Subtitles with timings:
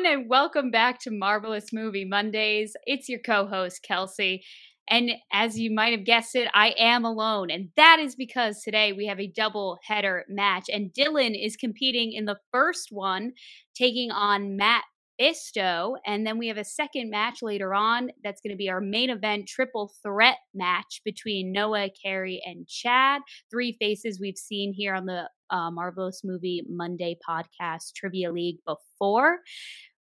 [0.00, 2.74] everyone, and welcome back to Marvelous Movie Mondays.
[2.86, 4.42] It's your co host, Kelsey.
[4.88, 7.50] And as you might have guessed it, I am alone.
[7.50, 10.70] And that is because today we have a double header match.
[10.72, 13.32] And Dylan is competing in the first one,
[13.74, 14.84] taking on Matt
[15.20, 15.96] Fisto.
[16.06, 18.10] And then we have a second match later on.
[18.24, 23.20] That's going to be our main event triple threat match between Noah, Kerri, and Chad.
[23.50, 29.38] Three faces we've seen here on the uh, Marvelous Movie Monday podcast Trivia League before.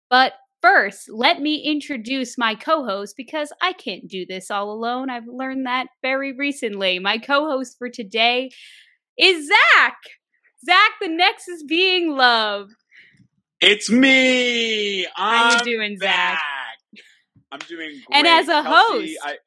[0.09, 5.09] But first, let me introduce my co host because I can't do this all alone.
[5.09, 6.99] I've learned that very recently.
[6.99, 8.49] My co host for today
[9.17, 9.97] is Zach.
[10.65, 12.69] Zach, the Nexus being love.
[13.61, 15.05] It's me.
[15.15, 16.39] I'm How you doing, back.
[16.39, 17.03] Zach?
[17.51, 18.05] I'm doing great.
[18.11, 19.19] And as a Kelsey, host.
[19.23, 19.37] I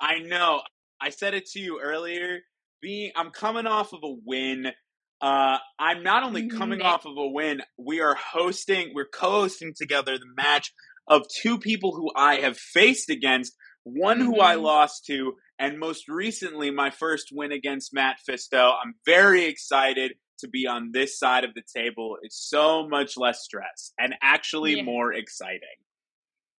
[0.00, 0.62] I know.
[1.00, 2.40] I said it to you earlier.
[2.80, 4.72] Being I'm coming off of a win.
[5.20, 6.84] Uh I'm not only coming Mhm.
[6.84, 10.72] off of a win, we are hosting, we're co-hosting together the match
[11.06, 14.62] of two people who I have faced against, one who I Mhm.
[14.62, 18.74] lost to, and most recently my first win against Matt Fisto.
[18.80, 22.16] I'm very excited to be on this side of the table.
[22.22, 24.82] It's so much less stress and actually Yeah.
[24.82, 25.78] more exciting.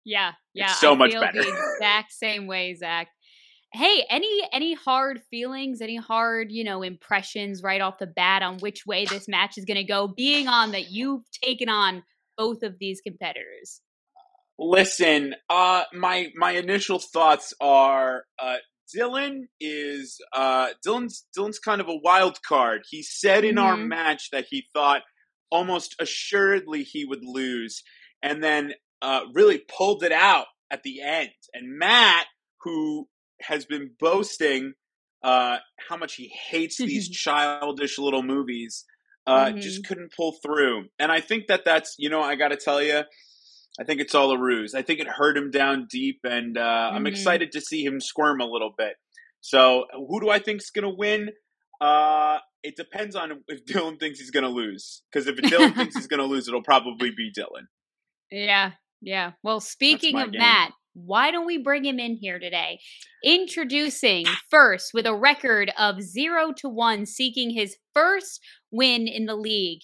[0.05, 0.73] Yeah, yeah.
[0.73, 1.43] so I much better.
[1.43, 3.09] The exact same way, Zach.
[3.73, 8.59] Hey, any any hard feelings, any hard, you know, impressions right off the bat on
[8.59, 12.03] which way this match is going to go, being on that you've taken on
[12.37, 13.83] both of these competitors?
[14.59, 18.57] Listen, uh, my my initial thoughts are uh,
[18.97, 22.83] Dylan is uh, Dylan's Dylan's kind of a wild card.
[22.89, 23.89] He said in our Mhm.
[23.89, 25.03] match that he thought
[25.51, 27.83] almost assuredly he would lose,
[28.23, 28.73] and then
[29.03, 31.31] uh, really pulled it out at the end.
[31.53, 32.27] And Matt,
[32.63, 33.09] who
[33.43, 34.73] has been boasting
[35.23, 38.85] uh, how much he hates these childish little movies,
[39.27, 40.85] uh, just couldn't pull through.
[40.99, 43.03] And I think that that's you know I got to tell you.
[43.81, 44.75] I think it's all a ruse.
[44.75, 47.09] I think it hurt him down deep, and uh, I'm Mhm.
[47.11, 48.95] excited to see him squirm a little bit.
[49.41, 51.29] So, who do I think is going to win?
[51.81, 55.03] Uh, it depends on if Dylan thinks he's going to lose.
[55.13, 57.67] Because if Dylan thinks he's going to lose, it'll probably be Dylan.
[58.33, 59.33] Yeah, yeah.
[59.45, 60.41] Well, speaking of game.
[60.41, 62.81] Matt, why don't we bring him in here today?
[63.25, 68.41] Introducing first with a record of zero to one, seeking his first
[68.71, 69.81] win in the league.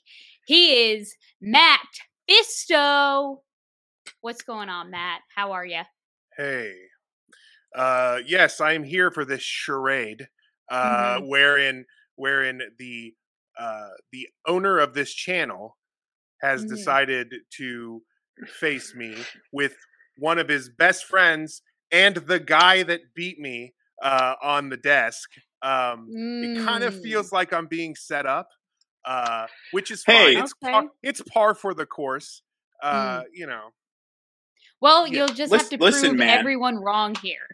[0.46, 1.80] He is Matt
[2.28, 3.38] Fisto.
[4.20, 5.20] What's going on, Matt?
[5.34, 5.82] How are you?
[6.36, 6.74] Hey.
[7.74, 10.28] Uh yes, I am here for this charade
[10.70, 11.84] uh wherein
[12.16, 13.14] wherein the
[13.58, 15.76] uh the owner of this channel
[16.40, 16.68] has Mhm.
[16.68, 18.02] decided to
[18.46, 19.16] face me
[19.52, 19.76] with
[20.16, 25.30] one of his best friends and the guy that beat me uh on the desk.
[25.62, 27.02] Um it kind of Mm.
[27.02, 28.48] feels like I'm being set up.
[29.04, 30.34] Uh which is Hey.
[30.34, 30.42] fine.
[30.44, 30.72] It's Okay.
[30.72, 32.42] par, it's par for the course.
[32.82, 33.70] Uh, you know.
[34.80, 35.20] Well, Yeah.
[35.20, 36.38] you'll just Lis- have to listen, prove man.
[36.38, 37.46] everyone wrong here.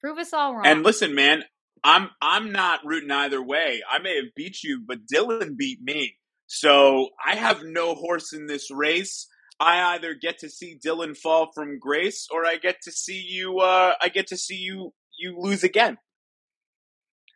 [0.00, 0.66] Prove us all wrong.
[0.66, 1.44] And listen, man,
[1.84, 3.82] I'm I'm not rooting either way.
[3.90, 6.16] I may have beat you, but Dylan beat me.
[6.46, 9.26] So I have no horse in this race.
[9.62, 13.60] I either get to see Dylan fall from grace, or I get to see you.
[13.60, 15.98] Uh, I get to see you you lose again.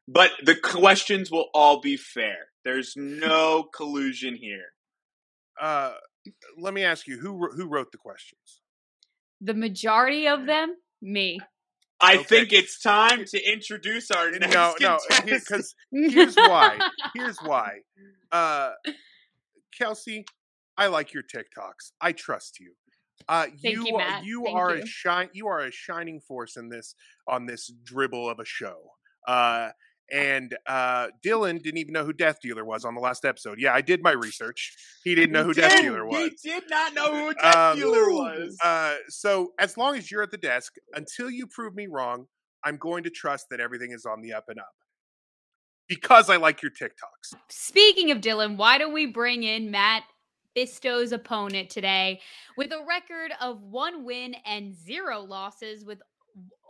[0.09, 2.49] But the questions will all be fair.
[2.65, 4.67] There's no collusion here.
[5.61, 5.93] Uh
[6.59, 8.61] let me ask you who who wrote the questions?
[9.41, 11.39] the majority of them, me.
[12.01, 12.25] I Okay.
[12.25, 15.27] think it's time to introduce our next no, no, contestant.
[15.49, 16.79] because here's why.
[17.15, 17.81] Here's why.
[18.33, 18.71] Uh,
[19.79, 20.25] Kelsey,
[20.79, 21.93] I like your TikToks.
[22.01, 22.73] I trust you.
[23.29, 24.25] Uh, Thank you, are- Matt.
[24.25, 24.83] you Thank are you.
[24.83, 25.31] a shine.
[25.33, 26.95] You are a shining force in this
[27.27, 28.77] on this dribble of a show.
[29.27, 29.71] Uh,
[30.13, 33.59] and uh, Dylan didn't even know who Death Dealer was on the last episode.
[33.59, 34.73] Yeah, I did my research.
[35.03, 35.81] He didn't know who He Death.
[35.81, 36.31] Dealer was.
[36.43, 38.57] He did not know who Death Um, Dealer was.
[38.63, 42.27] Uh, so as long as you're at the desk, until you prove me wrong,
[42.65, 44.69] I'm going to trust that everything is on the up and up.
[45.89, 47.37] Because I like your TikToks.
[47.49, 50.03] Speaking of Dylan, why don't we bring in Matt
[50.57, 52.19] Fisto's opponent today
[52.57, 56.01] with a record of one win and zero losses with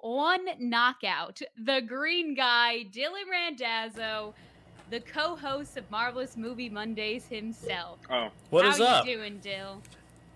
[0.02, 1.40] one knockout?
[1.56, 4.34] The green guy, Dylan Randazzo,
[4.90, 8.00] the co-host of Marvelous Movie Mondays himself.
[8.10, 8.80] oh, what is up?
[8.80, 9.80] What How is you doing, Dill?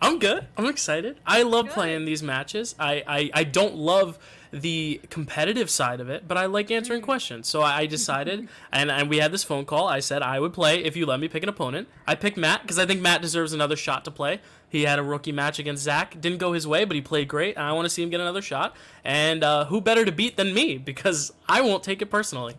[0.00, 0.46] I'm good.
[0.56, 1.18] I'm excited.
[1.26, 1.74] I love Good.
[1.74, 2.76] playing these matches.
[2.78, 4.18] I, I, I don't love
[4.52, 7.04] the competitive side of it, but I like answering Mm.
[7.04, 7.48] questions.
[7.48, 9.86] So I I decided, and, and we had this phone call.
[9.88, 11.88] I said I would play if you let me pick an opponent.
[12.06, 14.40] I picked Matt because I think Matt deserves another shot to play.
[14.68, 16.20] He had a rookie match against Zach.
[16.20, 17.56] Didn't go his way, but he played great.
[17.56, 18.76] And I want to see him get another shot.
[19.04, 20.78] And uh, who better to beat than me?
[20.78, 22.54] Because I won't take it personally.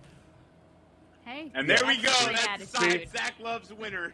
[1.26, 1.52] Hey.
[1.54, 2.12] and there we go.
[2.26, 4.14] That's the side Zach loves winner.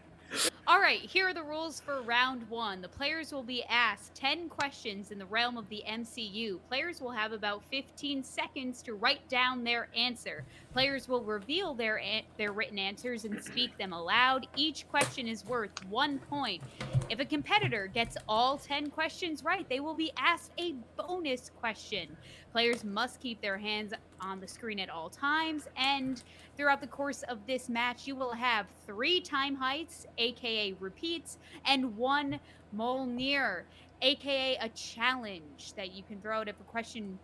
[0.68, 2.82] All right, here are the rules for round one.
[2.82, 6.60] The players will be asked 10 questions in the realm of the MCU.
[6.68, 10.44] Players will have about 15 seconds to write down their answer.
[10.74, 12.02] Players will reveal their,
[12.38, 14.46] their written answers and speak them aloud.
[14.58, 16.62] Each question is worth one point.
[17.10, 22.18] If a competitor gets all 10 questions right, they will be asked a bonus question.
[22.58, 26.24] Players must keep their hands on the screen at all times, and
[26.56, 31.38] throughout the course of this match, you will have three time heists, aka repeats,
[31.68, 32.40] and one
[32.76, 33.62] Mjolnir,
[34.02, 37.20] aka a challenge that you can throw out if a question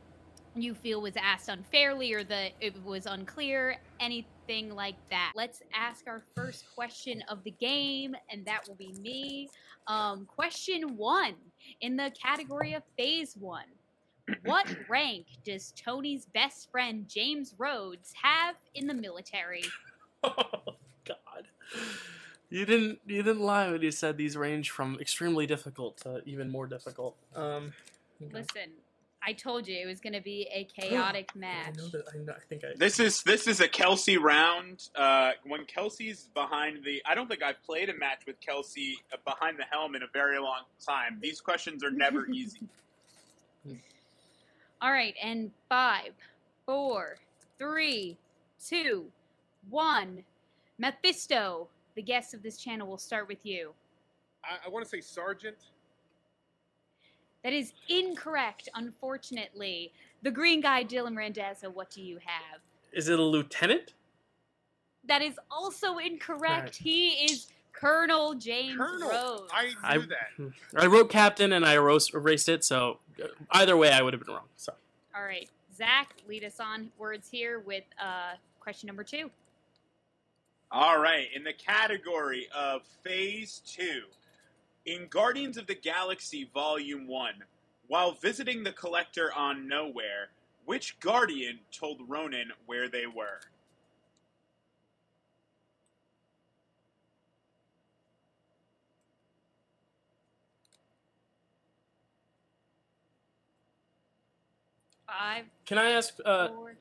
[0.53, 5.31] you feel was asked unfairly or that it was unclear, anything like that.
[5.35, 9.49] Let's ask our first question of the game, and that will be me.
[9.87, 11.33] Um, question one
[11.81, 13.65] in the category of phase one.
[14.43, 19.63] What rank does Tony's best friend James Rhodes have in the military?
[20.25, 20.75] Oh
[21.05, 21.47] God.
[22.49, 26.49] You didn't you didn't lie when you said these range from extremely difficult to even
[26.49, 27.17] more difficult.
[27.35, 27.73] Um
[28.21, 28.31] okay.
[28.31, 28.71] Listen,
[29.21, 31.75] I told you it was going to be a chaotic I match.
[31.75, 34.87] know that I, know, I think I This is this is a Kelsey round.
[34.95, 39.17] Uh, when Kelsey's behind the, I don't think I've played a match with Kelsey uh,
[39.25, 41.19] behind the helm in a very long time.
[41.21, 42.61] These questions are never easy.
[44.83, 46.11] All right, and five,
[46.65, 47.15] four,
[47.57, 48.17] three,
[48.61, 49.05] two,
[49.69, 50.25] one.
[50.77, 53.71] Mephisto, the guest of this channel, will start with you.
[54.43, 55.55] I, I want to say Sergeant.
[57.45, 59.93] That is incorrect, unfortunately.
[60.21, 62.59] The green guy, Dylan Randazzo, what do you have?
[62.91, 63.93] Is it a lieutenant?
[65.05, 66.43] That is also incorrect.
[66.61, 66.75] Right.
[66.75, 69.09] He is Colonel James Colonel.
[69.09, 69.51] Rhodes.
[69.53, 70.51] I knew I- that.
[70.83, 74.23] I wrote captain and I erased, erased it, so uh, either way I would have
[74.25, 74.47] been wrong.
[74.55, 74.73] So
[75.15, 79.29] All right, Zach, lead us on words here with uh, question number two.
[80.71, 84.01] All right, in the category of Phase 2,
[84.87, 87.33] in Guardians of the Galaxy Volume 1,
[87.89, 90.29] while visiting the Collector on Knowhere,
[90.65, 93.41] which Guardian told Ronan where they were?
[105.19, 106.15] Five, can I ask?
[106.25, 106.73] Uh, four,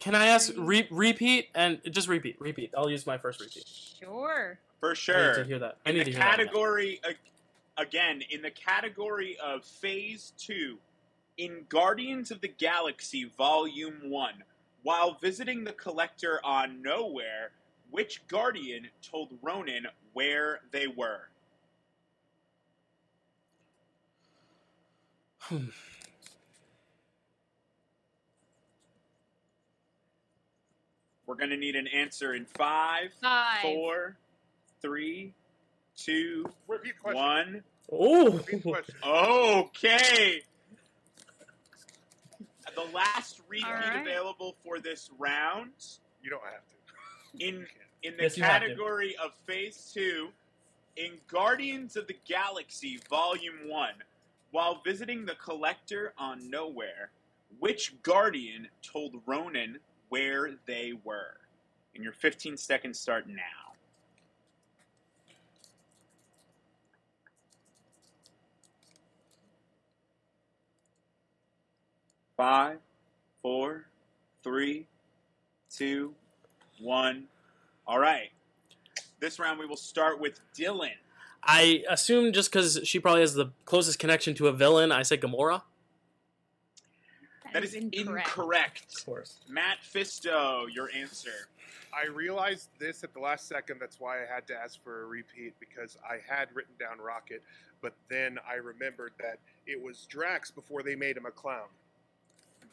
[0.00, 2.40] can I ask re- repeat and just repeat?
[2.40, 2.72] Repeat.
[2.76, 3.64] I'll use my first repeat.
[4.00, 4.58] sure.
[4.80, 5.34] For I need sure.
[5.34, 5.78] to hear that.
[5.84, 6.36] I in need the to hear that.
[6.38, 7.00] category
[7.76, 10.78] again in the category of phase 2
[11.38, 14.42] in guardians of the galaxy volume 1
[14.82, 17.48] while visiting the collector on knowhere
[17.90, 21.28] which guardian told ronan where they were
[31.26, 33.60] we're going to need an answer in five, Five.
[33.62, 34.16] four,
[34.80, 35.32] three,
[35.96, 37.20] two, Repeat question.
[37.22, 37.62] one.
[37.90, 38.94] Oh, Repeat question.
[39.04, 40.42] Okay.
[42.74, 44.02] The last repeat All right.
[44.02, 45.70] available for this round
[46.22, 47.44] You don't have to.
[47.46, 47.66] in
[48.02, 48.68] in the Yes, you have to.
[48.68, 50.28] category of Phase Two,
[50.96, 53.94] in Guardians of the Galaxy Volume One,
[54.50, 57.08] while visiting the Collector on Knowhere,
[57.58, 61.38] which Guardian told Ronan where they were?
[61.94, 63.74] And your 15 seconds start now.
[72.36, 72.78] Five,
[73.40, 73.86] four,
[74.42, 74.86] three,
[75.70, 76.14] two,
[76.78, 77.24] one.
[77.86, 78.30] All right.
[79.20, 80.90] This round we will start with Dylan.
[81.42, 85.16] I assume just because she probably has the closest connection to a villain, I say
[85.16, 85.62] Gamora.
[87.56, 88.94] That is incorrect.
[88.98, 89.40] Of course.
[89.48, 91.48] Matt Fisto, your answer.
[91.94, 93.80] I realized this at the last second.
[93.80, 97.42] That's why I had to ask for a repeat because I had written down Rocket,
[97.80, 101.68] but then I remembered that it was Drax before they made him a clown.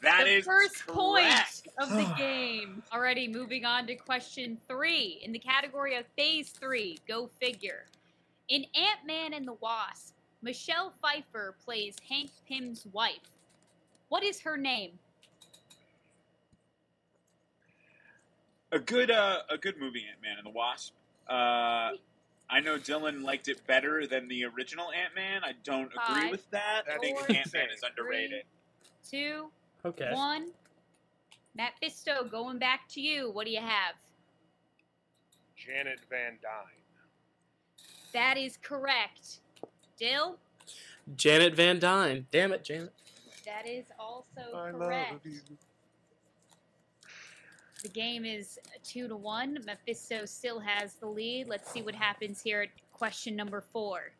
[0.02, 2.82] That the is first point of the game.
[2.92, 5.20] Alrighty, moving on to question three.
[5.24, 7.86] In the category of phase three, go figure.
[8.50, 10.12] In Ant Man and the Wasp,
[10.42, 13.30] Michelle Pfeiffer plays Hank Pym's wife.
[14.14, 14.92] What is her name?
[18.70, 20.92] A good, uh, a good movie, Ant Man and the Wasp.
[21.28, 21.98] Uh,
[22.48, 25.42] I know Dylan liked it better than the original Ant Man.
[25.42, 26.82] I don't agree with that.
[26.88, 28.44] I think Ant Man is underrated.
[29.04, 29.50] Two,
[29.84, 30.12] Okay.
[30.12, 30.52] one.
[31.56, 33.32] Matt Fisto, going back to you.
[33.32, 33.96] What do you have?
[35.56, 37.82] Janet Van Dyne.
[38.12, 39.40] That is correct.
[39.98, 40.38] Dill,
[41.16, 42.28] Janet Van Dyne.
[42.30, 42.92] Damn it, Janet.
[43.46, 45.12] That is also I correct.
[45.12, 45.34] love.
[47.82, 49.58] The game is two to one.
[49.66, 51.48] Mephisto still has the lead.
[51.48, 54.12] Let's see what happens here at question number four.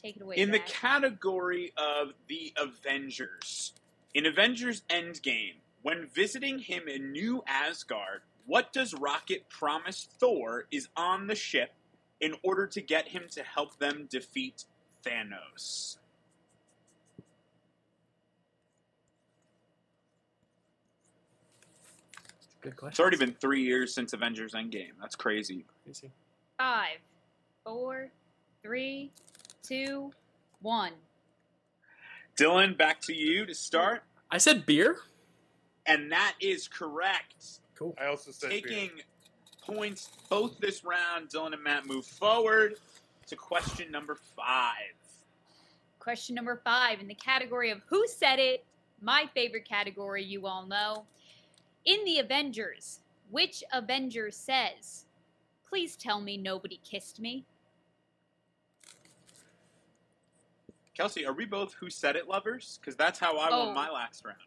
[0.00, 0.36] Take it away.
[0.36, 3.72] In the category of the Avengers,
[4.14, 10.88] in Avengers Endgame, when visiting him in New Asgard, what does Rocket promise Thor is
[10.96, 11.72] on the ship
[12.20, 14.64] in order to get him to help them defeat
[15.04, 15.98] Thanos?
[22.66, 22.90] Good question.
[22.90, 24.90] It's already been three years since Avengers Endgame.
[25.00, 25.64] That's crazy.
[25.84, 26.10] Crazy.
[26.58, 26.98] Five,
[27.62, 28.08] four,
[28.60, 29.12] three,
[29.62, 30.10] two,
[30.62, 30.90] one.
[32.36, 34.02] Dylan, back to you to start.
[34.32, 34.96] I said beer.
[35.86, 37.60] And that is correct.
[37.76, 37.94] Cool.
[38.00, 38.62] I also said beer.
[38.62, 38.90] Taking
[39.64, 42.80] points both this round, Dylan and Matt move forward
[43.28, 44.96] to question number five.
[46.00, 48.64] Question number five in the category of Who Said It?
[49.00, 51.04] My favorite category, you all know.
[51.86, 53.00] In the Avengers,
[53.30, 55.04] which Avenger says,
[55.68, 57.44] Please tell me nobody kissed me?
[60.96, 62.78] Kelsey, are we both who said it lovers?
[62.80, 63.66] Because that's how I Oh.
[63.66, 64.38] won my last round.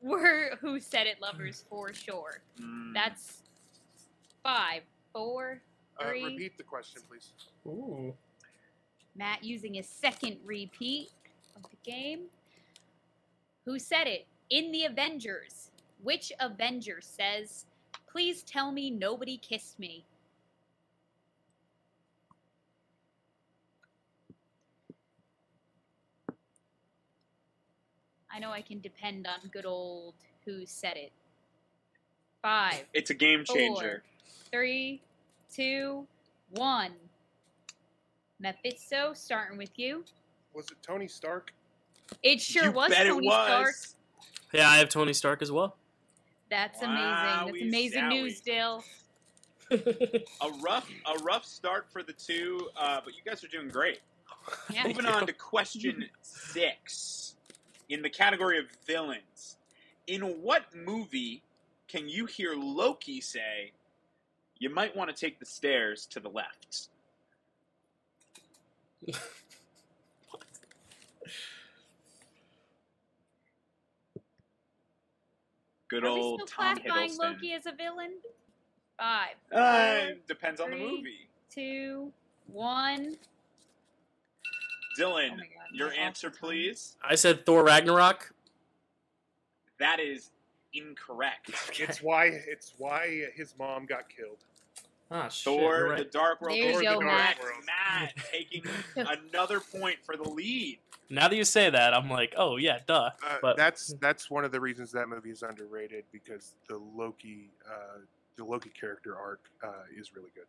[0.00, 2.40] We're Who Said It lovers for sure.
[2.58, 2.94] Mm.
[2.94, 3.42] That's
[4.42, 4.82] five,
[5.12, 5.60] four,
[6.00, 7.32] Uh, repeat the question, please.
[7.66, 8.16] Ooh.
[9.16, 11.10] Matt using his second repeat
[11.56, 12.30] of the game.
[13.64, 14.26] Who said it?
[14.48, 15.72] In the Avengers.
[16.02, 17.66] Which Avenger says,
[18.10, 20.04] Please tell me nobody kissed me?
[28.30, 30.14] I know I can depend on good old
[30.44, 31.12] Who Said It.
[32.42, 34.02] Five, It's a game changer.
[34.52, 35.00] three,
[35.52, 36.06] two,
[36.50, 36.92] one.
[38.38, 40.04] Mephisto, starting with you.
[40.54, 41.52] Was it Tony Stark?
[42.22, 43.46] It sure you was bet Tony it was.
[43.48, 43.74] Stark.
[44.52, 45.76] Yeah, I have Tony Stark as well.
[46.50, 47.46] That's Wowie amazing.
[47.46, 48.22] That's amazing zowie.
[48.22, 48.84] news, Dill.
[49.70, 54.00] A rough, a rough start for the two, uh, but you guys are doing great.
[54.72, 54.86] Yeah.
[54.86, 57.36] Moving on to question six,
[57.90, 59.56] in the category of villains.
[60.06, 61.42] In what movie
[61.86, 63.72] can you hear Loki say,
[64.58, 66.88] "You might want to take the stairs to the left"?
[75.88, 77.18] Good Are we old still Tom classifying Hiddleston.
[77.18, 78.12] Loki as a villain?
[78.98, 81.28] Five, Uh, depends on the three, movie.
[81.50, 82.12] two,
[82.48, 83.16] one.
[84.98, 86.48] Dylan, Oh my God, your my answer, awful tongue.
[86.50, 86.96] please.
[87.02, 88.32] I said Thor Ragnarok.
[89.78, 90.30] That is
[90.74, 91.50] incorrect.
[91.80, 94.38] It's why it's why his mom got killed.
[95.10, 95.44] Ah, shit.
[95.44, 96.04] Thor, you're the.
[96.04, 96.56] Dark World.
[96.58, 97.36] There Thor, go, the Matt.
[97.38, 97.64] Dark World.
[97.66, 98.64] Matt taking
[98.96, 100.80] another point for the lead.
[101.10, 103.10] Now that you say that, I'm like, oh yeah, duh.
[103.26, 107.50] Uh, But- that's that's one of the reasons that movie is underrated because the Loki
[107.68, 107.98] uh,
[108.36, 110.44] the Loki character arc uh, is really good.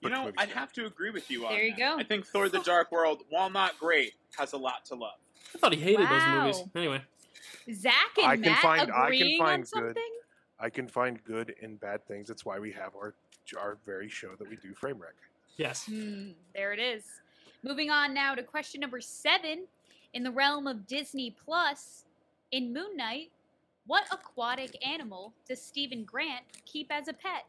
[0.00, 1.78] You But the know, I'd have to agree with you on There you that.
[1.78, 1.96] go.
[1.98, 5.14] I think Thor: The Dark World, while not great, has a lot to love.
[5.54, 6.62] I thought he hated those movies.
[6.74, 7.02] Anyway,
[7.72, 9.68] Zach and I can Matt find- I can agreeing find on good.
[9.68, 10.12] something?
[10.58, 12.28] I can find good and bad things.
[12.28, 13.14] That's why we have our
[13.56, 15.14] our very show that we do, Frame Wreck.
[15.56, 15.86] yes.
[15.86, 17.04] Hmm, there it is.
[17.66, 19.66] Moving on now to question number seven.
[20.14, 22.04] In the realm of Disney Plus,
[22.52, 23.32] in Moon Knight,
[23.88, 27.46] what aquatic animal does Stephen Grant keep as a pet?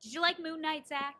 [0.00, 1.16] Did you like Moon Knight, Zach?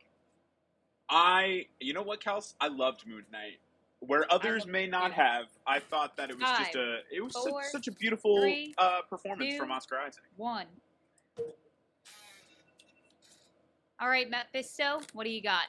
[1.11, 2.55] I, you know what, Kels?
[2.59, 3.59] I loved Moon Knight.
[4.01, 5.21] Where others may not too.
[5.21, 8.41] have, I thought that it was just a, it was four, such, such a beautiful
[8.41, 10.25] three, uh, performance two, from Oscar Isaac.
[10.37, 10.67] One.
[14.05, 15.63] All right, Mephisto, what do you got?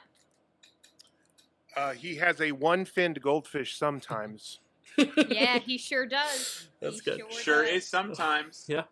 [1.74, 4.60] Uh, he has a one-finned goldfish sometimes.
[5.28, 6.68] Yeah, he sure does.
[6.80, 7.20] That's He good.
[7.30, 7.72] Sure, Sure does.
[7.72, 8.64] is sometimes.
[8.68, 8.82] Yeah.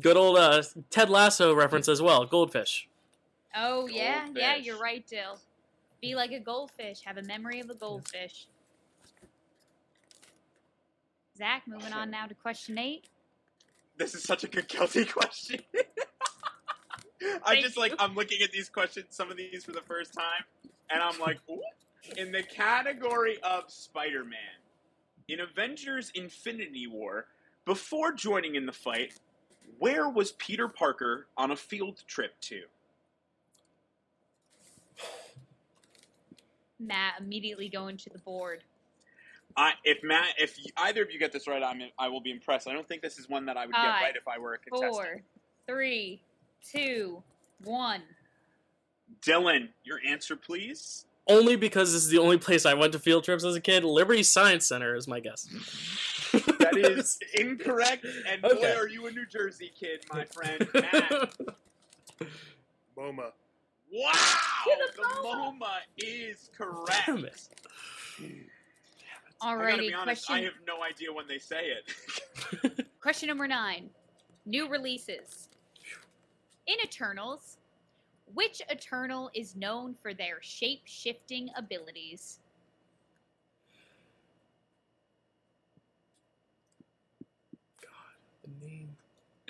[0.00, 2.24] Good old uh, Ted Lasso reference as well.
[2.24, 2.88] Goldfish.
[3.54, 5.38] Oh yeah, yeah, you're right, Dill.
[6.00, 7.02] Be like a goldfish.
[7.04, 8.46] Have a memory of a goldfish.
[11.36, 13.04] Zach, moving on now to question eight.
[13.98, 15.60] This is such a good Kelsey question.
[17.44, 17.94] I just like.
[17.98, 20.44] I'm looking at these questions, some of these for the first time,
[20.90, 21.60] and I'm like, Ooh.
[22.16, 24.38] in the category of Spider-Man,
[25.28, 27.26] in Avengers: Infinity War,
[27.64, 29.14] before joining in the fight,
[29.78, 32.62] where was Peter Parker on a field trip to?
[36.78, 38.62] Matt immediately going to the board.
[39.56, 42.66] I, if Matt, if either of you get this right, I'm, I will be impressed.
[42.66, 44.54] I don't think this is one that I would Five, get right if I were
[44.54, 44.92] a contestant.
[44.92, 45.22] Four,
[45.68, 46.20] three,
[46.70, 47.22] two,
[47.62, 48.02] one.
[49.26, 51.06] Dylan, your answer, please.
[51.26, 53.82] Only because this is the only place I went to field trips as a kid.
[53.84, 55.48] Liberty Science Center is my guess.
[56.32, 58.04] That is incorrect.
[58.28, 58.74] And boy, Okay.
[58.74, 60.68] are you a New Jersey kid, my friend.
[60.74, 61.32] Matt,
[62.98, 63.30] MoMA.
[63.92, 64.12] Wow!
[64.66, 65.58] the the MoMA.
[65.60, 67.02] MoMA is correct.
[67.06, 67.48] Damn it.
[69.40, 72.86] I gotta Alrighty, be honest, I have no idea when they say it.
[73.00, 73.88] question number nine.
[74.46, 75.48] New releases.
[76.66, 77.58] In Eternals,
[78.32, 82.38] which Eternal is known for their shape shifting abilities?
[87.82, 87.90] God,
[88.44, 88.88] the name.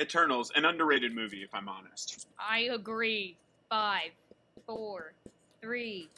[0.01, 2.27] Eternals, an underrated movie, if I'm honest.
[2.37, 3.37] I agree.
[3.69, 4.11] Five,
[4.67, 5.13] four,
[5.61, 6.09] three,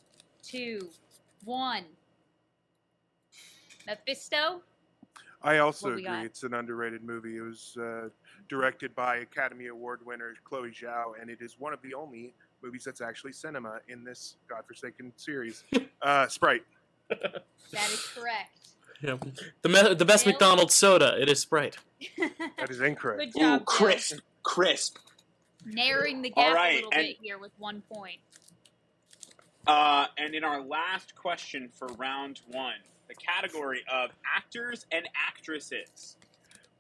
[0.43, 0.89] two,
[1.45, 1.85] one.
[3.87, 4.63] Mephisto?
[5.43, 6.25] I also agree got?
[6.25, 7.37] it's an underrated movie.
[7.37, 8.09] It was uh,
[8.49, 12.85] directed by Academy Award winner Chloe Zhao, and it is one of the only movies
[12.85, 15.65] that's actually cinema in this godforsaken series.
[16.03, 16.63] uh, Sprite.
[17.09, 18.59] That is correct.
[19.03, 19.17] Yeah.
[19.63, 20.33] The me- the best Dale?
[20.33, 21.21] McDonald's soda.
[21.21, 21.77] It is Sprite.
[22.59, 23.21] That is incorrect.
[23.35, 23.61] Good job.
[23.61, 24.97] Ooh, crisp, crisp.
[25.65, 25.75] Dale.
[25.75, 28.19] Narrowing the All gap right, a little and- bit here with one point.
[29.67, 32.75] Uh, and in our last question for round one,
[33.09, 36.17] the category of actors and actresses.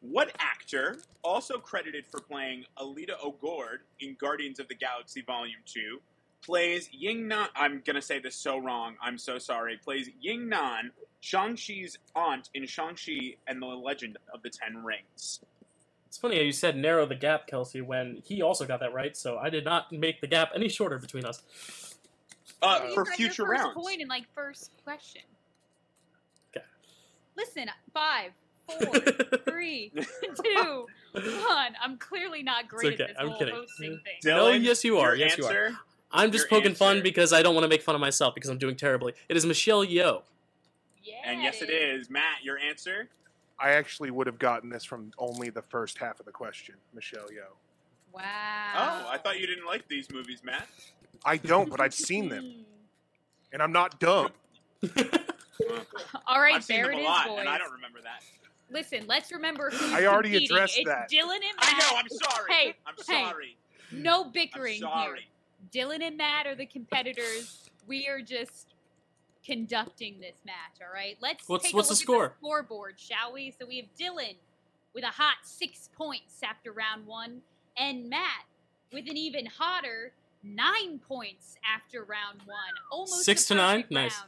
[0.01, 6.01] What actor, also credited for playing Aleta Ogord in Guardians of the Galaxy Volume 2,
[6.45, 7.49] plays Ying Nan?
[7.57, 8.95] I'm going to say this so wrong.
[9.03, 9.79] I'm so sorry.
[9.83, 15.41] Plays Ying Nan, Shang-Chi's aunt in Shang-Chi and the Legend of the Ten Rings.
[16.07, 19.17] It's funny how you said narrow the gap, Kelsey, when he also got that right.
[19.17, 21.43] So I did not make the gap any shorter between us.
[22.63, 23.75] Uh, You for got future your first rounds.
[23.75, 25.23] point in like first question.
[26.57, 26.65] Okay.
[27.37, 28.31] Listen, five,
[28.69, 28.99] four,
[29.49, 29.93] three,
[30.45, 31.75] two, one.
[31.83, 33.55] I'm clearly not great okay, at this I'm whole kidding.
[33.55, 34.05] hosting mm-hmm.
[34.05, 34.37] thing.
[34.37, 35.15] No, yes, you are.
[35.15, 35.71] your Yes, you are.
[36.13, 38.49] I'm just Your poking fun because I don't want to make fun of myself because
[38.49, 39.13] I'm doing terribly.
[39.29, 40.23] It is Michelle Yeoh.
[41.03, 42.11] Yeah, And yes, it is.
[42.11, 43.09] Matt, your answer?
[43.59, 47.27] I actually would have gotten this from only the first half of the question, Michelle
[47.27, 47.55] Yeoh.
[48.13, 48.23] Wow.
[48.25, 50.67] Oh, I thought you didn't like these movies, Matt.
[51.25, 52.65] I don't, but I've seen them,
[53.53, 54.31] and I'm not dumb.
[56.27, 57.37] All right, I've seen there them it a is, boys.
[57.41, 58.23] and I don't remember that.
[58.71, 60.57] Listen, let's remember who's I already competing.
[60.57, 61.11] addressed it's that.
[61.11, 61.75] Dylan and Matt.
[61.75, 61.97] I know.
[61.99, 62.53] I'm sorry.
[62.53, 63.25] Hey, I'm hey.
[63.25, 63.57] sorry.
[63.93, 65.21] No I'm bickering sorry.
[65.73, 65.87] here.
[65.87, 67.71] Dylan and Matt are the competitors.
[67.87, 68.75] We are just
[69.45, 70.81] conducting this match.
[70.85, 71.17] All right.
[71.21, 72.35] Let's What's- take a look the at score?
[72.39, 73.53] scoreboard, shall we?
[73.59, 74.35] So we have Dylan
[74.95, 77.43] with a hot six points after round one,
[77.77, 78.47] and Matt
[78.93, 82.57] with an even hotter nine points after round one.
[82.91, 83.83] Almost Six to nine?
[83.83, 84.23] perfect Nice.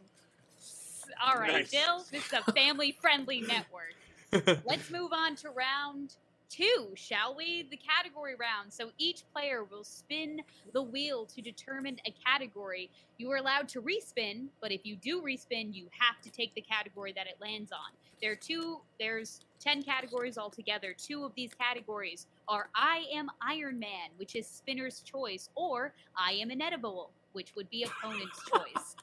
[1.25, 1.71] All right, Nice.
[1.71, 2.05] Dill.
[2.13, 3.95] This is a family-friendly network.
[4.65, 6.17] Let's move on to round
[6.51, 7.67] two, shall we?
[7.71, 8.73] The category round.
[8.73, 12.91] So each player will spin the wheel to determine a category.
[13.17, 16.61] You are allowed to respin, but if you do respin, you have to take the
[16.61, 17.93] category that it lands on.
[18.21, 20.95] There are two, there's 10 categories altogether.
[20.97, 26.33] Two of these categories are I am Iron Man, which is spinner's choice, or I
[26.33, 28.97] am inedible, which would be opponent's choice.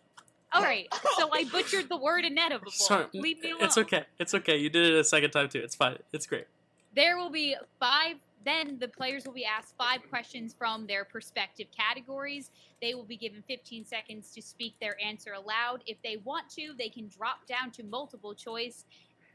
[0.56, 0.88] All right,
[1.18, 2.72] so I butchered the word inedible.
[2.72, 3.64] Sorry, Leave me alone.
[3.64, 4.06] it's okay.
[4.20, 4.56] It's okay.
[4.58, 5.60] You did it a second time too.
[5.60, 5.98] It's fine.
[6.14, 6.48] It's great.
[6.96, 8.16] There will be five,
[8.46, 12.52] then the players will be asked five questions from their perspective categories.
[12.82, 15.84] They will be given 15 seconds to speak their answer aloud.
[15.88, 18.86] If they want to, they can drop down to multiple choice,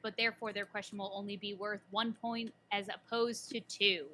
[0.03, 4.07] but therefore their question will only be worth one point as opposed to two.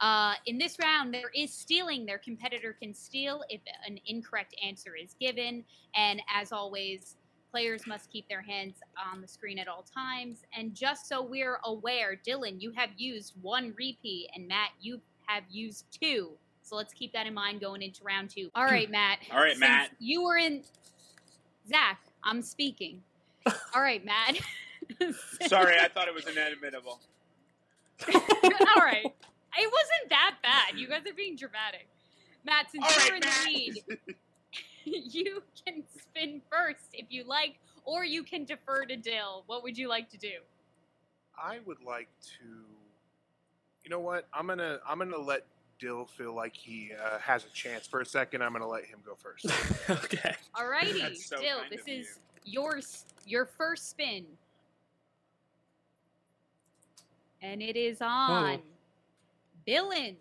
[0.00, 2.04] Uh, in this round, there is stealing.
[2.06, 5.64] Their competitor can steal if an incorrect answer is given.
[5.94, 7.16] And as always,
[7.50, 8.76] players must keep their hands
[9.12, 10.44] on the screen at all times.
[10.56, 15.44] And just so we're aware, Dylan, you have used one repeat, and Matt, you have
[15.50, 16.30] used two.
[16.62, 18.50] So let's keep that in mind going into round two.
[18.54, 19.20] All right, Matt.
[19.32, 19.90] All right, Since Matt.
[19.98, 20.62] You were in.
[21.68, 23.02] Zach, I'm speaking.
[23.74, 24.36] All right, Matt.
[25.46, 27.00] Sorry, I thought it was inadmissible.
[28.14, 29.14] All right.
[29.58, 30.78] It wasn't that bad.
[30.78, 31.88] You guys are being dramatic.
[32.44, 33.44] Matt, since All you're right, in Matt.
[33.44, 34.16] the lead,
[35.14, 39.44] you can spin first if you like, or you can defer to Dill.
[39.46, 40.32] What would you like to do?
[41.36, 42.44] I would like to.
[43.84, 44.26] You know what?
[44.32, 45.44] I'm gonna I'm gonna let
[45.78, 48.42] Dill feel like he uh, has a chance for a second.
[48.42, 49.46] I'm gonna let him go first.
[49.90, 50.34] okay.
[50.54, 54.24] Alrighty, That's so Dill, this of is yours, your first spin.
[57.42, 58.60] And it is on
[59.66, 60.16] villains.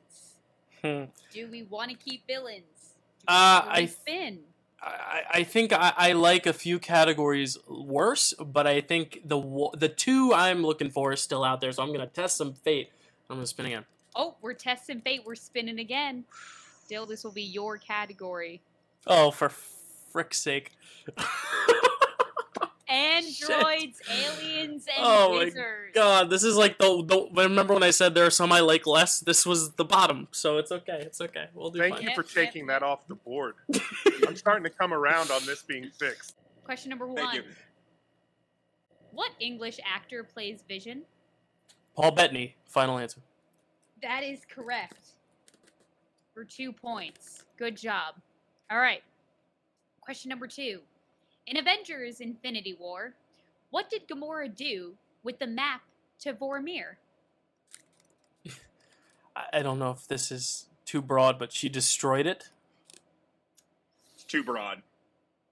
[0.83, 1.03] Hmm.
[1.31, 2.63] Do we want to keep villains?
[3.27, 4.39] Uh, I- spin.
[4.81, 9.89] I, I think I, I like a few categories worse, but I think the the
[9.89, 11.71] two I'm looking for is still out there.
[11.71, 12.91] So I'm gonna test some fate.
[13.29, 13.85] I'm gonna spin again.
[14.15, 15.21] Oh, we're testing fate.
[15.25, 16.25] We're spinning again.
[16.87, 18.61] Dill, this will be your category.
[19.07, 20.71] Oh, for frick's sake!
[22.95, 25.51] androids, aliens, and Oh my.
[25.93, 27.43] God, this is like the, the.
[27.43, 29.19] Remember when I said there are some I like less?
[29.19, 30.99] This was the bottom, so it's okay.
[31.01, 31.47] It's okay.
[31.53, 32.03] We'll do Thank fine.
[32.03, 32.79] you for yep, taking yep.
[32.79, 33.55] that off the board.
[34.27, 36.35] I'm starting to come around on this being fixed.
[36.63, 37.35] Question number Thank one.
[37.35, 37.43] you.
[39.11, 41.03] What English actor plays Vision?
[41.95, 42.55] Paul Bettany.
[42.65, 43.21] Final answer.
[44.01, 45.11] That is correct.
[46.33, 47.45] For two points.
[47.57, 48.15] Good job.
[48.69, 49.01] All right.
[50.01, 50.81] Question number two.
[51.47, 53.13] In Avengers Infinity War,
[53.69, 55.81] what did Gamora do with the map
[56.19, 56.95] to Vormir?
[59.35, 62.49] I, I don't know if this is too broad, but she destroyed it.
[64.15, 64.81] It's too broad.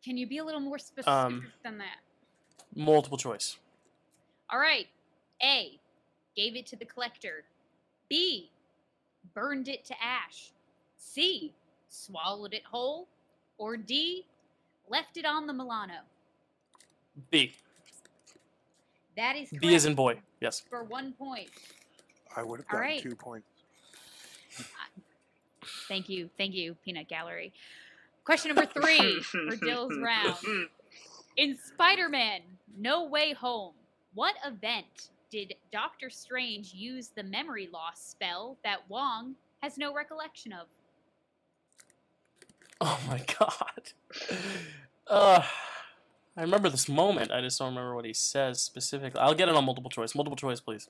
[0.03, 1.97] Can you be a little more specific Um, than that?
[2.75, 3.58] Multiple choice.
[4.49, 4.88] All right.
[5.41, 5.79] A.
[6.36, 7.43] Gave it to the collector.
[8.10, 8.49] B.
[9.34, 10.51] Burned it to ash.
[10.97, 11.53] C.
[11.89, 13.08] Swallowed it whole.
[13.60, 14.25] Or D.
[14.89, 15.93] Left it on the Milano.
[17.30, 17.54] B.
[19.15, 20.19] That is correct B is in boy.
[20.41, 20.62] Yes.
[20.69, 21.50] for one point.
[22.36, 23.02] I would have All gotten right.
[23.02, 23.48] two points.
[25.88, 26.30] Thank you.
[26.38, 27.54] Thank you, Peanut Gallery.
[28.26, 30.38] Question number three for Dill's round.
[31.38, 32.41] In Spider Man
[32.78, 33.74] No Way Home,
[34.13, 40.54] what event did Doctor Strange use the memory loss spell that Wong has no recollection
[40.54, 40.67] of?
[42.86, 43.93] Oh my god.
[45.08, 45.41] Uh,
[46.36, 47.32] I remember this moment.
[47.32, 49.22] I just don't remember what he says specifically.
[49.22, 50.13] I'll get it on multiple choice.
[50.13, 50.89] Multiple choice, please.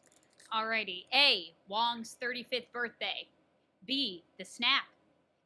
[0.52, 1.04] Alrighty.
[1.14, 1.52] A.
[1.68, 3.28] Wong's 35th birthday.
[3.86, 4.24] B.
[4.40, 4.86] The snap.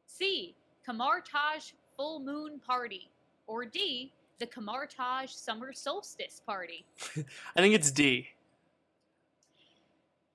[0.06, 0.54] C.
[0.86, 3.10] Kamar-Taj full moon party.
[3.46, 4.10] Or D.
[4.38, 6.86] The Kamar-Taj summer solstice party.
[7.56, 8.28] I think it's D.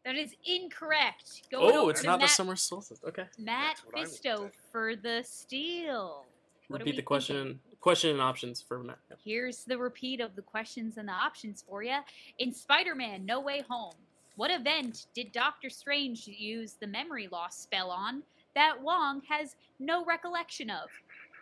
[0.05, 1.43] That is incorrect.
[1.49, 2.99] Go Oh, over it's to not Matt, the summer solstice.
[3.07, 3.25] Okay.
[3.37, 6.25] Matt That's what I would Fisto for the steal.
[6.67, 7.35] What Repeat the question.
[7.35, 7.59] thinking?
[7.79, 8.97] Question and options for Matt.
[9.09, 9.19] Yep.
[9.23, 11.97] Here's the repeat of the questions and the options for you.
[12.39, 13.93] In Spider Man No Way Home,
[14.35, 18.23] what event did Doctor Strange use the memory loss spell on
[18.55, 20.89] that Wong has no recollection of?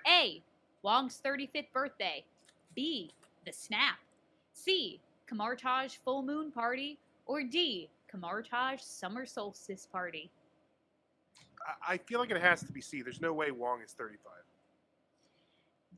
[0.07, 0.41] A.
[0.83, 2.23] Wong's 35th birthday.
[2.75, 3.11] B.
[3.45, 3.97] The snap.
[4.53, 4.99] C.
[5.27, 6.97] Kamar-Taj full moon party.
[7.27, 7.87] Or D.
[8.11, 10.29] Kamar-Taj summer solstice party.
[11.65, 13.01] I- I feel like it has to be C.
[13.01, 14.31] There's no way Wong is 35.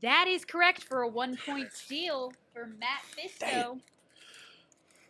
[0.00, 3.40] That is correct for a one point steal for Matt Fisto.
[3.40, 3.82] Dang.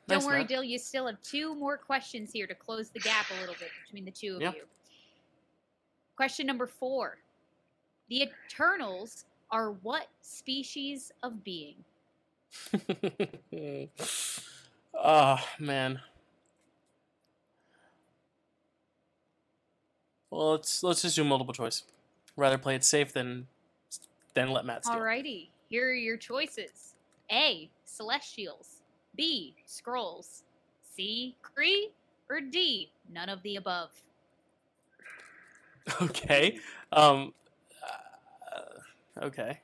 [0.06, 0.48] Don't Nice, worry, Matt.
[0.48, 0.62] Dill.
[0.64, 4.04] You still have two more questions here to close the gap a little bit between
[4.04, 4.52] the two of Yeah.
[4.52, 4.66] you.
[6.16, 7.18] Question number four
[8.08, 11.82] The Eternals are what species of being?
[14.94, 16.00] oh man.
[20.34, 21.84] Well, let's let's just do multiple choice.
[22.36, 23.46] Rather play it safe than
[24.34, 24.96] than let Matt steal.
[24.96, 26.94] Alrighty, here are your choices
[27.30, 27.70] A.
[27.84, 28.80] Celestials.
[29.16, 29.54] B.
[29.68, 30.42] Skrulls.
[30.96, 31.36] C.
[31.40, 31.90] Kree.
[32.28, 32.90] Or D.
[33.12, 33.90] None of the above.
[36.00, 36.58] Okay.
[36.90, 37.34] Um.
[38.50, 39.60] uh, okay.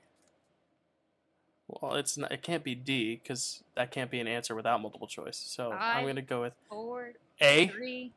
[1.67, 2.31] Well, it's not.
[2.31, 5.39] It can't be D because that can't be an answer without multiple choice.
[5.39, 7.69] So I'm gonna go with Four, A.
[7.69, 8.13] three,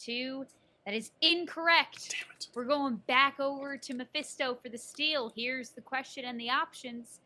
[0.00, 0.46] two.
[0.84, 2.10] That is incorrect.
[2.10, 2.48] Damn it.
[2.54, 5.32] We're going back over to Mephisto for the steal.
[5.34, 7.20] Here's the question and the options.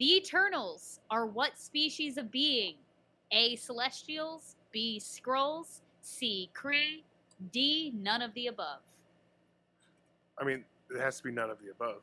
[0.00, 2.74] The Eternals are what species of being?
[3.30, 3.56] A.
[3.56, 4.56] Celestials.
[4.72, 5.00] B.
[5.02, 5.80] Skrulls.
[6.00, 6.50] C.
[6.60, 7.02] Kree.
[7.52, 7.92] D.
[7.96, 8.80] None of the above.
[10.40, 12.02] I mean, it has to be none of the above.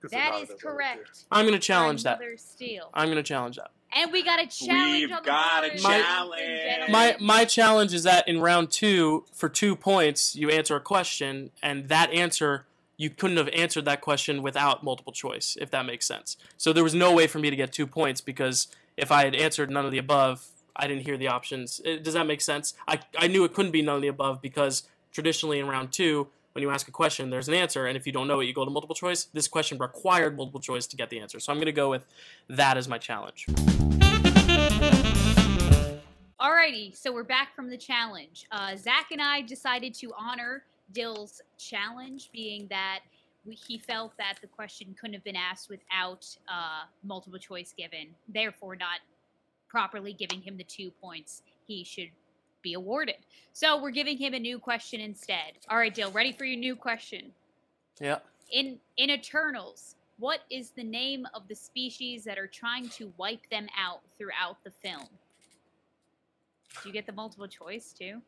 [0.00, 0.68] they're That not is those other two.
[0.68, 1.24] correct.
[1.30, 2.18] I'm gonna challenge that.
[2.20, 2.90] another steal.
[2.94, 3.70] I'm gonna challenge that.
[3.94, 6.90] And we got a challenge We've on the got a My- challenge.
[6.90, 11.50] My my challenge is that in round two, for two points, you answer a question,
[11.62, 16.06] and that answer you couldn't have answered that question without multiple choice, if that makes
[16.06, 16.36] sense.
[16.56, 19.34] So there was no way for me to get two points because if I had
[19.34, 21.80] answered none of the above, I didn't hear the options.
[21.84, 22.74] Uh, Does that make sense?
[22.88, 26.28] I I knew it couldn't be none of the above because traditionally in round two,
[26.52, 28.52] when you ask a question, there's an answer, and if you don't know it, you
[28.52, 29.24] go to multiple choice.
[29.24, 32.04] This question required multiple choice to get the answer, so I'm gonna go with
[32.48, 33.46] that as my challenge.
[36.40, 38.46] Alrighty, so we're back from the challenge.
[38.50, 43.00] Uh, Zach and I decided to honor Dill's challenge, being that
[43.44, 48.08] we, he felt that the question couldn't have been asked without uh, multiple choice given,
[48.28, 49.00] therefore not
[49.68, 52.10] properly giving him the two points he should
[52.62, 53.16] be awarded.
[53.52, 55.52] So we're giving him a new question instead.
[55.68, 57.32] All right, Dill, ready for your new question?
[58.00, 58.18] Yeah.
[58.50, 63.48] In in Eternals, what is the name of the species that are trying to wipe
[63.50, 65.06] them out throughout the film?
[66.82, 68.22] Do you get the multiple choice too?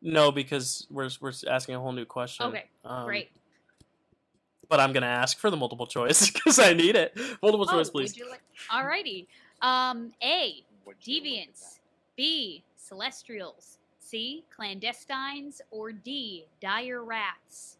[0.00, 2.46] No, because we're we're asking a whole new question.
[2.46, 3.30] Okay, Um, Great.
[4.68, 7.16] But I'm gonna ask for the multiple choice because I need it.
[7.42, 8.10] Multiple choice, Oh, please.
[8.12, 9.26] would you like- Alrighty.
[9.60, 10.62] Um, A.
[10.86, 11.78] Would you look at Deviants.
[12.16, 12.62] B.
[12.76, 13.77] Celestials.
[14.10, 14.44] C.
[14.56, 15.60] Clandestines.
[15.70, 16.46] Or D.
[16.60, 17.76] Dire Rats.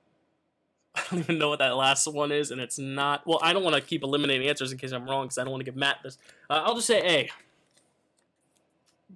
[0.95, 3.27] I don't even know what that last one is, and it's not.
[3.27, 5.53] Well, I don't want to keep eliminating answers in case I'm wrong, because I don't
[5.53, 6.19] want to give Matt this.
[6.51, 7.31] Uh, I'll just say A.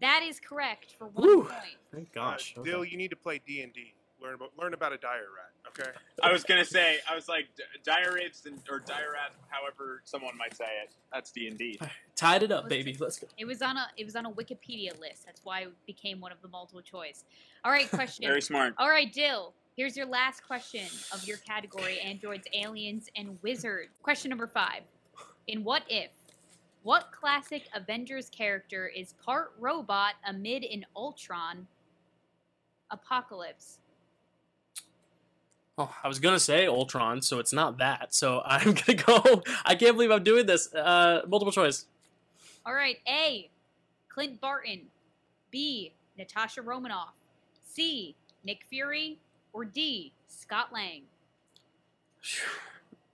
[0.01, 1.43] That is correct for one Woo.
[1.43, 1.77] point.
[1.93, 2.55] Thank Uh, gosh.
[2.63, 2.91] Dill, okay.
[2.91, 3.93] you need to play D and D.
[4.23, 5.53] Learn about learn about a dire rat.
[5.69, 5.91] Okay.
[6.23, 10.03] I was gonna say, I was like, d- dire apes and or dire rats, however
[10.05, 10.93] someone might say it.
[11.13, 11.81] That's D and D.
[12.15, 12.97] Tied it up, baby.
[12.99, 13.27] Let's go.
[13.37, 15.25] It was on a it was on a Wikipedia list.
[15.27, 17.25] That's why it became one of the multiple choice.
[17.65, 18.27] All right, question.
[18.27, 18.75] Very smart.
[18.79, 19.55] All right, Dill.
[19.77, 23.91] Here's your last question of your category: androids, aliens, and wizards.
[24.03, 24.83] Question number five:
[25.49, 26.11] In what if?
[26.85, 31.67] What classic Avengers character is part robot amid an Ultron
[32.91, 33.79] apocalypse?
[35.83, 38.15] Oh, I was gonna say Ultron, so it's not that.
[38.15, 39.43] So I'm gonna go.
[39.65, 40.73] I can't believe I'm doing this.
[40.73, 41.87] Uh, multiple choice.
[42.65, 43.49] All right, A.
[44.09, 44.83] Clint Barton.
[45.51, 45.93] B.
[46.17, 47.15] Natasha Romanoff.
[47.67, 48.15] C.
[48.45, 49.19] Nick Fury.
[49.53, 50.13] Or D.
[50.29, 51.03] Scott Lang.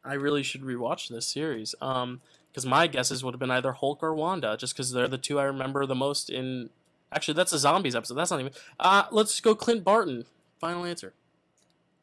[0.05, 1.75] I really should rewatch this series.
[1.81, 2.21] Um,
[2.53, 5.39] because my guesses would have been either Hulk or Wanda, just because they're the two
[5.39, 6.29] I remember the most.
[6.29, 6.69] In
[7.13, 8.15] actually, that's a zombies episode.
[8.15, 8.53] That's not even.
[8.79, 10.27] Uh, let's go Clint Barton.
[10.61, 11.15] Final answer.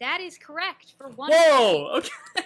[0.02, 1.32] That is correct for one.
[1.32, 2.00] Whoa.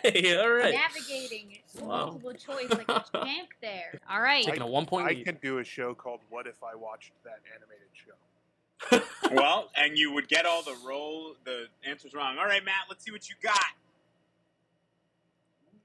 [0.03, 0.38] Okay.
[0.38, 0.63] All point.
[0.63, 0.75] right.
[0.75, 2.05] Navigating Wow.
[2.05, 3.99] multiple choice like a champ there.
[4.09, 4.45] All right.
[4.45, 5.25] Taking a one point I lead.
[5.25, 10.13] can do a show called "What If I Watched That Animated Show." well, and you
[10.13, 12.38] would get all the roll, the answers wrong.
[12.38, 13.59] All right, Matt, let's see what you got.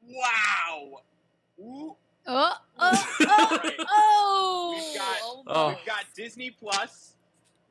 [0.07, 1.00] Wow.
[1.61, 1.96] Ooh,
[2.27, 3.74] Oh, oh, oh, Right.
[3.79, 4.74] Uh, oh.
[4.77, 5.68] We've got- Oh.
[5.68, 7.13] We've got Disney Plus.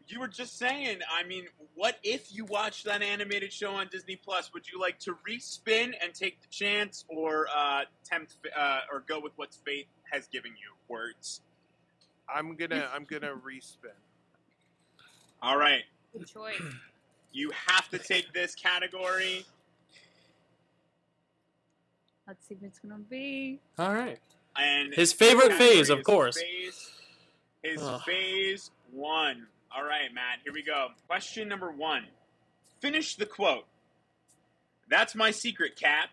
[0.07, 4.15] You were just saying, I mean, what if you watched that animated show on Disney
[4.17, 4.53] Plus?
[4.53, 9.19] Would you like to respin and take the chance, or uh, tempt, uh, or go
[9.19, 10.71] with what fate has given you?
[10.89, 11.41] Words.
[12.33, 13.91] I'm gonna I'm gonna respin.
[15.41, 16.61] All right, Good choice.
[17.31, 19.45] you have to take this category.
[22.27, 23.59] Let's see what it's gonna be.
[23.79, 24.19] All right.
[24.57, 26.39] And His favorite phase, of course.
[26.39, 26.91] Phase,
[27.63, 28.01] his Ugh.
[28.05, 29.47] phase one.
[29.75, 30.39] All right, Matt.
[30.43, 30.89] Here we go.
[31.07, 32.03] Question number one.
[32.79, 33.65] Finish the quote.
[34.89, 36.09] That's my secret, Cap.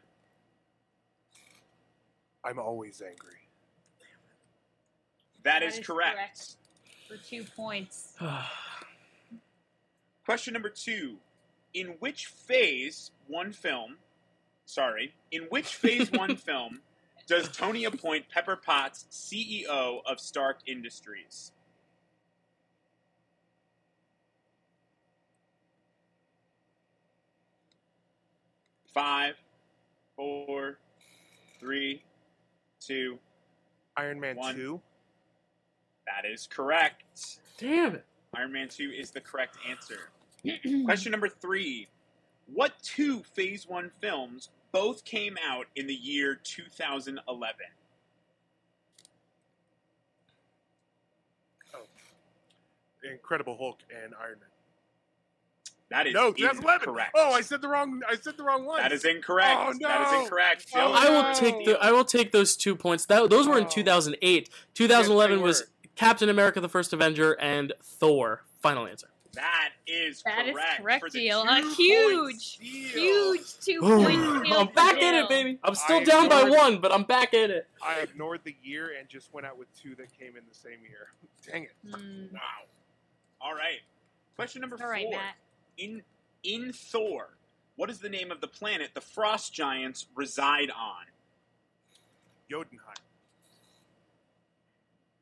[2.45, 3.35] I'm always angry.
[5.45, 6.17] that That is, is correct.
[6.17, 6.57] correct.
[7.09, 8.15] For two points.
[10.25, 11.17] Question number two.
[11.75, 13.97] In which phase one film,
[14.65, 16.81] sorry, in which phase one film
[17.27, 21.53] does Tony appoint Pepper Potts CEO of Stark Industries?
[28.93, 29.37] Five,
[30.17, 30.79] four,
[31.59, 32.03] three,
[32.81, 33.19] two.
[33.97, 34.55] Iron Man One.
[34.55, 34.81] two.
[36.07, 37.05] That is correct.
[37.59, 38.05] Damn it.
[38.35, 40.11] Iron Man 2 is the correct answer.
[40.85, 41.89] Question number three.
[42.53, 47.57] What two Phase 1 films both came out in the year 2011?
[53.03, 54.49] Incredible Hulk and Iron Man.
[55.91, 56.89] That is No, 2011.
[56.89, 57.11] incorrect.
[57.17, 58.01] Oh, I said the wrong.
[58.09, 58.81] I said the wrong one.
[58.81, 59.57] That is incorrect.
[59.59, 60.67] Oh, That is incorrect.
[60.75, 61.35] Oh, Dylan, I will no.
[61.35, 63.07] take the I will take those two points.
[63.07, 63.69] That those were in Oh.
[63.69, 64.49] 2008.
[64.75, 65.67] 2011 Yes, was were.
[65.97, 68.45] Captain America: The First Avenger and Thor.
[68.61, 69.09] Final answer.
[69.33, 70.81] That is That is correct.
[70.81, 71.43] correct, for the Deal.
[71.43, 73.33] A huge, steal.
[73.35, 75.59] Huge two Ooh, point steal I'm for back in it, baby.
[75.63, 77.69] I'm still I down by ignored- one, but I'm back in it.
[77.83, 80.79] I ignored the year and just went out with two that came in the same
[80.89, 81.09] year.
[81.51, 81.73] Dang it!
[81.89, 82.25] Hmm.
[82.35, 82.41] Wow.
[83.41, 83.81] All right.
[84.37, 85.13] Question number All right, four.
[85.13, 85.35] Matt.
[85.81, 86.03] In
[86.43, 87.37] in Thor,
[87.77, 91.07] what is the name of the planet the frost giants reside on?
[92.51, 92.95] Jotunheim.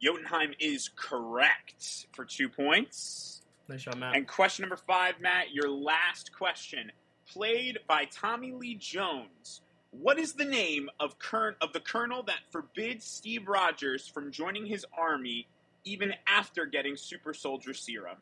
[0.03, 3.43] Jotunheim is correct for two points.
[3.69, 4.17] Nice shot, Matt.
[4.17, 6.91] And question number five, Matt, your last question.
[7.29, 9.61] Played by Tommy Lee Jones.
[9.91, 14.67] What is the name of current of the colonel that forbids Steve Rogers from joining
[14.67, 15.47] his army
[15.85, 18.19] even after getting super soldier serum?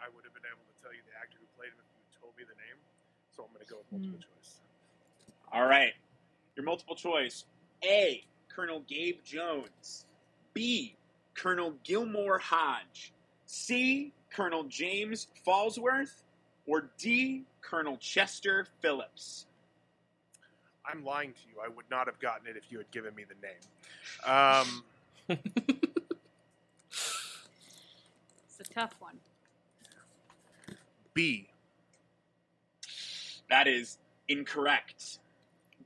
[0.00, 2.20] I would have been able to tell you the actor who played him if you
[2.20, 2.80] told me the name.
[3.90, 4.60] So I'm going to go with multiple choice.
[5.52, 5.92] All right.
[6.56, 7.44] Your multiple choice.
[7.84, 8.24] A.
[8.54, 10.06] Colonel Gabe Jones.
[10.54, 10.96] B.
[11.34, 13.12] Colonel Gilmore Hodge.
[13.46, 14.12] C.
[14.34, 16.22] Colonel James Fallsworth.
[16.66, 17.44] Or D.
[17.62, 19.46] Colonel Chester Phillips.
[20.84, 21.60] I'm lying to you.
[21.64, 23.58] I would not have gotten it if you had given me the name.
[24.24, 24.84] Um,
[28.60, 29.18] It's a tough one.
[31.14, 31.48] B.
[33.50, 35.18] That is incorrect.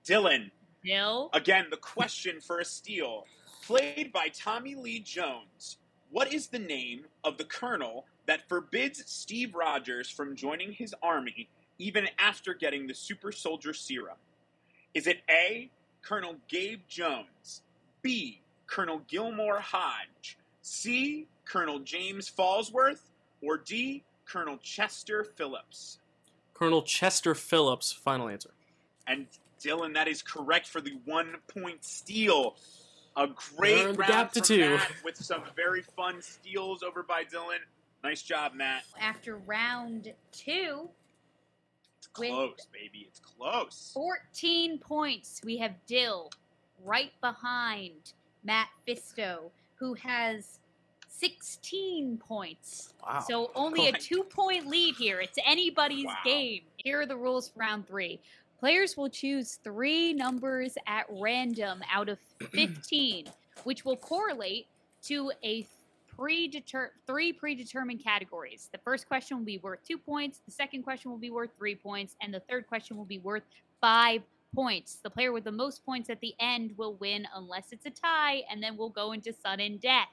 [0.05, 0.51] Dylan,
[0.85, 1.31] Dill.
[1.33, 3.27] Again, the question for a steal.
[3.65, 5.79] Played by Tommy Lee Jones,
[6.11, 11.49] what is the name of the colonel that forbids Steve Rogers from joining his army
[11.79, 14.17] even after getting the super soldier serum?
[14.95, 15.71] Is it A,
[16.03, 17.63] Colonel Gabe Jones,
[18.03, 25.99] B, Colonel Gilmore Hodge, C, Colonel James Fallsworth, or D, Colonel Chester Phillips?
[26.63, 27.91] Colonel Chester Phillips.
[27.91, 28.51] Final answer.
[29.09, 29.27] And
[29.61, 32.55] Dylan, that is correct for the one point steal.
[33.17, 34.77] A great Earned round gap to two.
[34.77, 37.59] Matt with some very fun steals over by Dylan.
[38.05, 38.85] Nice job, Matt.
[39.01, 40.89] After round two,
[41.99, 43.07] It's close, baby.
[43.09, 43.91] It's close.
[43.93, 45.41] 14 points.
[45.45, 46.31] We have Dill
[46.85, 48.13] right behind
[48.45, 50.61] Matt Fisto, who has
[51.19, 52.95] 16 points.
[53.07, 53.21] Wow.
[53.27, 55.21] So only a two point lead here.
[55.21, 56.17] It's anybody's Wow.
[56.25, 56.63] game.
[56.79, 58.21] Here are the rules for round three.
[58.59, 62.19] Players will choose three numbers at random out of
[62.53, 63.27] 15,
[63.65, 64.67] which will correlate
[65.05, 65.67] to a
[66.17, 68.69] predeter- three predetermined categories.
[68.73, 71.75] The first question will be worth two points, the second question will be worth three
[71.75, 73.43] points, and the third question will be worth
[73.81, 74.23] five
[74.55, 74.97] points.
[75.03, 78.43] The player with the most points at the end will win unless it's a tie,
[78.51, 80.09] and then we'll go into sudden death.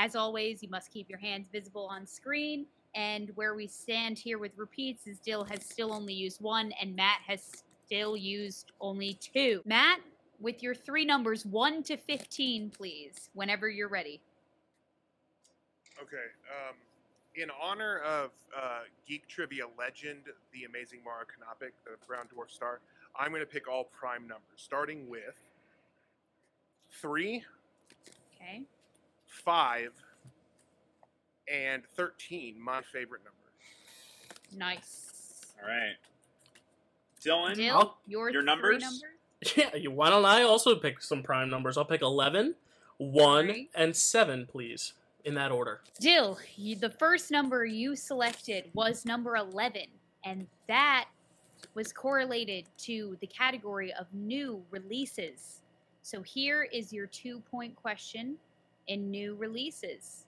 [0.00, 2.64] As always, you must keep your hands visible on screen.
[2.94, 6.96] And where we stand here with repeats is Dill has still only used one, and
[6.96, 9.60] Matt has still used only two.
[9.66, 10.00] Matt,
[10.40, 14.22] with your three numbers, 1 to 15, please, whenever you're ready.
[16.02, 16.16] Okay.
[16.48, 16.76] Um,
[17.34, 20.20] in honor of uh, geek trivia legend,
[20.54, 22.80] the amazing Mara Kanopik, the Brown Dwarf star,
[23.14, 25.36] I'm going to pick all prime numbers, starting with
[26.90, 27.44] three,
[28.34, 28.62] Okay.
[29.30, 29.92] Five,
[31.48, 32.60] and thirteen.
[32.60, 33.36] My favorite number.
[34.56, 35.52] Nice.
[35.62, 35.94] All right.
[37.24, 39.02] Dylan, Dill, I'll- your, your three numbers?
[39.56, 41.76] Yeah, you- why don't I also pick some prime numbers?
[41.78, 42.54] I'll pick 11,
[42.98, 43.70] 1, Alright.
[43.74, 45.80] and 7, please, in that order.
[46.00, 49.82] Dill, you, the first number you selected was number 11,
[50.24, 51.08] and that
[51.74, 55.60] was correlated to the category of new releases.
[56.02, 58.36] So here is your two point question
[58.90, 60.26] in new releases.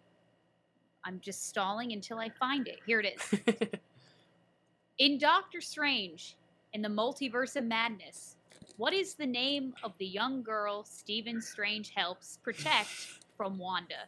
[1.04, 2.78] I'm just stalling until I find it.
[2.86, 3.40] Here it is.
[4.98, 6.36] In Doctor Strange,
[6.74, 8.36] in the Multiverse of Madness,
[8.76, 14.06] what is the name of the young girl Stephen Strange helps protect from Wanda?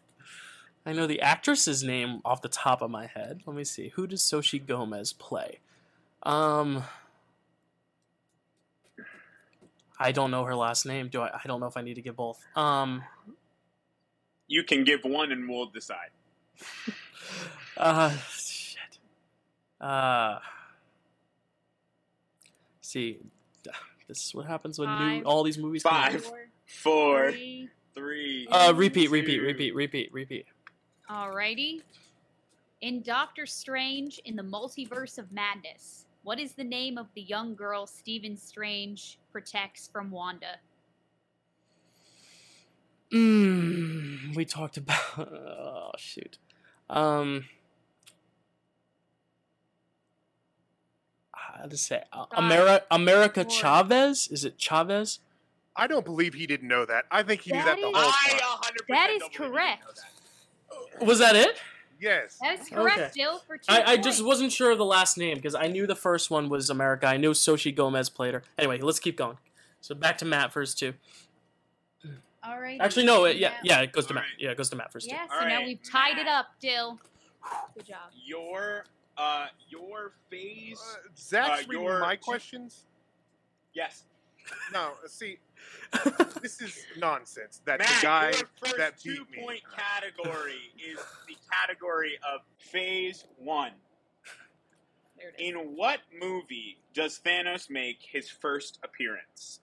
[0.86, 3.40] I know the actress's name off the top of my head.
[3.46, 3.88] Let me see.
[3.96, 5.58] Who does Xochitl Gomez play?
[6.22, 6.84] Um,
[9.98, 11.08] I don't know her last name.
[11.08, 11.30] Do I?
[11.34, 12.40] I don't know if I need to give both.
[12.54, 13.02] Um,
[14.54, 16.10] you can give one and we'll decide.
[17.76, 18.78] uh, shit.
[19.80, 20.38] Uh,
[22.80, 23.18] see,
[24.06, 26.12] this is what happens when new all these movies come out.
[26.12, 26.24] Five.
[26.24, 27.68] Four, Four, three.
[27.96, 28.46] three.
[28.48, 30.46] Uh, One, repeat, repeat, repeat, repeat, repeat.
[31.10, 31.82] Alrighty.
[32.80, 37.56] In Doctor Strange in the Multiverse of Madness, what is the name of the young
[37.56, 40.58] girl Stephen Strange protects from Wanda?
[43.14, 45.00] Mm, we talked about.
[45.18, 46.38] Oh shoot.
[46.90, 47.44] Um.
[51.32, 53.50] How to say uh, Five, Ameri- America four.
[53.52, 54.28] Chavez?
[54.28, 55.20] Is it Chavez?
[55.76, 57.04] I don't believe he didn't know that.
[57.10, 58.38] I think he knew That that the is- whole I time.
[58.38, 60.02] 100% That is don't believe you correct.
[60.98, 61.06] that.
[61.06, 61.56] Was that it?
[62.00, 62.38] Yes.
[62.42, 63.10] That is correct, Okay.
[63.14, 65.86] Dill, for two I, I just wasn't sure of the last name because I knew
[65.86, 67.06] the first one was America.
[67.06, 68.42] I knew Xochitl Gomez played her.
[68.58, 69.38] Anyway, let's keep going.
[69.80, 70.94] So back to Matt first two.
[72.46, 72.80] Alrighty.
[72.80, 73.24] Actually, no.
[73.24, 74.24] It, yeah, yeah, it goes to Matt.
[74.24, 74.40] Alright.
[74.40, 75.14] Yeah, it goes to Matt first two.
[75.14, 76.98] Yeah, so All now right, we've tied it up, Dill.
[77.74, 78.10] Good job.
[78.24, 78.84] Your,
[79.16, 80.80] uh, your phase.
[80.80, 82.84] Uh, Zach's Uh, reading your- my questions.
[83.72, 84.04] yes.
[84.74, 85.38] No, uh, see,
[86.42, 87.62] this is nonsense.
[87.64, 89.42] That Matt, the guy your first that two beat me.
[89.42, 93.72] point category is the category of phase one.
[95.16, 95.48] There it is.
[95.48, 99.60] In what movie does Thanos make his first appearance?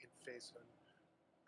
[0.00, 0.64] in phase one.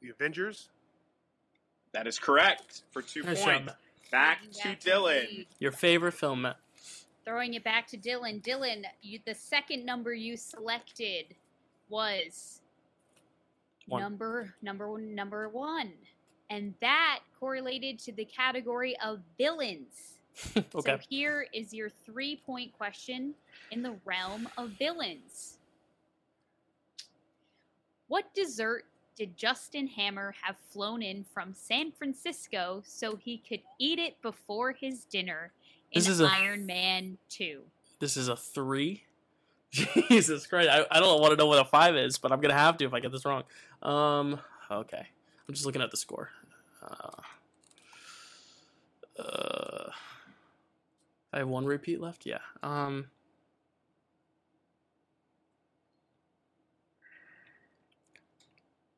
[0.00, 0.68] the Avengers.
[1.92, 3.66] That is correct for two Nice job, points.
[3.66, 3.76] Matt.
[4.10, 5.28] Back to back the Dylan.
[5.30, 5.46] lead.
[5.58, 6.56] Your favorite film, Matt.
[7.24, 8.42] Throwing it back to Dylan.
[8.42, 11.26] Dylan, you, the second number you selected
[11.88, 12.60] was
[13.86, 14.02] One.
[14.02, 15.92] number number one, number one,
[16.50, 20.18] and that correlated to the category of villains.
[20.56, 20.66] okay.
[20.74, 23.34] So here is your three-point question
[23.70, 25.58] in the realm of villains.
[28.08, 28.84] What dessert
[29.16, 34.72] did Justin Hammer have flown in from San Francisco so he could eat it before
[34.72, 35.52] his dinner
[35.92, 37.60] in This is a- Iron Man 2?
[38.00, 39.04] This is a three.
[39.70, 40.68] Jesus Christ!
[40.68, 42.84] I, I don't want to know what a five is, but I'm gonna have to
[42.84, 43.44] if I get this wrong.
[43.80, 44.38] Um.
[44.70, 45.06] Okay.
[45.48, 46.30] I'm just looking at the score.
[46.82, 47.22] Uh.
[49.22, 49.90] uh
[51.32, 52.26] I have one repeat left.
[52.26, 52.38] Yeah.
[52.62, 53.06] Um.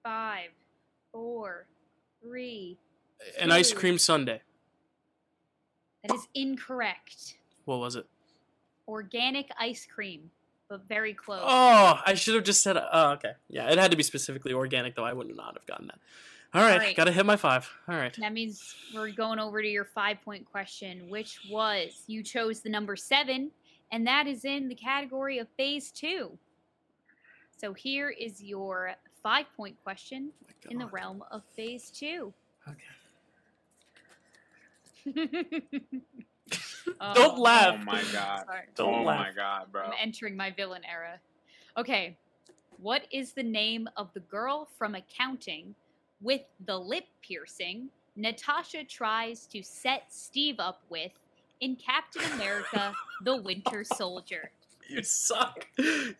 [0.02, 0.50] Five,
[1.12, 1.66] four,
[2.22, 2.76] three.
[3.40, 4.40] An ice cream sundae.
[6.02, 7.36] That is incorrect.
[7.64, 8.04] What was it?
[8.86, 10.30] Organic ice cream,
[10.68, 11.40] but very close.
[11.42, 12.76] Oh, I should have just said.
[12.76, 13.32] Oh, okay.
[13.48, 15.04] Yeah, it had to be specifically organic, though.
[15.04, 15.98] I would not have gotten that.
[16.54, 16.96] All right, right.
[16.96, 17.68] gotta hit my five.
[17.88, 18.16] All right.
[18.20, 22.70] That means we're going over to your five point question, which was you chose the
[22.70, 23.50] number seven,
[23.90, 26.38] and that is in the category of phase two.
[27.60, 32.32] So here is your five point question oh in the realm of phase two.
[32.68, 32.78] Okay.
[37.00, 37.76] Oh, Don't laugh.
[37.80, 38.44] Oh my god.
[38.46, 38.60] sorry.
[38.68, 39.26] Oh Don't oh laugh.
[39.26, 39.84] my god, bro.
[39.84, 41.18] I'm entering my villain era.
[41.76, 42.16] Okay.
[42.78, 45.74] What is the name of the girl from accounting
[46.24, 51.12] with the lip piercing Natasha tries to set Steve up with
[51.60, 54.50] in Captain America the Winter Soldier?
[54.86, 55.66] You suck.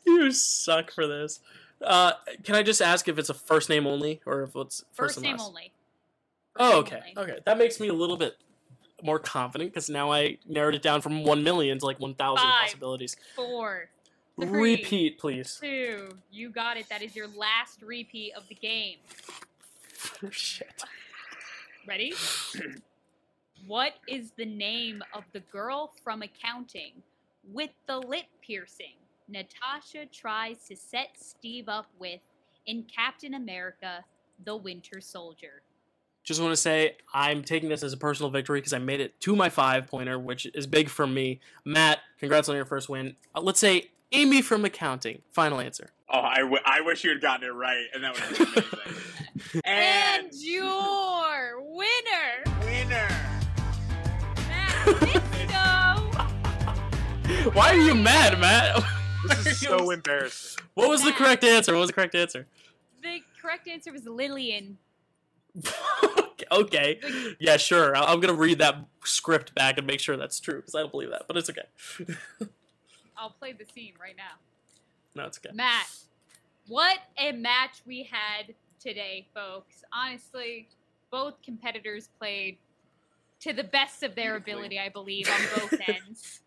[0.07, 1.41] You suck for this.
[1.83, 2.13] Uh,
[2.45, 5.21] can I just ask if it's a first name only or if it's first, First
[5.21, 5.49] name last?
[5.49, 5.73] only.
[6.57, 7.01] Oh, name okay.
[7.15, 7.33] only.
[7.33, 8.39] Okay, that makes me a little bit
[9.03, 13.17] more confident because now I narrowed it down from one million to like 1,000 possibilities.
[13.37, 13.91] Four,
[14.41, 14.77] Three.
[14.77, 15.59] Repeat, please.
[15.61, 16.17] two.
[16.33, 16.89] You got it.
[16.89, 18.97] That is your last repeat of the game.
[20.23, 20.83] Oh shit.
[21.87, 22.15] Ready?
[23.67, 26.93] what is the name of the girl from accounting
[27.53, 28.95] with the lip piercing
[29.29, 32.21] Natasha tries to set Steve up with
[32.67, 34.05] in Captain America
[34.45, 35.63] the Winter Soldier?
[36.23, 39.21] Just want to say I'm taking this as a personal victory because I made it
[39.21, 41.41] to my five pointer, which is big for me.
[41.67, 43.17] Matt, congrats on your first win.
[43.35, 45.21] Uh, let's say Amy from accounting.
[45.33, 45.91] Final answer.
[46.09, 48.65] Oh, I, w- I wish you had gotten it right, and that would have been
[48.73, 48.99] amazing.
[49.65, 53.09] And, and your winner, winner.
[54.49, 54.87] Matt
[57.55, 58.83] Why are you mad, Matt?
[59.29, 60.65] This is so embarrassing.
[60.75, 61.73] What was the correct answer?
[61.73, 62.47] What was the correct answer?
[63.03, 64.79] The correct answer was Lillian.
[66.53, 67.01] okay.
[67.39, 67.97] Yeah, sure.
[67.97, 70.91] I- I'm gonna read that script back and make sure that's true because I don't
[70.91, 71.67] believe that, but it's okay.
[73.17, 74.37] I'll play the scene right now.
[75.15, 75.55] no, it's okay.
[75.55, 75.87] Matt,
[76.67, 78.55] what a match we had
[78.85, 79.83] today, folks.
[79.93, 80.69] Honestly,
[81.11, 82.59] both competitors played
[83.41, 86.41] to the best of their ability, I believe, on both ends.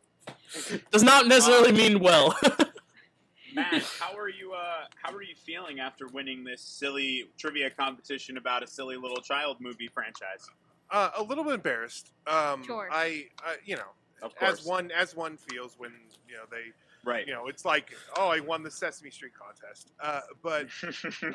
[0.91, 2.37] Does not necessarily mean well.
[3.53, 4.53] Matt, how are you?
[4.53, 9.21] Uh, how are you feeling after winning this silly trivia competition about a silly little
[9.21, 10.47] child movie franchise?
[10.91, 12.11] Uh, a little bit embarrassed.
[12.27, 12.87] Um, Sure.
[12.91, 13.89] I, I, you know,
[14.21, 15.91] Of course, as one as one feels when
[16.29, 16.71] you know they,
[17.07, 17.25] right?
[17.27, 19.91] you know, it's like, oh, I won the Sesame Street contest.
[19.99, 20.67] Uh, but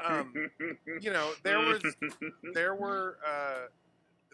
[0.05, 0.33] um,
[1.01, 1.83] you know, there was
[2.55, 3.67] there were uh,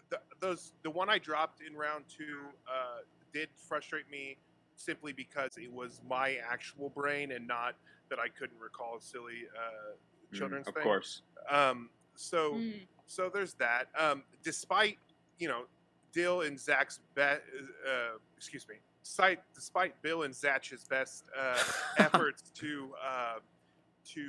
[0.09, 2.37] the, those the one I dropped in round two
[2.67, 2.99] uh,
[3.33, 4.37] did frustrate me
[4.75, 7.75] simply because it was my actual brain and not
[8.09, 9.95] that I couldn't recall a silly uh,
[10.35, 10.83] children's Mm, of thing.
[10.83, 11.21] course.
[11.49, 13.87] Um, so Mm, so there's that.
[13.97, 14.97] Um, despite
[15.39, 15.63] you know
[16.11, 17.41] Dill and Zach's best,
[17.87, 21.57] uh, excuse me, despite, despite Bill and Zach's best uh,
[21.97, 23.39] efforts to uh,
[24.13, 24.21] to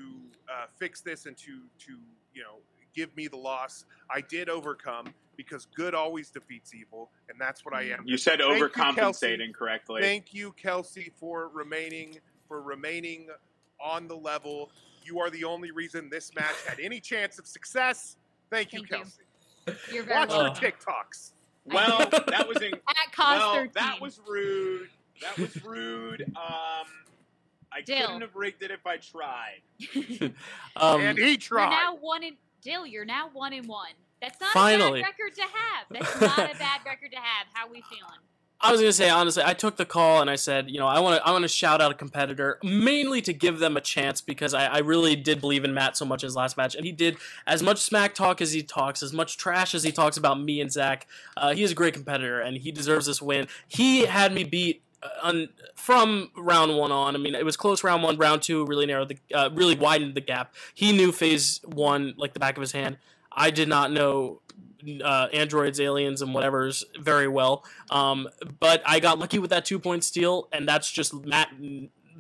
[0.49, 1.93] uh, fix this and to to
[2.35, 2.59] you know
[2.95, 7.75] give me the loss, I did overcome because good always defeats evil, and that's what
[7.75, 8.03] I am.
[8.05, 9.53] You said Thank overcompensating Kelsey.
[9.53, 10.03] correctly.
[10.03, 12.19] Thank you, Kelsey, for remaining
[12.49, 13.29] for remaining
[13.83, 14.71] on the level.
[15.03, 18.17] You are the only reason this match had any chance of success.
[18.51, 18.97] Thank you, Thank you.
[18.99, 19.95] Kelsey.
[19.95, 20.63] you're very Watch welcome.
[20.63, 21.33] your TikToks.
[21.75, 23.71] well, that was in, At cost well, 13.
[23.75, 24.89] that was rude.
[25.23, 26.23] That was rude.
[26.37, 26.87] Um,
[27.73, 28.07] I Dill.
[28.07, 29.61] couldn't have rigged it if I tried.
[30.77, 31.63] um, and he tried.
[31.65, 33.93] You're now one in Dill, you're now one in one.
[34.21, 35.01] That's not Finally.
[35.01, 35.87] a bad record to have.
[35.91, 37.47] That's not a bad record to have.
[37.55, 38.21] How we feeling?
[38.63, 41.01] I was gonna say honestly, I took the call and I said, you know, I
[41.01, 44.21] want to, I want to shout out a competitor mainly to give them a chance
[44.21, 46.93] because I, I really did believe in Matt so much his last match, and he
[46.93, 50.39] did as much smack talk as he talks, as much trash as he talks about
[50.41, 51.07] me and Zach.
[51.39, 53.49] Uh, he is a great competitor and he deserves this win.
[53.67, 54.83] He had me beat.
[55.03, 57.83] uh, On, from round one on, I mean, it was close.
[57.83, 60.55] Round one, round two, really narrowed the, uh, really widened the gap.
[60.75, 62.99] He knew phase one like the back of his hand.
[63.33, 64.43] I did not know
[65.03, 67.65] uh, androids, aliens, and whatever's very well.
[67.91, 68.29] Um,
[68.59, 71.51] but I got lucky with that two point steal, and that's just Matt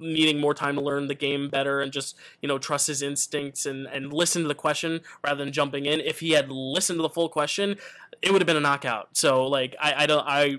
[0.00, 3.66] needing more time to learn the game better and just you know trust his instincts
[3.66, 6.00] and and listen to the question rather than jumping in.
[6.00, 7.76] If he had listened to the full question,
[8.22, 9.16] it would have been a knockout.
[9.16, 10.58] So like I, I don't I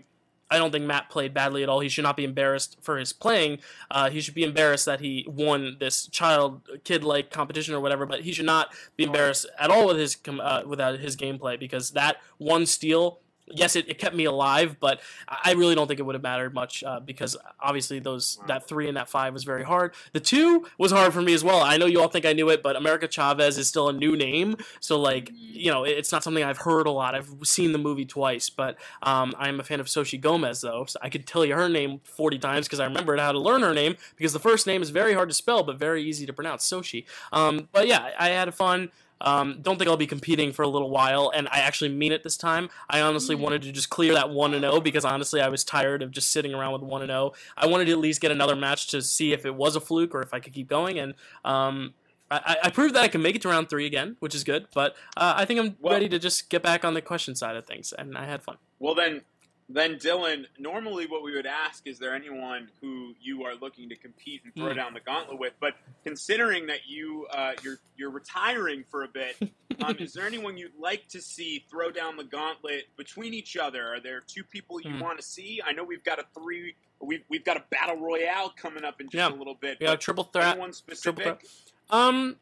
[0.52, 1.80] I don't think Matt played badly at all.
[1.80, 3.60] He should not be embarrassed for his playing.
[3.90, 8.06] Uh, he should be embarrassed that he won this child kid like competition or whatever.
[8.06, 11.92] But he should not be embarrassed at all with his uh, without his gameplay because
[11.92, 13.20] that one steal
[13.54, 16.54] yes, it, it kept me alive, but I really don't think it would have mattered
[16.54, 19.94] much uh, because obviously those that three and that five was very hard.
[20.14, 21.62] The two was hard for me as well.
[21.62, 24.16] I know you all think I knew it, but America Chavez is still a new
[24.16, 25.36] name, so like mm-hmm.
[25.38, 27.16] you know it's not something I've heard a lot.
[27.16, 31.00] I've seen the movie twice, but um, I'm a fan of Xochitl Gomez though, so
[31.02, 33.74] I could tell you her name 40 times because I remembered how to learn her
[33.74, 36.70] name because the first name is very hard to spell but very easy to pronounce,
[36.70, 37.06] Sochi.
[37.32, 38.92] Um, but yeah, I had fun.
[39.22, 42.24] Um, don't think I'll be competing for a little while, and I actually mean it
[42.24, 42.70] this time.
[42.90, 43.40] I honestly mm.
[43.40, 46.12] wanted to just clear that one and zero oh because honestly I was tired of
[46.12, 47.32] just sitting around with one and zero.
[47.34, 47.36] Oh.
[47.58, 50.14] I wanted to at least get another match to see if it was a fluke
[50.14, 51.14] or if I could keep going, and
[51.46, 51.94] um,
[52.32, 54.68] I, I, proved that I can make it to round three again, which is good.
[54.74, 57.58] But uh, I think I'm well, ready to just get back on the question side
[57.58, 58.56] of things, and I had fun.
[58.80, 59.22] Well, then
[59.74, 63.96] then, Dylan, normally what we would ask is there anyone who you are looking to
[63.96, 64.76] compete and throw mm.
[64.76, 65.54] down the gauntlet with?
[65.60, 69.36] But considering that you uh, you're you're retiring for a bit,
[69.84, 73.94] um, is there anyone you'd like to see throw down the gauntlet between each other?
[73.94, 75.02] Are there two people you mm.
[75.02, 75.62] want to see?
[75.66, 76.76] I know we've got a three.
[77.04, 79.36] We've, we've got a battle royale coming up in just yeah.
[79.36, 79.78] a little bit.
[79.80, 80.52] Yeah, triple threat.
[80.52, 81.24] Anyone specific?
[81.24, 81.72] Triple threat.
[81.90, 82.38] Um,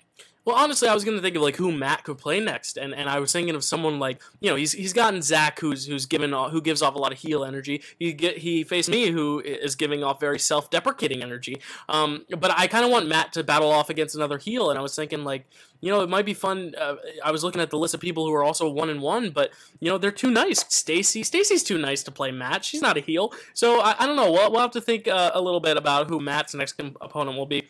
[0.50, 3.08] well, honestly, I was gonna think of like who Matt could play next, and, and
[3.08, 6.32] I was thinking of someone like you know he's he's gotten Zach who's who's given
[6.34, 7.84] who gives off a lot of heel energy.
[8.00, 11.62] He get he faced me who is giving off very self deprecating energy.
[11.88, 14.82] Um, but I kind of want Matt to battle off against another heel, and I
[14.82, 15.46] was thinking like
[15.82, 16.74] you know it might be fun.
[16.76, 19.30] Uh, I was looking at the list of people who are also one and one,
[19.30, 20.66] but you know they're too nice.
[20.70, 22.66] Stacy Stacy's too nice to play Matt.
[22.66, 24.32] She's not a heel, so I, I don't know.
[24.32, 27.46] We'll, we'll have to think uh, a little bit about who Matt's next opponent will
[27.46, 27.70] be.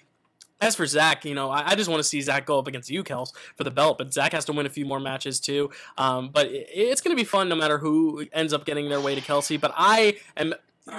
[0.61, 2.89] As for Zach, you know, I, I just want to see Zach go up against
[2.89, 3.97] you, Kels, for the belt.
[3.97, 5.69] But Zach has to win a few more matches too.
[5.97, 8.99] Um, but it, it's going to be fun no matter who ends up getting their
[8.99, 9.55] way to Kelsey.
[9.55, 10.53] But I am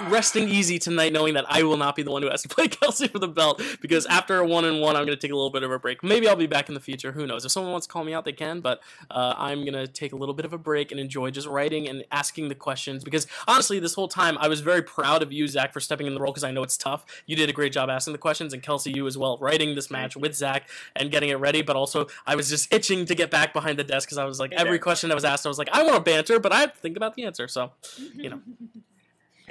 [0.09, 2.67] resting easy tonight, knowing that I will not be the one who has to play
[2.67, 3.61] Kelsey for the belt.
[3.81, 5.79] Because after a one and one, I'm going to take a little bit of a
[5.79, 6.03] break.
[6.03, 7.11] Maybe I'll be back in the future.
[7.11, 7.45] Who knows?
[7.45, 8.61] If someone wants to call me out, they can.
[8.61, 11.47] But uh, I'm going to take a little bit of a break and enjoy just
[11.47, 13.03] writing and asking the questions.
[13.03, 16.13] Because honestly, this whole time, I was very proud of you, Zach, for stepping in
[16.13, 17.05] the role because I know it's tough.
[17.25, 19.89] You did a great job asking the questions, and Kelsey, you as well, writing this
[19.91, 21.61] match with Zach and getting it ready.
[21.61, 24.39] But also, I was just itching to get back behind the desk because I was
[24.39, 26.61] like, every question that was asked, I was like, I want to banter, but I
[26.61, 27.47] have to think about the answer.
[27.47, 27.71] So,
[28.13, 28.41] you know.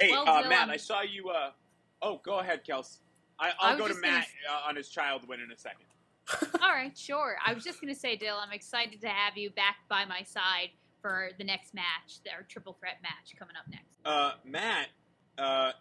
[0.01, 1.29] Hey, well, uh, Matt, I saw you.
[1.29, 1.51] Uh,
[2.01, 2.97] oh, go ahead, Kels.
[3.39, 4.59] I, will go to Matt gonna...
[4.65, 5.85] uh, on his child win in a second.
[6.61, 7.35] All right, sure.
[7.45, 10.23] I was just going to say, Dill, I'm excited to have you back by my
[10.23, 10.69] side
[11.01, 13.85] for the next match, our triple threat match coming up next.
[14.05, 14.87] Uh, Matt,
[15.37, 15.71] uh,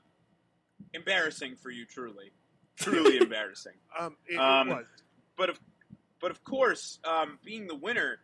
[0.95, 2.33] embarrassing for you, truly,
[2.77, 3.75] truly embarrassing.
[3.99, 4.87] Um, it, um, it was.
[5.37, 5.61] But of,
[6.21, 8.19] but of course, um, being the winner,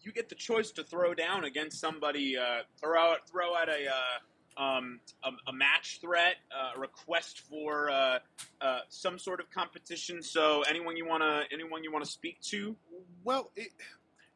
[0.00, 2.36] you get the choice to throw down against somebody.
[2.38, 3.88] Uh, throw out, throw out a.
[3.88, 4.18] Uh,
[4.56, 8.18] um, a, a, match threat, uh, a request for uh,
[8.60, 10.22] uh, some sort of competition.
[10.22, 12.74] So, anyone you want to anyone you want to speak to?
[13.24, 13.68] Well, it,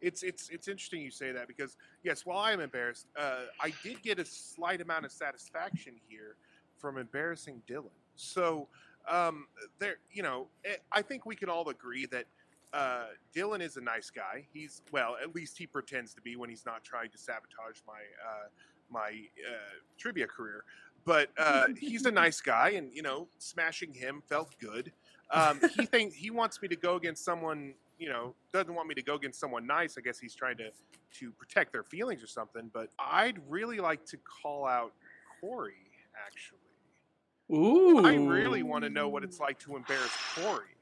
[0.01, 3.73] it's it's it's interesting you say that because yes, while I am embarrassed, uh, I
[3.83, 6.37] did get a slight amount of satisfaction here
[6.79, 7.91] from embarrassing Dylan.
[8.17, 8.69] So,
[9.09, 9.47] um,
[9.79, 12.27] there, you know, eh, I think we can all agree that.
[12.73, 14.47] Uh, Dylan is a nice guy.
[14.53, 17.95] He's well, at least he pretends to be when he's not trying to sabotage my
[17.95, 18.47] uh,
[18.91, 20.65] my uh, trivia career.
[21.05, 24.93] But uh, he's a nice guy, and you know, smashing him felt good.
[25.31, 27.75] Um, he thinks he wants me to go against someone.
[27.99, 29.97] You know, doesn't want me to go against someone nice.
[29.99, 30.71] I guess he's trying to
[31.19, 32.71] to protect their feelings or something.
[32.73, 34.93] But I'd really like to call out
[35.41, 35.75] Corey.
[36.27, 36.59] Actually,
[37.57, 40.77] Ooh, I really want to know what it's like to embarrass Corey.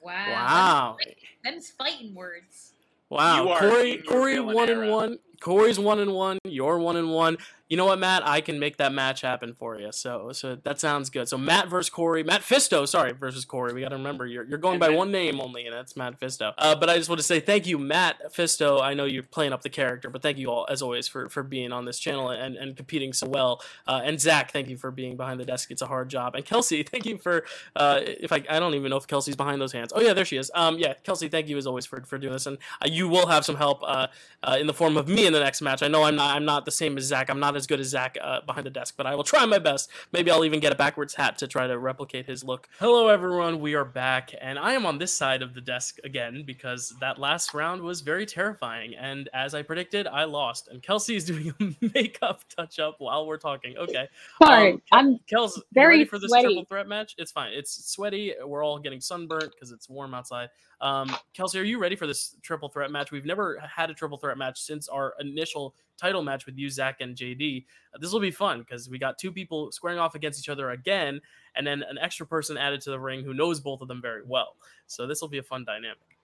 [0.00, 0.12] Wow.
[0.28, 0.96] Wow.
[1.44, 2.74] Them's fighting words.
[3.08, 3.56] Wow.
[3.58, 5.18] Corey Corey one and one.
[5.40, 6.38] Corey's one and one.
[6.44, 7.36] You're one and one
[7.68, 8.26] you know what, Matt?
[8.26, 9.90] I can make that match happen for you.
[9.92, 11.28] So, so that sounds good.
[11.28, 13.72] So Matt versus Corey, Matt Fisto, sorry, versus Corey.
[13.72, 16.52] We got to remember you're, you're going by one name only, and that's Matt Fisto.
[16.58, 18.82] Uh, but I just want to say thank you, Matt Fisto.
[18.82, 21.42] I know you're playing up the character, but thank you all as always for for
[21.42, 23.62] being on this channel and, and competing so well.
[23.86, 25.70] Uh, and Zach, thank you for being behind the desk.
[25.70, 26.34] It's a hard job.
[26.34, 27.44] And Kelsey, thank you for
[27.74, 29.90] uh, if I I don't even know if Kelsey's behind those hands.
[29.94, 30.50] Oh yeah, there she is.
[30.54, 33.26] Um, yeah, Kelsey, thank you as always for for doing this, and uh, you will
[33.26, 34.08] have some help uh,
[34.42, 35.82] uh, in the form of me me in the next match.
[35.82, 37.30] I know I'm not I'm not the same as Zach.
[37.30, 39.58] I'm not as good as Zach uh, behind the desk, but I will try my
[39.58, 39.90] best.
[40.12, 42.68] Maybe I'll even get a backwards hat to try to replicate his look.
[42.78, 46.44] Hello everyone, we are back, and I am on this side of the desk again
[46.46, 50.68] because that last round was very terrifying, and as I predicted, I lost.
[50.68, 53.76] And Kelsey is doing a makeup touch up while we're talking.
[53.76, 54.08] Okay,
[54.42, 56.46] sorry, um, I'm Kelsey, very ready for this sweaty.
[56.46, 57.14] triple threat match?
[57.18, 57.52] It's fine.
[57.52, 58.34] It's sweaty.
[58.44, 60.48] We're all getting sunburnt because it's warm outside.
[60.84, 63.10] Um, Kelsey, are you ready for this triple threat match?
[63.10, 67.00] We've never had a triple threat match since our initial title match with you, Zach,
[67.00, 67.64] and JD.
[67.94, 70.72] Uh, this will be fun because we got two people squaring off against each other
[70.72, 71.22] again,
[71.56, 74.20] and then an extra person added to the ring who knows both of them very
[74.26, 74.56] well.
[74.86, 76.18] So this will be a fun dynamic.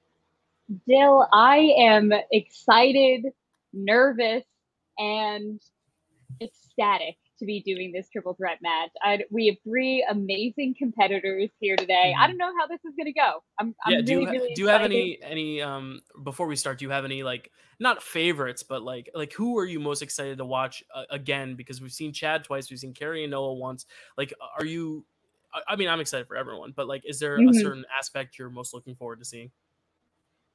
[0.87, 3.29] Dill, I am excited,
[3.73, 4.45] nervous,
[4.99, 5.59] and
[6.43, 8.91] ecstatic to be doing this triple threat match.
[9.03, 12.15] I, we have three amazing competitors here today.
[12.21, 12.29] I Mhm.
[12.29, 13.43] don't know how this is going to go.
[13.59, 16.47] I'm, I'm yeah, do really, you, ha- really do you have any any um before
[16.47, 16.79] we start?
[16.79, 20.39] Do you have any like not favorites, but like like who are you most excited
[20.39, 21.55] to watch uh, again?
[21.57, 23.87] Because we've seen Chad twice, we've seen Kerri and Noah once.
[24.19, 25.07] Like, are you?
[25.53, 27.55] I- I mean, I'm excited for everyone, but like, is there a Mhm.
[27.55, 29.51] certain aspect you're most looking forward to seeing?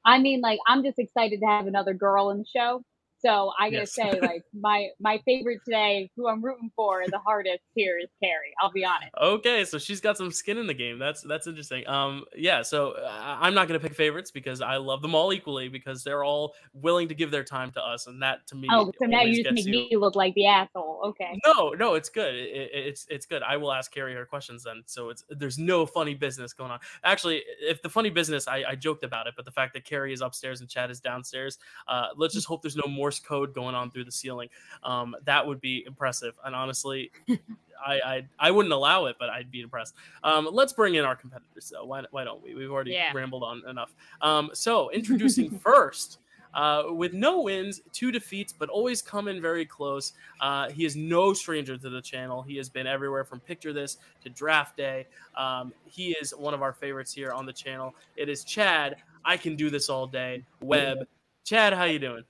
[0.05, 2.83] I mean, like, I'm just excited to have another girl in the show.
[3.25, 3.93] So I gotta Yes.
[3.93, 8.51] say, like, my my favorite today, who I'm rooting for the hardest here is Kerri.
[8.61, 9.11] I'll be honest.
[9.19, 10.99] Okay, so she's got some skin in the game.
[10.99, 11.87] That's that's interesting.
[11.87, 12.61] Um, yeah.
[12.61, 16.23] So uh, I'm not gonna pick favorites because I love them all equally because they're
[16.23, 18.67] all willing to give their time to us, and that to me.
[18.71, 21.01] Oh, so now you just make you- me look like the asshole.
[21.05, 21.39] Okay.
[21.45, 22.35] No, no, it's good.
[22.35, 23.41] It, it- it's it's good.
[23.41, 24.83] I will ask Kerri her questions then.
[24.85, 26.79] So it's there's no funny business going on.
[27.03, 30.13] Actually, if the funny business, I, I joked about it, but the fact that Kerri
[30.13, 31.57] is upstairs and Chad is downstairs,
[31.87, 34.49] uh, let's just hope there's no Morse code going on through the ceiling.
[34.83, 36.33] Um, that would be impressive.
[36.43, 37.11] And honestly,
[37.85, 39.95] I, I I wouldn't allow it, but I'd be impressed.
[40.23, 41.85] Um, let's bring in our competitors though.
[41.85, 42.55] Why why don't we?
[42.55, 43.11] We've already Yeah.
[43.13, 43.93] rambled on enough.
[44.21, 46.19] Um, so introducing first.
[46.53, 50.13] Uh, with no wins, two defeats, but always coming very close.
[50.39, 52.41] Uh, he is no stranger to the channel.
[52.41, 55.05] He has been everywhere from Picture This to Draft Day.
[55.35, 57.93] Um, he is one of our favorites here on the channel.
[58.15, 58.95] It is Chad.
[59.25, 60.45] I can do this all day.
[60.61, 60.99] Webb.
[61.43, 62.23] Chad, how you doing?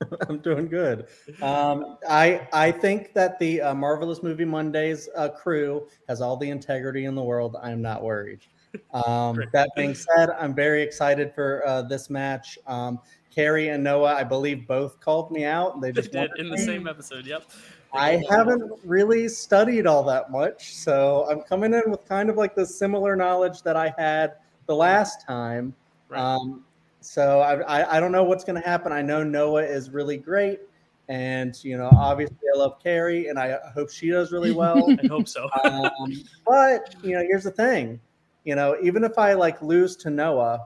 [0.28, 1.06] I'm doing good.
[1.42, 6.48] Um, I I think that the uh, marvelous movie Mondays uh, crew has all the
[6.50, 7.56] integrity in the world.
[7.62, 8.40] I'm not worried.
[8.92, 12.58] Um, that being said, I'm very excited for uh, this match.
[12.66, 13.00] Um,
[13.34, 15.80] Kerri and Noah, I believe, both called me out.
[15.80, 17.26] They They did in the same episode.
[17.26, 17.50] Yep.
[17.92, 22.54] I haven't really studied all that much, so I'm coming in with kind of like
[22.54, 24.34] the similar knowledge that I had
[24.66, 25.74] the last time.
[26.08, 26.20] Right.
[26.20, 26.64] Um,
[27.00, 28.92] so I, I, I don't know what's going to happen.
[28.92, 30.60] I know Noah is really great,
[31.08, 34.88] and you know, obviously, I love Kerri, and I hope she does really well.
[35.02, 35.48] I hope so.
[35.64, 35.88] um,
[36.46, 38.00] but you know, here's the thing.
[38.44, 40.60] You know, even if I like lose to Noah,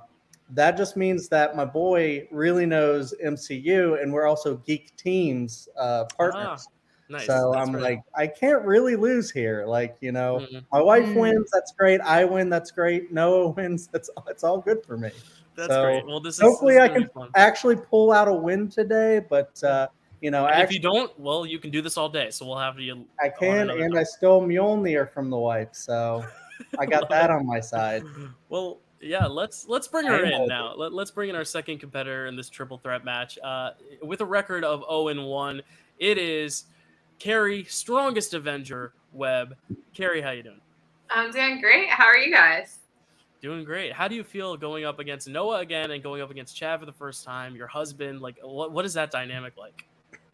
[0.51, 6.05] that just means that my boy really knows MCU, and we're also geek teams uh,
[6.17, 6.67] partners.
[7.09, 7.27] nice.
[7.27, 7.83] So That's I'm right.
[7.83, 9.65] like, I can't really lose here.
[9.67, 10.65] Like, you know, Mhm.
[10.73, 11.21] my wife Mm.
[11.21, 12.01] wins, that's great.
[12.01, 13.13] I win, that's great.
[13.13, 15.11] Noah wins, that's it's all good for me.
[15.57, 16.07] That's so, great.
[16.07, 17.31] Well, this is hopefully this I can fun.
[17.37, 19.89] Actually, pull out a win today, but uh,
[20.21, 22.31] you know, And if you don't, well, you can do this all day.
[22.31, 23.05] So we'll have you.
[23.23, 23.97] I can, and time.
[23.97, 26.25] I stole Mjolnir from the wife, so
[26.79, 28.03] I got that on my side.
[28.49, 30.75] Well, yeah, let's let's bring her I in now.
[30.77, 33.39] Let, let's bring in our second competitor in this triple threat match.
[33.43, 35.61] Uh, with a record of 0 and 1,
[35.99, 36.65] it is
[37.19, 39.57] Kerri, strongest Avenger Webb.
[39.95, 40.61] Kerri, how you doing?
[41.11, 41.91] I'm doing great.
[41.91, 42.79] How are you guys?
[43.45, 43.93] Doing great.
[43.93, 46.87] How do you feel going up against Noah again and going up against Chad for
[46.87, 47.55] the first time?
[47.55, 49.85] Your husband, like, what what is that dynamic like?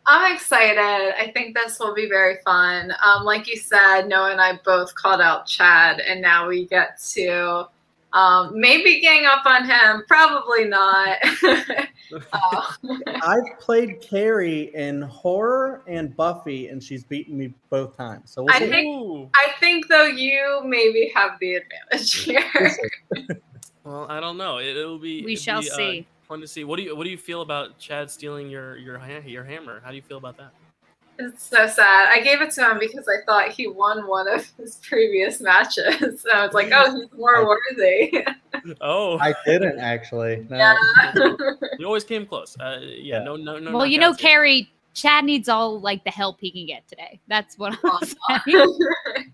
[0.07, 0.79] I'm excited.
[0.79, 2.93] I think this will be very fun.
[3.05, 7.01] Um, like you said, Noah and I both called out Chad, and now we get
[7.15, 7.67] to
[8.13, 10.05] um, maybe gang up on him.
[10.09, 11.19] Probably not.
[12.33, 12.73] Uh,
[13.23, 18.33] I've played Kerri in horror and Buffy, and she's beaten me both times.
[18.33, 18.69] So we'll I see.
[18.69, 19.31] think- Ooh.
[19.37, 22.43] I think though you maybe have the advantage here.
[23.85, 24.59] Well, I don't know.
[24.59, 25.25] It, will be.
[25.25, 26.07] We it'll shall be, uh, see.
[26.23, 26.65] fun to see.
[26.65, 29.81] What do you What do you feel about Chad stealing your your ha- your hammer?
[29.83, 30.51] How do you feel about that?
[31.21, 32.09] It's so sad.
[32.09, 36.23] I gave it to him because I thought he won one of his previous matches.
[36.23, 38.25] So I was like, oh, he's more worthy.
[38.81, 40.45] Oh, I didn't actually.
[40.51, 40.57] No.
[40.59, 40.77] yeah.
[41.79, 42.59] you always came close.
[42.59, 43.25] Uh, yeah, Yeah.
[43.25, 43.73] no, no, no.
[43.73, 44.13] well, you know.
[44.13, 47.21] Kerri, Chad needs all like the help he can get today.
[47.29, 48.79] That's what I'm Oh, saying.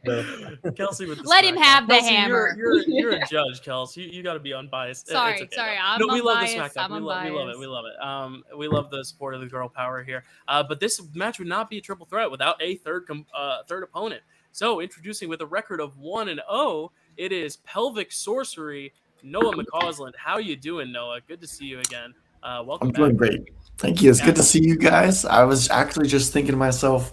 [0.05, 1.63] So- Kelsey with the Let him smackdown.
[1.63, 2.55] have the hammer.
[2.57, 4.03] You're, you're, you're a judge, Kelsey.
[4.03, 5.09] You, you got to be unbiased.
[5.09, 5.83] Sorry, okay, sorry, though.
[5.83, 6.91] I'm no, we love the unbiased, SmackDown.
[6.95, 7.59] We, love, we love it.
[7.59, 8.03] We love it.
[8.05, 10.25] Um, we love the support of the girl power here.
[10.47, 13.63] Uh, but this match would not be a triple threat without a third com- uh,
[13.67, 14.23] third opponent.
[14.53, 18.93] So introducing with a record of one and zero, it is pelvic sorcery.
[19.23, 20.13] Noah McCausland.
[20.17, 21.21] How you doing, Noah?
[21.27, 22.15] Good to see you again.
[22.47, 22.99] Uh, welcome I'm back.
[23.01, 23.49] doing great.
[23.79, 24.11] Thank you.
[24.11, 24.27] It's Yeah.
[24.27, 25.25] good to see you guys.
[25.25, 27.13] I was actually just thinking to myself,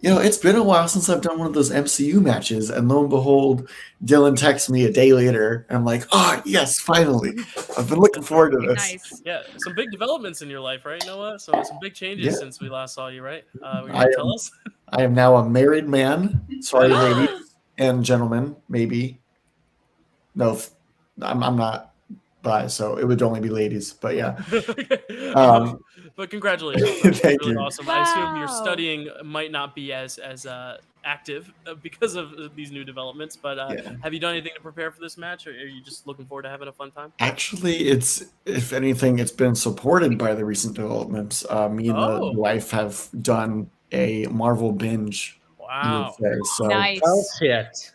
[0.00, 2.88] you know, it's been a while since I've done one of those MCU matches, and
[2.88, 3.68] lo and behold,
[4.04, 7.34] Dylan texts me a day later, and I'm like, oh yes, finally!
[7.76, 8.76] I've been looking forward to this.
[8.92, 9.22] Nice.
[9.24, 11.40] Yeah, some big developments in your life, right, Noah?
[11.40, 12.32] So some big changes Yeah.
[12.38, 13.42] since we last saw you, right?
[13.60, 14.50] Uh, were you I gonna am- tell us?
[14.90, 16.46] I am now a married man.
[16.60, 18.54] Sorry, ladies and gentlemen.
[18.68, 19.18] Maybe.
[20.36, 20.70] No, f-
[21.20, 21.94] I'm, I'm not
[22.46, 23.92] bi, so it would only be ladies.
[23.92, 24.32] But yeah,
[25.34, 25.78] Um,
[26.16, 27.58] but congratulations, that's thank really you.
[27.60, 27.88] awesome.
[27.88, 32.48] I assume your studying might not be as as uh, active uh, because of uh,
[32.54, 33.36] these new developments.
[33.36, 33.92] But uh, Yeah.
[34.02, 36.42] have you done anything to prepare for this match, or are you just looking forward
[36.42, 37.12] to having a fun time?
[37.20, 41.44] actually, it's if anything, it's been supported by the recent developments.
[41.50, 42.32] Uh, me and Oh.
[42.32, 45.40] the wife have done a Marvel binge.
[45.66, 46.14] You Wow.
[46.20, 46.34] say.
[46.56, 47.00] So Nice.
[47.38, 47.92] Shit!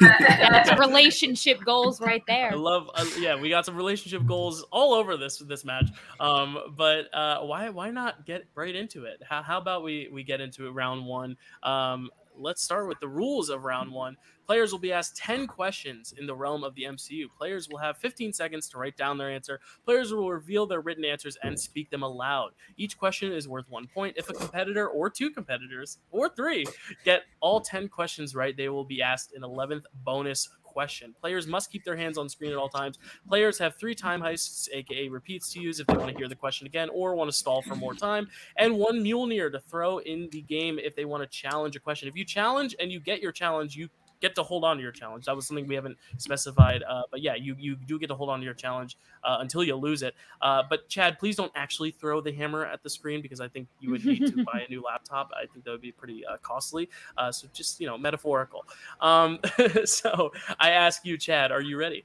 [0.00, 2.52] That's relationship goals right there.
[2.52, 5.90] I love, uh, yeah, we got some relationship goals all over this this match.
[6.20, 9.22] Um, but uh, why why not get right into it?
[9.28, 11.36] How, how about we we get into it round one?
[11.62, 14.16] Um, let's start with the rules of round one.
[14.46, 17.26] Players will be asked 10 questions in the realm of the MCU.
[17.36, 19.60] Players will have 15 seconds to write down their answer.
[19.84, 22.50] Players will reveal their written answers and speak them aloud.
[22.76, 24.16] Each question is worth one point.
[24.18, 26.66] If a competitor or two competitors or three
[27.04, 31.14] get all 10 questions right, they will be asked an 11th bonus question.
[31.20, 32.98] Players must keep their hands on screen at all times.
[33.28, 36.34] Players have three time heists, aka repeats, to use if they want to hear the
[36.34, 40.28] question again or want to stall for more time, and one Mjolnir to throw in
[40.32, 42.08] the game if they want to challenge a question.
[42.08, 43.88] If you challenge and you get your challenge, you
[44.20, 45.26] get to hold on to your challenge.
[45.26, 48.30] That was something we haven't specified, uh, but yeah, you you do get to hold
[48.30, 50.14] on to your challenge uh, until you lose it.
[50.40, 53.68] Uh, but Chad, please don't actually throw the hammer at the screen because I think
[53.80, 55.30] you would need to buy a new laptop.
[55.34, 56.88] I think that would be pretty uh, costly.
[57.16, 58.66] Uh, so just you know, metaphorical.
[59.00, 59.38] Um,
[59.84, 62.04] so I ask you, Chad, are you ready?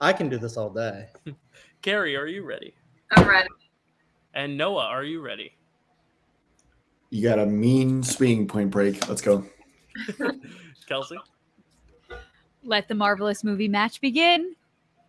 [0.00, 1.08] I can do this all day.
[1.82, 2.74] Kerri, are you ready?
[3.12, 3.48] I'm ready.
[4.34, 5.52] And Noah, are you ready?
[7.10, 9.08] you got a mean swing point break.
[9.08, 9.44] Let's go.
[10.88, 11.16] Kelsey,
[12.64, 14.54] Let the marvelous movie match begin.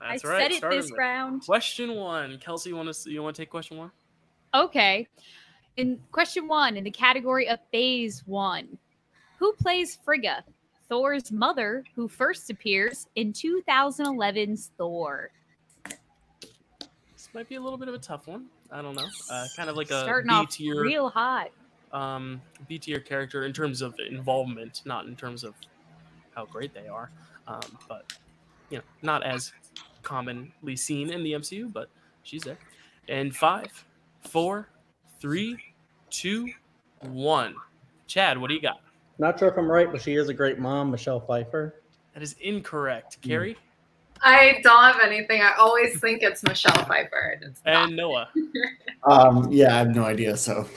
[0.02, 0.42] that's I right.
[0.44, 1.46] said it starting this with round.
[1.46, 2.38] Question one.
[2.40, 3.92] Kelsey, you want to you want to take question one?
[4.54, 5.08] Okay.
[5.78, 8.78] In question one, in the category of phase one,
[9.38, 10.44] who plays Frigga,
[10.90, 15.32] Thor's mother, who first appears in 2011's Thor?
[17.14, 18.48] This might be a little bit of a tough one.
[18.72, 19.08] I don't know.
[19.32, 21.52] Uh, kind of like a Starting B off real hot.
[21.92, 25.56] Um, B tier character in terms of involvement, not in terms of
[26.36, 27.10] how great they are.
[27.48, 28.14] Um, but
[28.70, 29.52] you know, not as
[30.04, 31.90] commonly seen in the MCU, but
[32.24, 32.58] she's there.
[33.08, 33.86] And five,
[34.22, 34.70] four,
[35.20, 35.58] three,
[36.10, 36.48] two,
[37.02, 37.56] one.
[38.08, 38.82] Chad, what do you got?
[39.18, 41.76] Not sure if I'm right, but she is a great mom, Michelle Pfeiffer.
[42.14, 43.22] That is incorrect.
[43.22, 43.56] Kerri
[44.22, 45.42] I don't have anything.
[45.42, 47.40] I always think it's Michelle Pfeiffer.
[47.42, 47.88] It's not.
[47.90, 48.30] and Noah.
[49.10, 50.36] Um, yeah, I have no idea.
[50.36, 50.68] So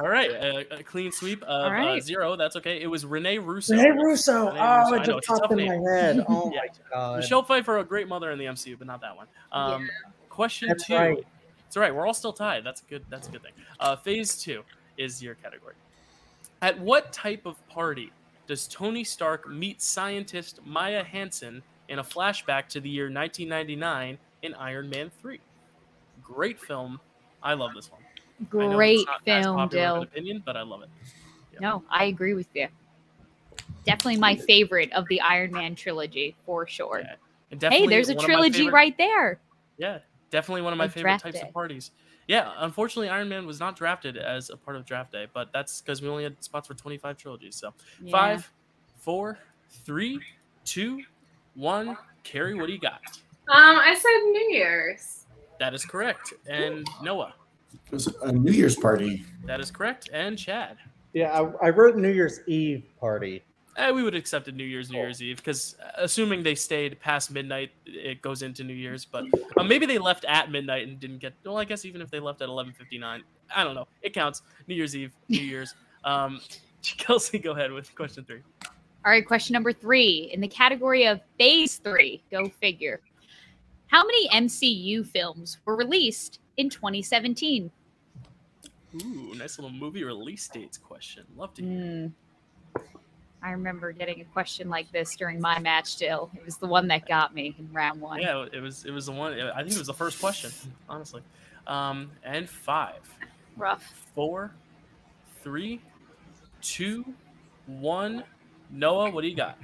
[0.00, 1.98] All right, a, a clean sweep of All right.
[1.98, 2.34] uh, zero.
[2.34, 2.80] That's okay.
[2.80, 3.74] It was Renee Russo.
[3.76, 4.46] Renee Russo.
[4.46, 4.94] Renee Oh, Russo.
[4.94, 5.84] I it just a tough popped in name.
[5.84, 6.24] my head.
[6.28, 6.60] Oh Yeah.
[6.60, 7.16] my god.
[7.18, 9.26] Michelle Pfeiffer, a great mother in the MCU, but not that one.
[9.52, 9.90] Um,
[10.30, 10.94] Question That's two.
[10.94, 11.26] right.
[11.66, 11.94] It's all right.
[11.94, 12.64] We're all still tied.
[12.64, 13.04] That's good.
[13.10, 13.52] That's a good thing.
[13.78, 14.62] Uh, phase two
[14.96, 15.74] is your category.
[16.62, 18.10] At what type of party
[18.46, 24.54] does Tony Stark meet scientist Maya Hansen in a flashback to the year 1999 in
[24.54, 25.40] Iron Man 3?
[26.22, 27.00] Great film.
[27.42, 28.00] I love this one.
[28.02, 30.02] I know it's Great film, popular Dill.
[30.02, 30.88] opinion, but I love it.
[31.52, 31.58] Yeah.
[31.60, 32.68] No, I agree with you.
[33.84, 37.02] Definitely my favorite of the Iron Man trilogy, for sure.
[37.04, 37.70] Yeah.
[37.70, 39.40] Hey, there's a one of my trilogy favorite- right there.
[39.78, 39.98] Yeah,
[40.30, 41.92] definitely one of my favorite types of parties.
[42.26, 45.80] Yeah, unfortunately, Iron Man was not drafted as a part of draft day, but that's
[45.80, 47.54] because we only had spots for 25 trilogies.
[47.54, 47.72] So
[48.02, 48.10] Yeah.
[48.10, 48.52] five,
[48.96, 49.38] four,
[49.70, 50.20] three,
[50.64, 51.04] two,
[51.56, 51.96] one.
[52.24, 53.00] Kerri, what do you got?
[53.48, 55.26] Um, I said New Year's.
[55.58, 56.34] That is correct.
[56.48, 57.34] And Noah,
[57.86, 59.24] it was a New Year's party.
[59.44, 60.10] that is correct.
[60.12, 60.76] And Chad.
[61.12, 63.42] Yeah, I, I wrote New Year's Eve party.
[63.76, 67.30] Eh, we would have accepted New Year's, New Year's Eve, because assuming they stayed past
[67.30, 69.04] midnight, it goes into New Year's.
[69.04, 69.24] But
[69.56, 71.34] uh, maybe they left at midnight and didn't get.
[71.44, 73.22] Well, I guess even if they left at 11:59,
[73.54, 73.86] I don't know.
[74.02, 74.42] It counts.
[74.66, 75.74] New Year's Eve, New Year's.
[76.04, 76.40] Um,
[76.82, 78.40] Kelsey, go ahead with question three.
[79.06, 80.30] All right, question number three.
[80.34, 83.00] In the category of phase three, go figure.
[83.86, 87.70] How many MCU films were released in 2017?
[88.96, 91.22] Ooh, nice little movie release dates question.
[91.36, 92.12] Love to hear.
[92.74, 92.82] Hmm.
[93.44, 96.28] I remember getting a question like this during my match still.
[96.34, 98.20] It was the one that got me in round one.
[98.20, 98.84] Yeah, it was.
[98.84, 99.38] It was the one.
[99.40, 100.50] I think it was the first question,
[100.88, 101.22] honestly.
[101.68, 103.08] Um, and five,
[103.56, 103.84] Rough.
[104.16, 104.50] four,
[105.44, 105.80] three,
[106.60, 107.04] two,
[107.66, 108.24] one.
[108.70, 109.58] Noah, what do you got?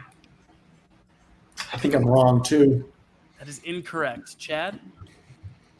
[1.72, 2.90] I think I'm wrong too.
[3.38, 4.38] That is incorrect.
[4.38, 4.78] Chad.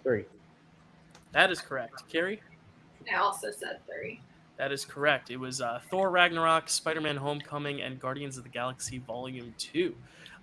[0.03, 0.25] Three.
[1.33, 2.03] That is correct.
[2.13, 2.41] Kerri?
[3.13, 4.21] I also said three.
[4.59, 5.31] That is correct.
[5.31, 9.95] It was uh, Thor Ragnarok, Spider Man Homecoming, and Guardians of the Galaxy Volume 2.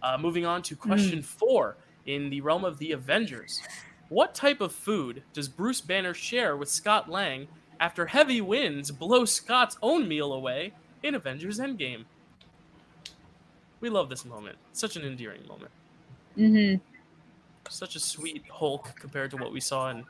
[0.01, 3.61] Uh, moving on to question four in the realm of the Avengers.
[4.09, 7.47] What type of food does Bruce Banner share with Scott Lang
[7.79, 10.73] after heavy winds blow Scott's own meal away
[11.03, 12.05] in Avengers Endgame?
[13.81, 14.57] We love this moment.
[14.73, 15.71] Such an endearing moment.
[16.35, 16.75] hmm
[17.69, 20.05] Such a sweet Hulk compared to what we saw in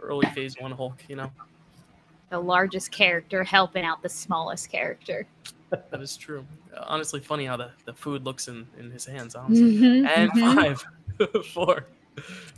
[0.00, 1.30] early Phase 1 Hulk, you know?
[2.30, 5.26] The largest character helping out the smallest character.
[5.92, 6.44] That is true.
[6.76, 9.72] Uh, honestly, funny how the, the food looks in, in his hands, honestly.
[9.78, 10.56] Mhm, And mhm.
[10.56, 11.86] five, four,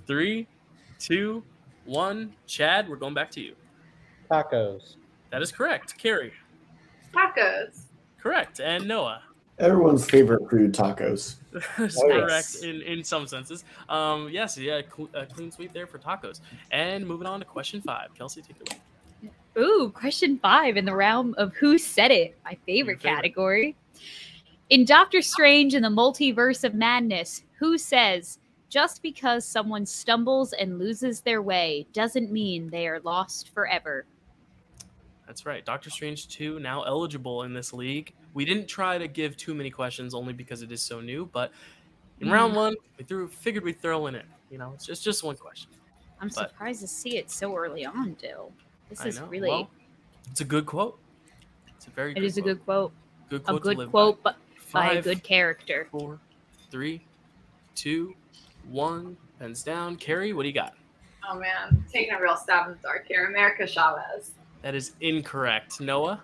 [0.06, 0.46] three,
[0.98, 1.44] two,
[1.84, 2.32] one.
[2.46, 3.54] Chad, we're going back to you.
[4.30, 4.96] Tacos.
[5.30, 5.98] That is correct.
[6.02, 6.32] Kerri,
[7.12, 7.82] Tacos.
[8.18, 8.60] correct.
[8.60, 9.22] And Noah,
[9.58, 11.36] Everyone's favorite food, tacos.
[11.78, 12.62] That's Oh, correct yes.
[12.62, 13.64] in, in some senses.
[13.88, 16.40] Um, yes, yeah, cl- uh, clean sweep there for tacos.
[16.70, 18.14] And moving on to question five.
[18.14, 18.80] Kelsey, take it away.
[19.64, 23.16] Ooh, question five in the realm of who said it, my favorite, favorite.
[23.16, 23.76] category.
[24.70, 28.38] In Doctor Strange and the Multiverse of Madness, who says,
[28.70, 34.06] just because someone stumbles and loses their way doesn't mean they are lost forever?
[35.26, 35.62] That's right.
[35.62, 38.14] Doctor Strange 2 now eligible in this league.
[38.34, 41.52] We didn't try to give too many questions only because it is so new, but
[42.20, 42.32] in Mm.
[42.32, 44.26] round one, we threw figured we'd throw in it.
[44.50, 45.70] You know, it's just, just one question.
[46.20, 48.52] I'm But- surprised to see it so early on, Dill.
[48.88, 49.26] This I is know.
[49.26, 49.70] really, Well,
[50.30, 50.98] it's a good quote.
[51.76, 52.56] It's a very it good is a quote.
[52.56, 52.92] good quote.
[53.28, 54.30] good A quote to good live quote by.
[54.32, 55.88] but by a good character.
[55.90, 56.20] four,
[56.70, 57.04] three,
[57.74, 58.14] two,
[58.68, 59.16] one.
[59.38, 59.96] Pens down.
[59.96, 60.74] Kerri, what do you got?
[61.28, 63.26] Oh man, taking a real stab in the dark here.
[63.26, 64.32] America Chavez.
[64.62, 65.80] That is incorrect.
[65.80, 66.22] Noah,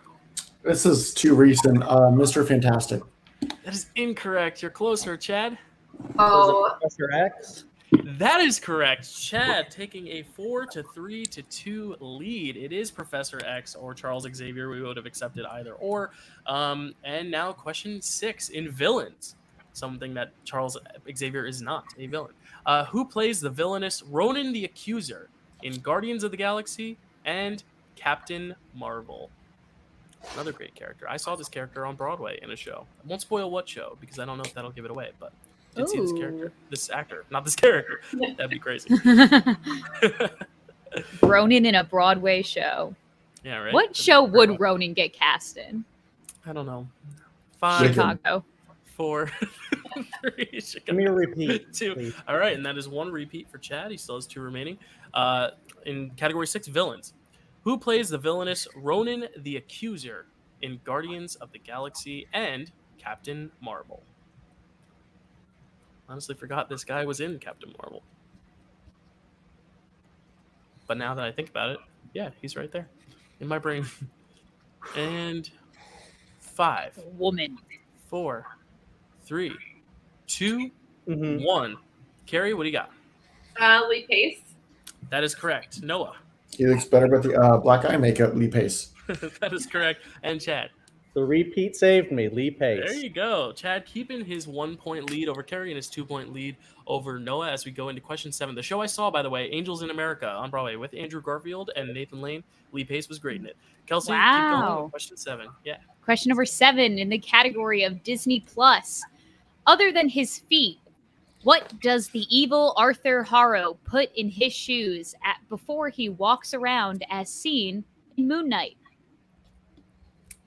[0.68, 1.82] This is too recent.
[1.82, 2.46] Uh, Mr.
[2.46, 3.00] Fantastic.
[3.40, 4.60] that is incorrect.
[4.60, 5.56] You're closer, Chad.
[6.18, 7.64] Oh, Professor X.
[8.18, 9.10] That is correct.
[9.18, 12.58] Chad taking a four to three to two lead.
[12.58, 14.68] It is Professor X or Charles Xavier.
[14.68, 16.10] We would have accepted either or.
[16.46, 19.36] Um, and now question six in villains,
[19.72, 20.76] something that Charles
[21.16, 22.34] Xavier is not a villain.
[22.66, 25.30] Uh, who plays the villainous Ronan the Accuser
[25.62, 27.64] in Guardians of the Galaxy and
[27.96, 29.30] Captain Marvel?
[30.34, 31.06] Another great character.
[31.08, 32.86] I saw this character on Broadway in a show.
[33.02, 35.32] I won't spoil what show because I don't know if that'll give it away, but
[35.74, 38.00] did see this character, this actor, not this character.
[38.36, 38.88] That'd be crazy.
[41.22, 42.94] Ronan in a Broadway show.
[43.44, 43.72] yeah, right.
[43.72, 44.50] What That'd show great.
[44.50, 45.84] would Ronan get cast in?
[46.46, 46.88] I don't know.
[47.60, 48.44] Five, Chicago.
[48.96, 49.30] four,
[50.22, 51.72] three, Give me a repeat.
[51.72, 51.94] two.
[51.94, 52.14] please.
[52.26, 53.90] All right, and that is one repeat for Chad.
[53.90, 54.78] He still has two remaining.
[55.14, 55.50] Uh,
[55.86, 57.12] in category six, villains.
[57.64, 60.26] Who plays the villainous Ronan the Accuser
[60.62, 64.02] in Guardians of the Galaxy and Captain Marvel?
[66.08, 68.02] Honestly, forgot this guy was in Captain Marvel.
[70.86, 71.78] But now that I think about it,
[72.14, 72.88] yeah, he's right there
[73.40, 73.84] in my brain.
[74.96, 75.50] and
[76.40, 77.58] five, Woman.
[78.08, 78.46] four,
[79.24, 79.54] three,
[80.26, 80.70] two,
[81.06, 81.44] Mhm.
[81.44, 81.76] one.
[82.26, 82.90] Kerri, what do you got?
[83.60, 84.40] uh, Lee Pace.
[85.10, 85.82] That is correct.
[85.82, 86.16] Noah.
[86.52, 88.92] He looks better with the uh, black eye makeup, Lee Pace.
[89.40, 90.00] that is correct.
[90.22, 90.70] And Chad.
[91.14, 92.28] The repeat saved me.
[92.28, 92.84] Lee Pace.
[92.86, 93.52] There you go.
[93.52, 97.50] Chad keeping his one point lead over Kerri and his two point lead over Noah
[97.50, 98.54] as we go into question seven.
[98.54, 101.70] The show I saw, by the way, Angels in America on Broadway with Andrew Garfield
[101.74, 102.44] and Nathan Lane.
[102.72, 103.56] Lee Pace was great in it.
[103.86, 104.88] Kelsey, keep going Wow.
[104.90, 105.48] question seven.
[105.64, 105.78] Yeah.
[106.04, 109.02] Question number seven in the category of Disney Plus.
[109.66, 110.78] Other than his feet,
[111.42, 117.04] what does the evil Arthur Harrow put in his shoes at, before he walks around
[117.10, 117.84] as seen
[118.16, 118.76] in Moon Knight?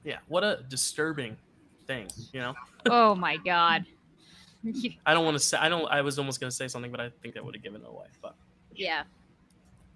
[0.03, 0.17] Yeah.
[0.27, 1.37] What a disturbing
[1.87, 2.55] thing, you know?
[2.87, 3.85] oh my God.
[5.05, 6.99] I don't want to say, I don't, I was almost going to say something, but
[6.99, 8.07] I think that would have given it away.
[8.21, 8.35] But,
[8.75, 9.03] yeah.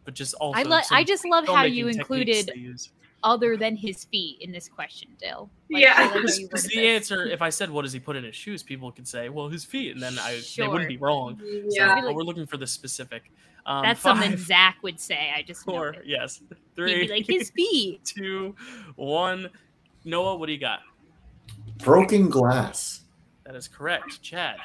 [0.06, 2.52] but just also, I, lo- I just love how you included.
[3.24, 5.50] Other than his feet in this question, Dill.
[5.70, 5.90] Yeah.
[5.90, 7.12] Like how Because you because worded the this.
[7.12, 9.50] answer, if I said what does he put in his shoes, people could say, well,
[9.50, 11.40] his feet, and then I they wouldn't be wrong.
[11.40, 12.02] So Yeah.
[12.06, 13.32] but we're looking for the specific.
[13.66, 15.32] Um, That's five, something Zach would say.
[15.36, 16.04] I just four, it.
[16.06, 18.04] yes, He'd three, be like his feet.
[18.06, 18.56] two,
[18.96, 19.50] one.
[20.04, 20.82] Noah, what do you got?
[21.80, 23.02] Broken glass.
[23.46, 24.22] That is correct.
[24.22, 24.58] Chad.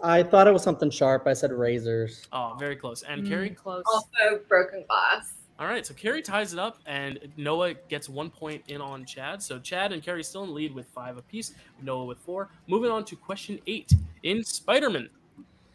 [0.00, 1.26] I thought it was something sharp.
[1.26, 2.22] I said razors.
[2.32, 3.02] Oh, very close.
[3.02, 3.56] And Mm, Kerri.
[3.56, 3.82] close.
[3.92, 5.32] Also, broken glass.
[5.64, 9.42] All right, so Kerri ties it up, and Noah gets one point in on Chad.
[9.42, 11.54] So Chad and Kerri still in the lead with five apiece.
[11.80, 12.50] Noah with four.
[12.66, 13.90] Moving on to question eight
[14.24, 15.08] in Spider-Man.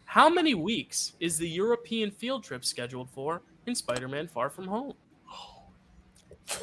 [0.04, 4.94] How many weeks is the European field trip scheduled for in Spider-Man: Far From Home?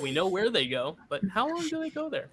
[0.01, 2.29] We know where they go, but how long do they go there?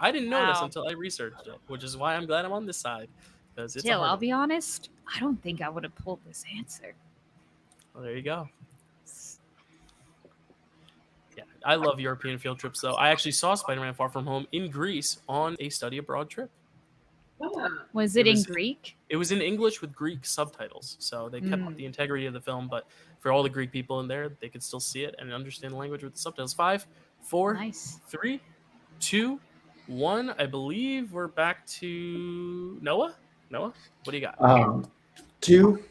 [0.00, 2.66] I didn't know this until I researched it, which is why I'm glad I'm on
[2.66, 3.08] this side
[3.54, 3.88] because it's.
[3.88, 4.90] hard I'll be honest.
[5.14, 6.94] I don't think I would have pulled this answer.
[7.94, 8.48] Well, there you go.
[11.64, 12.94] I love European field trips though.
[12.94, 16.50] I actually saw Spider-Man: Far From Home in Greece on a study abroad trip.
[17.40, 17.68] Yeah.
[17.92, 18.96] Was It it in Greek?
[19.08, 21.76] It was in English with Greek subtitles, so they kept Mm.
[21.76, 22.68] the integrity of the film.
[22.68, 22.86] But
[23.18, 25.76] for all the Greek people in there, they could still see it and understand the
[25.76, 26.54] language with the subtitles.
[26.54, 26.86] Five,
[27.20, 27.98] four, Nice.
[28.06, 28.40] three,
[29.00, 29.40] two,
[29.88, 30.30] one.
[30.38, 33.16] I believe we're back to Noah.
[33.50, 34.40] Noah, what do you got?
[34.40, 34.86] Um,
[35.40, 35.82] two.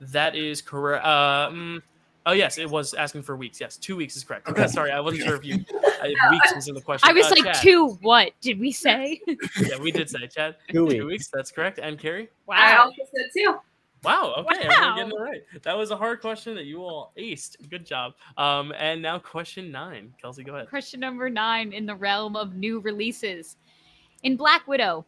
[0.00, 1.04] That is correct.
[1.04, 1.82] Uh, mm,
[2.26, 3.60] oh yes, it was asking for weeks.
[3.60, 4.48] Yes, two weeks is correct.
[4.48, 4.66] Okay.
[4.68, 7.08] Sorry, I wasn't sure if you if weeks was in the question.
[7.08, 7.56] I was Uh, like, Chad.
[7.62, 9.20] two what did we say?
[9.60, 10.56] Yeah, we did say Chad.
[10.68, 11.04] Two Two weeks.
[11.04, 11.28] weeks.
[11.32, 11.78] That's correct.
[11.82, 12.28] And Kerri.
[12.46, 12.56] Wow.
[12.58, 13.56] I also said two.
[14.02, 14.32] Wow.
[14.38, 15.42] Okay, everyone getting it right.
[15.62, 17.68] That was a hard question that you all aced.
[17.68, 18.14] Good job.
[18.38, 20.14] Um, and now question nine.
[20.20, 20.70] Kelsey, go ahead.
[20.70, 23.58] Question number nine in the realm of new releases.
[24.22, 25.04] In Black Widow,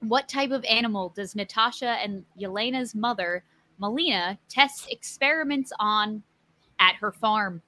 [0.00, 3.42] what type of animal does Natasha and Yelena's mother,
[3.78, 6.22] Melina, test experiments on
[6.80, 7.62] at her farm?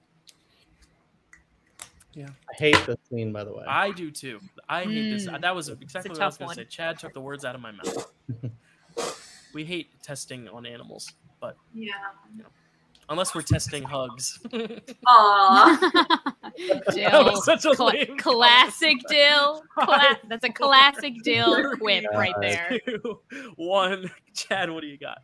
[2.15, 2.29] Yeah.
[2.51, 3.65] I hate this scene, by the way.
[3.67, 4.39] I do too.
[4.69, 5.27] I hate this.
[5.27, 5.41] Mm.
[5.41, 6.65] That was exactly what a I was going to say.
[6.65, 8.13] Chad took the words out of my mouth.
[9.55, 11.11] we hate testing on animals,
[11.41, 11.93] but Yeah.
[13.09, 14.41] unless we're testing hugs.
[15.09, 16.19] Aw.
[16.59, 17.25] That Dyl.
[17.33, 19.63] was such a Cla- lame classic Dyl.
[19.75, 22.79] Cla- that's a classic Dyl quip right there.
[22.87, 23.21] Two,
[23.57, 24.11] one.
[24.35, 25.23] Chad, what do you got?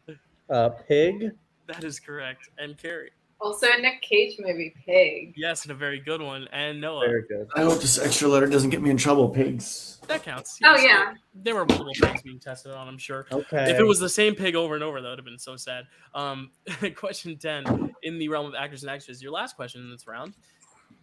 [0.49, 1.33] Uh, pig.
[1.67, 2.49] That is correct.
[2.57, 3.09] And Kerri.
[3.41, 5.35] Also, a Nick Cage movie, Pig.
[5.37, 6.49] Yes, and a very good one.
[6.53, 7.07] And Noah.
[7.07, 7.49] Very good.
[7.55, 9.99] I hope this extra letter doesn't get me in trouble, pigs.
[10.09, 10.59] That counts.
[10.65, 11.15] Oh, yeah.
[11.35, 13.27] There were multiple pigs being tested on, I'm sure.
[13.31, 13.71] Okay.
[13.71, 15.87] If it was the same pig over and over, that would have been so sad.
[16.15, 16.51] Um,
[16.97, 20.35] question 10 in the realm of actors and actresses, your last question in this round.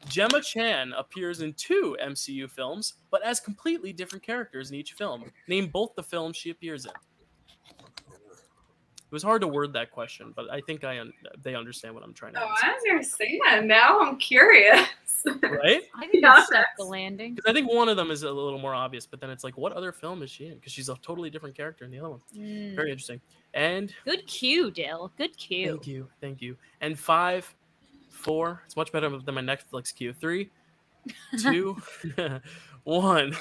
[0.09, 5.23] Gemma Chan appears in two MCU films, but as completely different characters in each film.
[5.47, 6.91] Name both the films she appears in.
[9.15, 12.03] It was hard to word that question, but I think I un- they understand what
[12.03, 12.65] I'm trying to Oh, ask.
[12.65, 13.65] I understand.
[13.65, 14.89] Now I'm curious.
[15.41, 15.83] Right?
[15.95, 16.43] I think Yeah.
[16.51, 17.33] that's the landing.
[17.33, 19.57] Because I think one of them is a little more obvious, but then it's like,
[19.57, 20.55] what other film is she in?
[20.55, 22.19] Because she's a totally different character in the other one.
[22.35, 22.75] Mm.
[22.75, 23.21] Very interesting.
[23.53, 25.11] And Good cue, Dyl.
[25.17, 25.67] Good cue.
[25.71, 26.09] Thank you.
[26.19, 26.57] Thank you.
[26.81, 27.55] And five,
[28.09, 28.63] four.
[28.65, 30.11] It's much better than my Netflix queue.
[30.11, 30.51] Three,
[31.41, 31.77] two,
[32.83, 33.33] one.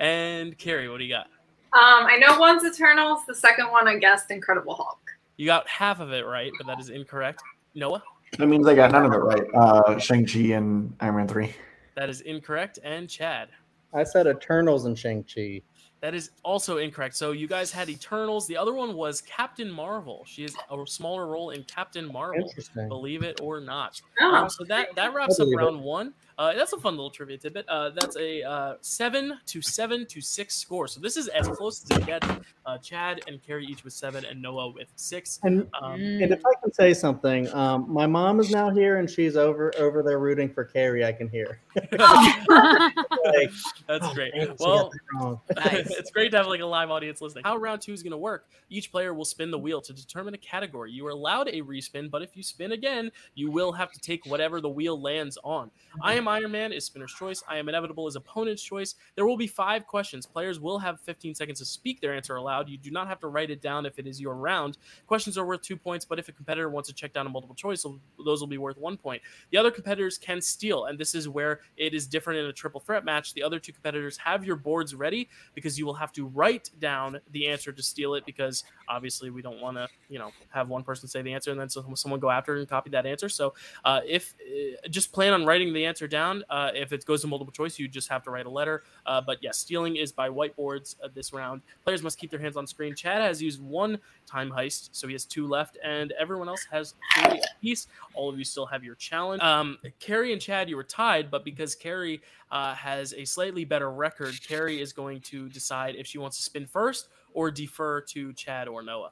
[0.00, 1.28] And Kerri, what do you got?
[1.74, 3.20] Um, I know one's Eternals.
[3.26, 4.98] The second one, I guessed Incredible Hulk.
[5.36, 7.42] You got half of it right, but that is incorrect.
[7.74, 8.02] Noah,
[8.38, 9.42] That means I got none of it right.
[9.54, 11.54] Uh, Shang-Chi and Iron Man 3.
[11.94, 12.78] that is incorrect.
[12.84, 13.48] And Chad,
[13.94, 15.62] I said Eternals and Shang-Chi.
[16.00, 17.16] that is also incorrect.
[17.16, 18.46] So you guys had Eternals.
[18.46, 20.24] The other one was Captain Marvel.
[20.26, 22.42] She has a smaller role in Captain Marvel.
[22.46, 22.88] Interesting.
[22.88, 24.00] Believe it or not.
[24.20, 25.62] Oh, Um, so that that wraps up believe it.
[25.64, 26.12] round one.
[26.38, 27.68] Uh, that's a fun little trivia tidbit.
[27.68, 30.88] Uh, that's a uh, seven to seven to six score.
[30.88, 32.26] So this is as close as it gets.
[32.64, 35.40] Uh, Chad and Kerri each with seven, and Noah with six.
[35.42, 39.10] And Um, and if I can say something, um, my mom is now here and
[39.10, 41.04] she's over over there rooting for Kerri.
[41.04, 41.60] I can hear.
[41.74, 41.90] Like,
[43.88, 44.32] that's oh, great.
[44.34, 44.92] damn, Well.
[45.56, 45.90] Nice.
[45.90, 47.44] it's great to have like a live audience listening.
[47.44, 48.48] How round two is going to work?
[48.68, 50.90] Each player will spin the wheel to determine a category.
[50.90, 54.26] You are allowed a respin, but if you spin again, you will have to take
[54.26, 55.70] whatever the wheel lands on.
[56.02, 57.42] I am Iron Man is spinner's choice.
[57.48, 58.94] I am inevitable is opponent's choice.
[59.14, 60.26] There will be five questions.
[60.26, 62.68] Players will have 15 seconds to speak their answer aloud.
[62.68, 64.78] You do not have to write it down if it is your round.
[65.06, 67.54] Questions are worth two points, but if a competitor wants to check down a multiple
[67.54, 67.84] choice,
[68.24, 69.22] those will be worth one point.
[69.50, 72.80] The other competitors can steal, and this is where it is different in a triple
[72.80, 73.34] threat match.
[73.34, 77.20] The other two competitors have your boards ready because you will have to write down
[77.32, 80.82] the answer to steal it because obviously we don't want to, you know, have one
[80.82, 83.28] person say the answer and then someone go after and copy that answer.
[83.28, 83.54] So
[83.84, 86.44] uh, if uh, just plan on writing the answer down.
[86.48, 88.84] Uh, if it goes to multiple choice, you just have to write a letter.
[89.06, 91.62] Uh, but yes, stealing is by whiteboards uh, this round.
[91.82, 92.94] Players must keep their hands on screen.
[92.94, 96.94] Chad has used one time heist, so he has two left, and everyone else has
[97.16, 97.88] three apiece.
[98.14, 99.42] All of you still have your challenge.
[99.42, 102.20] Um, Kerri and Chad, you were tied, but because Kerri
[102.52, 106.42] uh, has a slightly better record, Kerri is going to decide if she wants to
[106.44, 109.10] spin first or defer to Chad or Noah.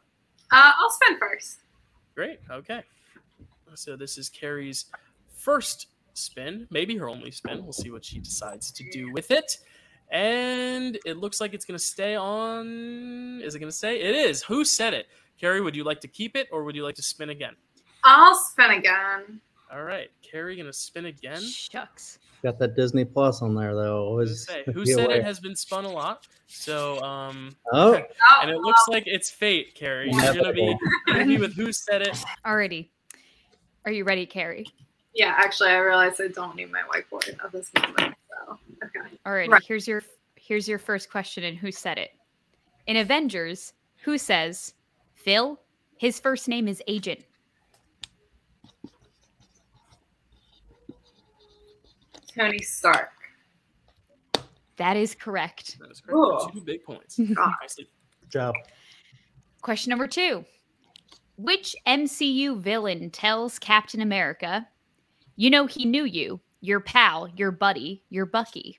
[0.52, 1.60] Uh, I'll spin first.
[2.14, 2.40] Great.
[2.50, 2.82] Okay.
[3.74, 4.86] So this is Kerri's
[5.32, 5.86] first
[6.20, 7.62] spin, maybe her only spin.
[7.62, 9.58] We'll see what she decides to do with it.
[10.12, 13.40] And it looks like it's going to stay on.
[13.44, 14.00] Is it going to stay?
[14.00, 14.42] It is.
[14.42, 15.06] Who said it?
[15.40, 17.54] Kerri, would you like to keep it or would you like to spin again?
[18.04, 19.40] I'll spin again.
[19.72, 20.10] All right.
[20.22, 21.40] Kerri going to spin again.
[21.42, 22.18] Shucks.
[22.42, 24.04] Got that Disney Plus on there though.
[24.04, 24.64] Who Always say?
[24.74, 25.18] Who said aware.
[25.18, 26.26] it has been spun a lot.
[26.46, 30.10] So, um, Oh, Oh, and it looks like it's fate, Kerri.
[30.10, 30.62] You're gonna be,
[31.06, 32.16] you're gonna be with who said it.
[32.46, 32.88] Alrighty.
[33.84, 34.64] Are you ready, Kerri?
[35.14, 35.34] Yeah.
[35.36, 38.14] Actually, I realized I don't need my whiteboard at this moment.
[38.28, 39.16] So okay.
[39.26, 39.48] Alrighty.
[39.48, 39.62] Right.
[39.66, 40.02] Here's your
[40.36, 42.10] here's your first question and who said it.
[42.86, 44.74] In Avengers, who says,
[45.14, 45.60] Phil,
[45.96, 47.20] his first name is Agent.
[52.36, 53.10] Tony Stark.
[54.76, 55.78] That is correct.
[55.78, 56.14] That is correct.
[56.14, 56.50] Cool.
[56.54, 57.18] Two big points.
[57.18, 57.88] Nicely.
[58.22, 58.54] Good job.
[59.60, 60.44] Question number two
[61.36, 64.66] Which MCU villain tells Captain America,
[65.40, 68.78] you know, he knew you, your pal, your buddy, your Bucky?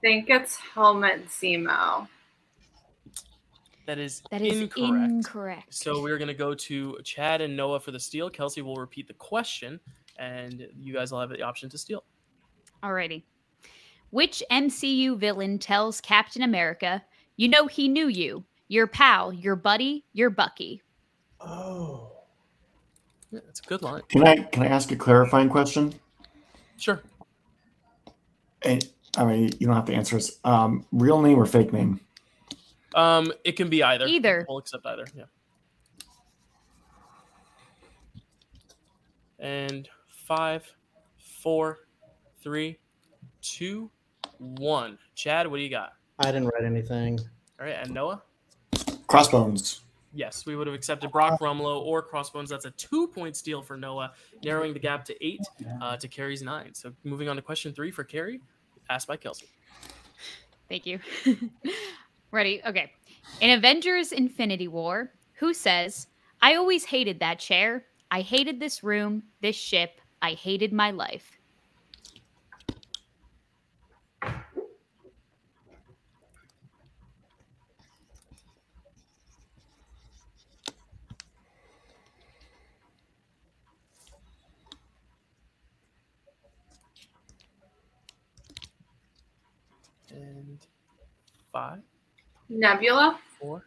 [0.00, 2.06] think it's Helmut Zemo.
[3.86, 5.10] That is That is incorrect.
[5.10, 5.74] incorrect.
[5.74, 8.30] So we're gonna go to Chad and Noah for the steal.
[8.30, 9.80] Kelsey will repeat the question,
[10.20, 12.04] and you guys will have the option to steal.
[12.84, 13.24] Alrighty.
[14.10, 17.02] Which MCU villain tells Captain America,
[17.36, 20.80] you know, he knew you, your pal, your buddy, your Bucky?
[21.44, 22.10] Oh.
[23.30, 24.02] Yeah, that's a good line.
[24.08, 25.94] Can I can I ask a clarifying question?
[26.76, 27.02] Sure.
[28.62, 28.86] And
[29.16, 30.38] I mean, you don't have to answer this.
[30.44, 32.00] Um, real name or fake name?
[32.94, 34.06] Um, it can be either.
[34.06, 34.44] Either.
[34.48, 35.06] We'll accept either.
[35.16, 35.24] Yeah.
[39.38, 40.70] And five,
[41.18, 41.80] four,
[42.42, 42.78] three,
[43.40, 43.90] two,
[44.38, 44.98] one.
[45.14, 45.94] Chad, what do you got?
[46.18, 47.18] I didn't write anything.
[47.58, 48.22] All right, and Noah.
[49.06, 49.80] Crossbones.
[50.14, 52.50] Yes, we would have accepted Brock Rumlow or Crossbones.
[52.50, 54.12] That's a two-point steal for Noah,
[54.44, 55.40] narrowing the gap to eight
[55.80, 56.74] uh, to Kerri's nine.
[56.74, 58.40] So moving on to question three for Kerri,
[58.90, 59.46] asked by Kelsey.
[60.68, 60.98] Thank you.
[62.30, 62.62] Ready?
[62.66, 62.92] Okay.
[63.40, 66.08] In Avengers Infinity War, who says,
[66.40, 67.84] I always hated that chair.
[68.10, 70.00] I hated this room, this ship.
[70.20, 71.31] I hated my life.
[91.52, 91.80] Five,
[92.48, 93.18] Nebula.
[93.38, 93.66] four.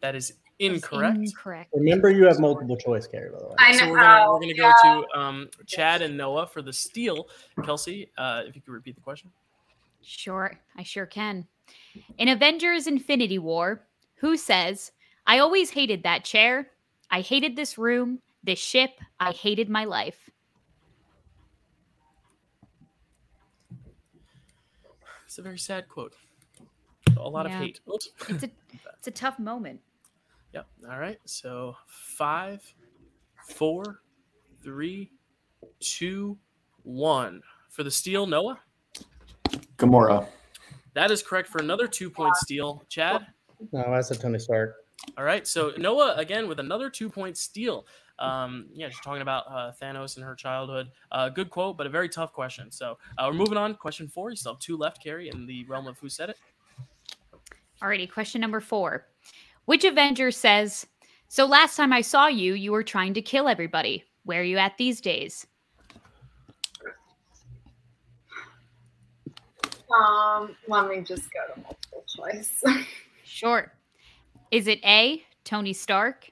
[0.00, 1.18] That is incorrect.
[1.18, 1.70] Incorrect.
[1.72, 3.32] Remember, you have multiple choice, Kerri.
[3.32, 3.54] By the way.
[3.58, 3.78] I know.
[3.78, 4.72] So we're gonna, oh, we're gonna yeah.
[4.82, 7.28] go to um, Chad and Noah for the steal.
[7.64, 9.30] Kelsey, uh, if you could repeat the question.
[10.02, 11.46] Sure, I sure can.
[12.18, 13.86] In Avengers Infinity War,
[14.16, 14.92] who says,
[15.26, 16.70] I always hated that chair.
[17.10, 18.90] I hated this room, this ship.
[19.20, 20.30] I hated my life.
[25.26, 26.14] It's a very sad quote.
[27.18, 27.56] A lot Yeah.
[27.58, 27.80] of hate.
[28.28, 28.50] It's a
[28.98, 29.80] it's a tough moment.
[30.52, 30.66] Yep.
[30.90, 31.18] All right.
[31.24, 32.62] So five,
[33.48, 34.00] four,
[34.62, 35.10] three,
[35.80, 36.38] two,
[36.82, 37.42] one.
[37.70, 38.58] For the steal, Noah.
[39.78, 40.26] Gamora.
[40.94, 42.82] That is correct for another two point steal.
[42.88, 43.26] Chad.
[43.72, 44.74] No, I said Tony Stark.
[45.18, 45.46] All right.
[45.46, 47.86] So Noah again with another two point steal.
[48.18, 50.88] Um, yeah, she's talking about uh, Thanos and her childhood.
[51.12, 52.70] Uh, good quote, but a very tough question.
[52.72, 53.74] So uh, we're moving on.
[53.74, 54.30] Question four.
[54.30, 56.38] You still have two left, Kerri, in the realm of who said it.
[57.82, 59.06] Alrighty, question number four.
[59.66, 60.86] Which Avenger says,
[61.28, 64.04] So last time I saw you, you were trying to kill everybody.
[64.24, 65.46] Where are you at these days?
[69.96, 72.62] Um, let me just go to multiple choice.
[73.28, 73.70] Sure.
[74.50, 76.30] Is it A, Tony Stark,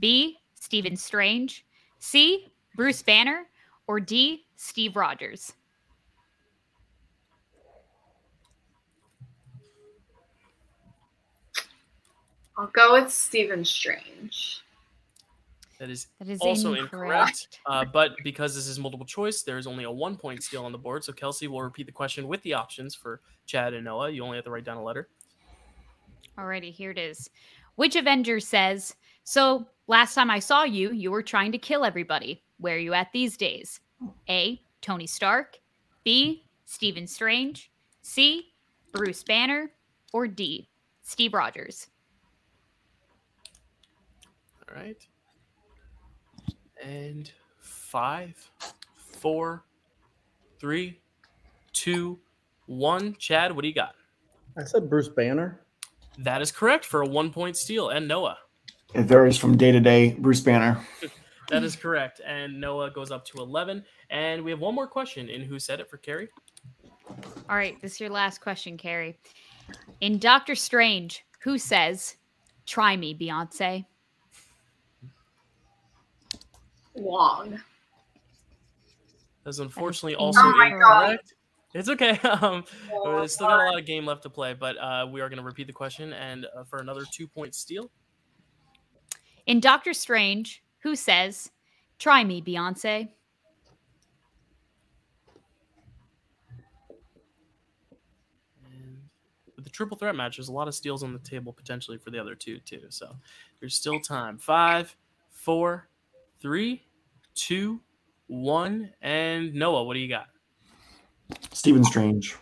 [0.00, 1.66] B, Stephen Strange,
[1.98, 3.42] C, Bruce Banner,
[3.86, 5.52] or D, Steve Rogers?
[12.58, 14.62] I'll go with Stephen Strange.
[15.78, 16.88] That is That is also incorrect.
[16.94, 17.60] incorrect.
[17.66, 20.72] Uh, but because this is multiple choice, there is only a one point steal on
[20.72, 21.04] the board.
[21.04, 24.10] So Kelsey will repeat the question with the options for Chad and Noah.
[24.10, 25.08] You only have to write down a letter.
[26.38, 27.28] Alrighty, here it is.
[27.74, 32.42] Which Avenger says, So last time I saw you, you were trying to kill everybody.
[32.58, 33.80] Where are you at these days?
[34.30, 35.58] A, Tony Stark,
[36.04, 37.70] B, Stephen Strange,
[38.00, 38.52] C,
[38.92, 39.70] Bruce Banner,
[40.14, 40.68] or D,
[41.02, 41.88] Steve Rogers?
[44.68, 45.06] All right.
[46.82, 48.50] And five,
[48.96, 49.64] four,
[50.58, 51.00] three,
[51.72, 52.18] two,
[52.66, 53.14] one.
[53.18, 53.94] Chad, what do you got?
[54.56, 55.60] I said Bruce Banner.
[56.18, 57.90] That is correct for a one point steal.
[57.90, 58.38] And Noah.
[58.94, 60.16] It varies from day to day.
[60.18, 60.80] Bruce Banner.
[61.48, 62.20] That is correct.
[62.26, 63.84] And Noah goes up to 11.
[64.10, 66.28] And we have one more question in Who Said It for Kerri.
[67.48, 69.14] All right, this is your last question, Kerri.
[70.00, 72.16] In Doctor Strange, who says,
[72.66, 73.86] Try me, Beyonce?
[76.96, 77.60] Wong.
[79.44, 81.02] That's unfortunately also Oh my God.
[81.04, 81.34] incorrect.
[81.74, 82.18] It's okay.
[82.42, 82.64] Um,
[83.04, 85.38] We've still got a lot of game left to play, but uh, we are going
[85.38, 87.90] to repeat the question and uh, for another two point steal.
[89.46, 91.50] In Doctor Strange, who says,
[91.98, 93.08] Try me, Beyonce?
[99.54, 102.10] With the triple threat match, there's a lot of steals on the table potentially for
[102.10, 102.82] the other two too.
[102.88, 103.14] So
[103.60, 104.38] there's still time.
[104.38, 104.94] Five,
[105.30, 105.88] four,
[106.40, 106.85] three,
[107.36, 107.80] two,
[108.26, 110.26] one, and Noah, what do you got?
[111.52, 112.36] Stephen Strange.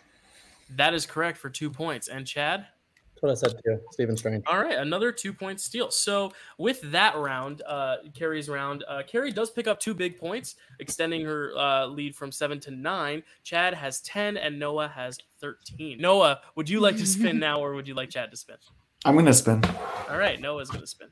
[0.71, 2.09] That is correct for two points.
[2.09, 2.67] And Chad?
[3.15, 3.81] That's what I said too.
[3.93, 4.45] Stephen Strange.
[4.47, 5.91] All right, another two point steal.
[5.91, 10.57] So with that round, uh, Kerri's round, uh, Kerri does pick up two big points,
[10.81, 13.23] extending her uh, lead from seven to nine.
[13.43, 16.01] Chad has 10 and Noah has 13.
[16.01, 18.57] Noah, would you like to spin now or would you like Chad to spin?
[19.05, 19.63] I'm gonna spin.
[20.09, 21.09] All right, Noah's going to spin.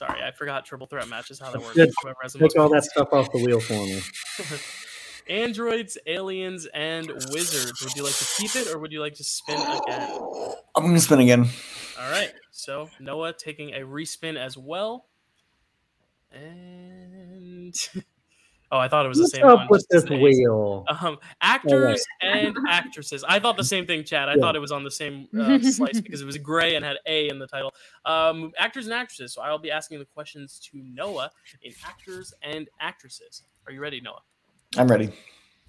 [0.00, 1.74] Sorry, I forgot triple threat matches how that works.
[1.74, 1.90] Good.
[2.02, 4.00] Whoever has the most Take all that stuff off the wheel for me.
[5.28, 7.82] Androids, aliens, and wizards.
[7.82, 10.18] Would you like to keep it or would you like to spin again?
[10.74, 11.44] I'm gonna spin again.
[12.00, 12.32] All right.
[12.50, 15.04] So Noah taking a respin as well.
[16.32, 17.74] And
[18.72, 19.66] oh, I thought it was the What's same up one.
[19.70, 20.22] with this names.
[20.38, 20.84] wheel?
[21.00, 23.24] Um, actors and actresses.
[23.24, 24.28] I thought the same thing, Chad.
[24.28, 24.40] I Yeah.
[24.40, 27.28] thought it was on the same uh, slice because it was gray and had A
[27.28, 27.72] in the title.
[28.04, 29.34] Um, actors and actresses.
[29.34, 31.30] So I'll be asking the questions to Noah
[31.62, 33.42] in actors and actresses.
[33.66, 34.22] Are you ready, Noah?
[34.76, 35.10] I'm ready.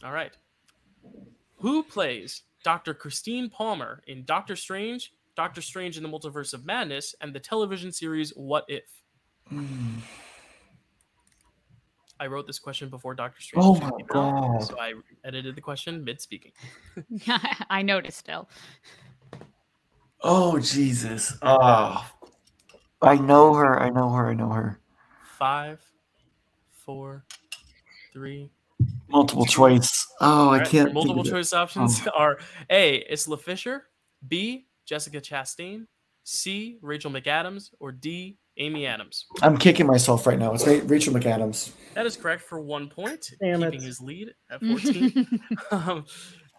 [0.03, 0.35] All right.
[1.55, 2.93] Who plays Dr.
[2.93, 7.91] Christine Palmer in Doctor Strange, Doctor Strange in the Multiverse of Madness, and the television
[7.91, 9.01] series What If?
[12.21, 13.65] I wrote this question before Doctor Strange.
[13.65, 14.63] Oh my came out, God.
[14.63, 14.93] So I
[15.25, 16.51] edited the question mid speaking.
[17.71, 18.47] I noticed still.
[20.21, 21.35] Oh Jesus.
[21.41, 22.07] Oh.
[23.01, 23.81] I know her.
[23.81, 24.29] I know her.
[24.29, 24.79] I know her.
[25.39, 25.83] Five,
[26.69, 27.25] four,
[28.13, 28.51] three.
[29.09, 30.07] Multiple choice.
[30.21, 30.73] Oh, I can't.
[30.73, 31.37] your multiple think of it.
[31.37, 32.11] choice options oh.
[32.15, 32.37] are
[32.69, 33.03] A.
[33.11, 33.87] Isla Fisher,
[34.27, 34.67] B.
[34.85, 35.87] Jessica Chastain,
[36.23, 36.77] C.
[36.83, 38.37] Rachel McAdams, or D.
[38.57, 39.25] Amy Adams.
[39.41, 40.53] I'm kicking myself right now.
[40.53, 41.71] It's Rachel McAdams.
[41.93, 43.81] That is correct for one point, Damn keeping it.
[43.81, 45.39] his lead at 14.
[45.71, 46.05] um,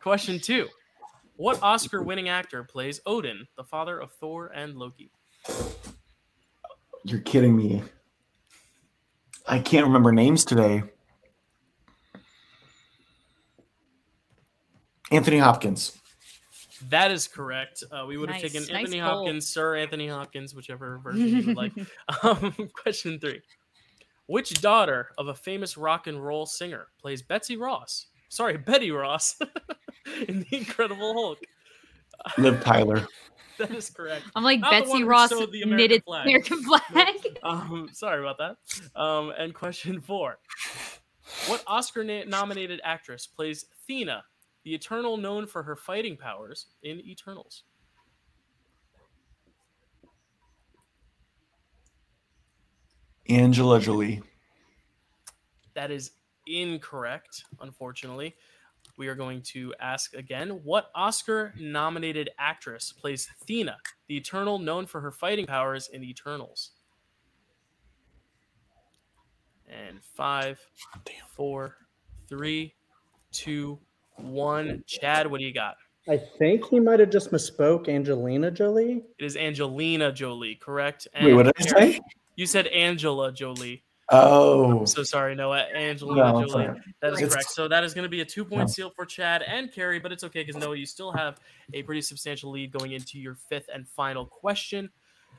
[0.02, 0.68] question two
[1.36, 5.10] What Oscar winning actor plays Odin, the father of Thor and Loki?
[7.04, 7.82] You're kidding me.
[9.46, 10.82] I can't remember names today.
[15.10, 15.98] Anthony Hopkins.
[16.88, 17.84] That is correct.
[17.90, 19.08] Uh, we would have taken nice Anthony pull.
[19.08, 21.72] Hopkins, Sir Anthony Hopkins, whichever version you would like.
[22.22, 23.40] Um, question three
[24.26, 28.06] Which daughter of a famous rock and roll singer plays Betsy Ross?
[28.28, 29.36] Sorry, Betty Ross
[30.28, 31.38] in The Incredible Hulk.
[32.38, 33.06] Liv Tyler.
[33.58, 34.24] That is correct.
[34.34, 36.26] I'm like Not Betsy Ross sewed the American knitted flag.
[36.26, 37.38] American flag.
[37.42, 39.00] Um, sorry about that.
[39.00, 40.38] Um, and question four:
[41.46, 44.22] What Oscar-nominated actress plays Thena,
[44.64, 47.64] the Eternal known for her fighting powers in Eternals?
[53.28, 54.22] Angela Jolie.
[55.74, 56.12] That is
[56.46, 58.34] incorrect, unfortunately.
[58.98, 63.76] We are going to ask again what Oscar nominated actress plays Thena,
[64.08, 66.72] the Eternal known for her fighting powers in Eternals?
[69.66, 70.60] And five,
[71.34, 71.76] four,
[72.28, 72.74] three,
[73.30, 73.78] two,
[74.16, 74.82] one.
[74.86, 75.76] Chad, what do you got?
[76.08, 79.04] I think he might have just misspoke Angelina Jolie.
[79.18, 81.06] It is Angelina Jolie, correct?
[81.20, 81.62] Wait, what did I
[81.92, 82.00] say?
[82.36, 83.84] You said Angela Jolie.
[84.08, 84.80] Oh.
[84.80, 85.66] I'm so sorry, Noah.
[85.74, 86.64] Angelina No, it's Jolie.
[86.66, 86.80] all right.
[87.00, 87.50] That is It's- correct.
[87.50, 88.66] So that is going to be a two point No.
[88.66, 91.38] steal for Chad and Kerri, but it's okay because Noah, you still have
[91.72, 94.90] a pretty substantial lead going into your fifth and final question.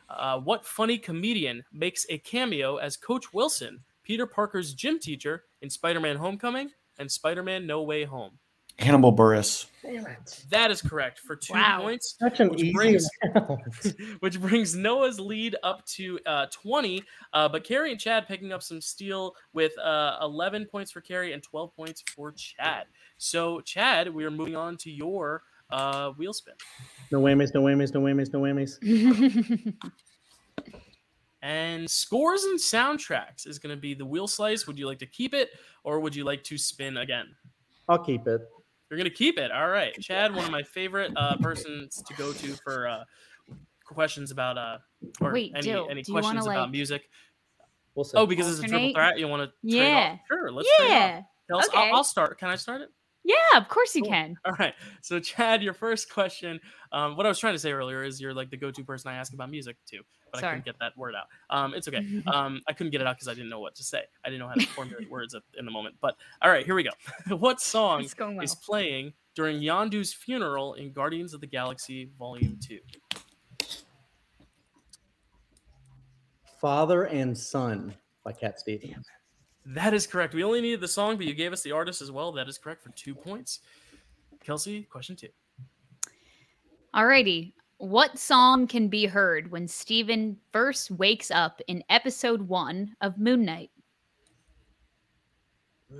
[0.09, 5.69] Uh, what funny comedian makes a cameo as Coach Wilson, Peter Parker's gym teacher in
[5.69, 8.39] Spider Man Homecoming and Spider Man No Way Home?
[8.79, 9.67] Hannibal Buress.
[10.49, 11.81] That is correct for two Wow.
[11.81, 12.15] points.
[12.19, 13.09] Such an Which easy brings-
[14.19, 17.03] which brings Noah's lead up to uh, 20.
[17.33, 21.33] Uh, but Kerri and Chad picking up some steal with uh, 11 points for Kerri
[21.33, 22.85] and 12 points for Chad.
[23.17, 26.53] So, Chad, we are moving on to your uh, wheel spin.
[27.11, 29.73] No whammies, no whammies, no whammies, no whammies.
[31.41, 34.65] And scores and soundtracks is going to be the wheel slice.
[34.65, 35.49] Would you like to keep it
[35.83, 37.35] or would you like to spin again?
[37.89, 38.41] I'll keep it.
[38.93, 39.51] You're going to keep it.
[39.51, 39.91] All right.
[39.99, 43.03] Chad, one of my favorite uh, persons to go to for uh,
[43.85, 44.77] questions about, uh,
[45.19, 47.09] or Wait, any, do- any do you wanna, questions about like- music.
[47.95, 48.17] We'll see.
[48.17, 49.17] Oh, because it's a triple threat.
[49.17, 49.53] You want to?
[49.63, 50.17] Yeah.
[50.27, 50.51] Sure.
[50.51, 50.69] Let's.
[50.77, 50.91] trade off.
[50.91, 51.21] yeah.
[51.51, 51.77] Kels, Okay.
[51.89, 52.37] I'll, I'll start.
[52.37, 52.89] Can I start it?
[53.23, 54.11] Yeah, of course you Cool.
[54.11, 54.35] can.
[54.45, 54.73] All right.
[55.01, 56.59] So, Chad, your first question.
[56.91, 59.15] Um, what I was trying to say earlier is you're like the go-to person I
[59.15, 59.97] ask about music to,
[60.33, 61.27] but I couldn't get that word out.
[61.49, 62.21] Um, it's okay.
[62.33, 64.01] Um, I couldn't get it out because I didn't know what to say.
[64.25, 65.95] I didn't know how to formulate words at, in the moment.
[66.01, 66.89] But all right, here we go.
[67.35, 68.43] what song going well.
[68.43, 72.79] is playing during Yondu's funeral in Guardians of the Galaxy Volume Two?
[76.59, 77.93] Father and Son
[78.23, 79.05] by Cat Stevens.
[79.65, 80.33] That is correct.
[80.33, 82.31] We only needed the song, but you gave us the artist as well.
[82.31, 83.59] That is correct for two points.
[84.43, 85.29] Kelsey, question two.
[86.95, 87.53] Alrighty.
[87.83, 93.43] What song can be heard when Steven first wakes up in episode one of Moon
[93.43, 93.71] Knight?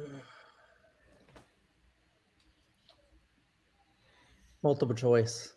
[4.64, 5.56] Multiple choice.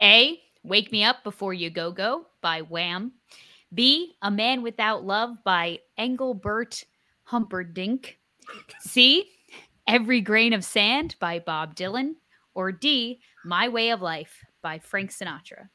[0.00, 0.38] A.
[0.62, 3.10] Wake Me Up Before You Go Go by Wham.
[3.74, 4.14] B.
[4.22, 6.84] A Man Without Love by Engelbert
[7.24, 8.16] Humperdinck.
[8.78, 9.28] C.
[9.88, 12.12] Every Grain of Sand by Bob Dylan.
[12.54, 13.18] Or D.
[13.44, 15.68] My Way of Life by Frank Sinatra.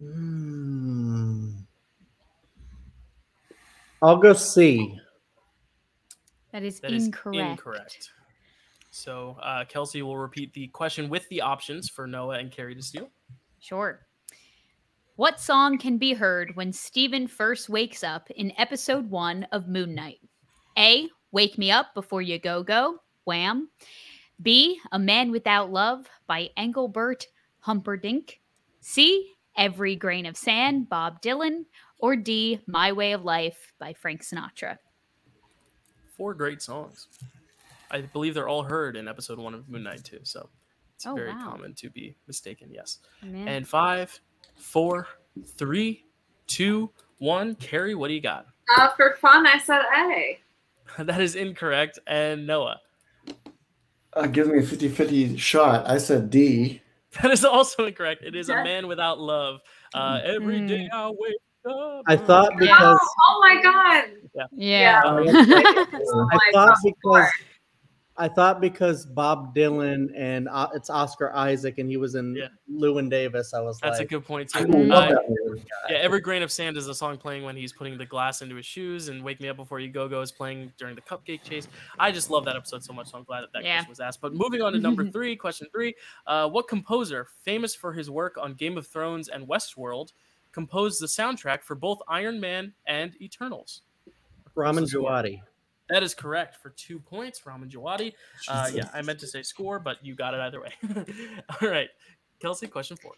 [0.00, 1.50] Hmm.
[4.00, 4.98] I'll go C.
[6.52, 7.50] That is That is incorrect.
[7.50, 8.10] incorrect.
[8.90, 12.82] So uh, Kelsey will repeat the question with the options for Noah and Kerri to
[12.82, 13.10] steal.
[13.60, 14.06] Sure.
[15.16, 19.94] What song can be heard when Steven first wakes up in episode one of Moon
[19.94, 20.20] Knight?
[20.78, 21.08] A.
[21.32, 23.68] Wake Me Up Before You Go Go, Wham.
[24.40, 24.80] B.
[24.92, 27.26] A Man Without Love by Engelbert
[27.72, 28.40] Humperdinck.
[28.80, 29.34] C.
[29.54, 31.66] Every Grain of Sand, Bob Dylan.
[31.98, 32.60] Or D.
[32.66, 34.78] My Way of Life by Frank Sinatra.
[36.16, 37.08] Four great songs.
[37.90, 40.20] I believe they're all heard in episode one of Moon Knight too.
[40.22, 40.48] So
[40.94, 41.42] it's Oh, very wow.
[41.44, 42.70] common to be mistaken.
[42.72, 43.00] Yes.
[43.22, 43.46] Man.
[43.46, 44.18] And five,
[44.56, 45.06] four,
[45.44, 46.06] three,
[46.46, 47.54] two, one.
[47.56, 48.46] Kerri, what do you got?
[48.78, 50.38] Uh, for fun, I said A.
[51.04, 51.98] that is incorrect.
[52.06, 52.80] And Noah,
[54.14, 55.86] Uh, give me a 50 50 shot.
[55.86, 56.80] I said D.
[57.22, 58.22] that is also incorrect.
[58.24, 59.60] It is a man without love.
[59.94, 61.36] Uh, every day I wake
[61.66, 62.02] up.
[62.06, 62.98] I thought because
[63.28, 64.04] oh my god.
[64.52, 65.02] yeah.
[65.04, 67.30] Um, Oh I thought because
[68.20, 72.48] I thought because Bob Dylan and uh, it's Oscar Isaac and he was in Yeah.
[72.68, 73.54] Llewyn Davis.
[73.54, 74.72] I was That's like, a good point I too.
[74.72, 75.64] love Uh, that movie.
[75.88, 78.56] Yeah, every grain of sand is a song playing when he's putting the glass into
[78.56, 81.42] his shoes, and "Wake Me Up Before You Go Go" is playing during the cupcake
[81.44, 81.68] chase.
[81.98, 83.76] I just love that episode so much, so I'm glad that that Yeah.
[83.76, 84.20] question was asked.
[84.20, 85.94] But moving on to number three, question three:
[86.26, 90.12] uh, What composer, famous for his work on Game of Thrones and Westworld,
[90.50, 93.82] composed the soundtrack for both Iron Man and Eternals?
[94.56, 94.98] Ramin What's the?
[94.98, 95.40] Djawadi.
[95.88, 98.12] That is correct for two points, Ramin Djawadi.
[98.46, 100.72] Uh, yeah, I meant to say score, but you got it either way.
[101.62, 101.88] All right,
[102.40, 103.12] Kelsey, question four.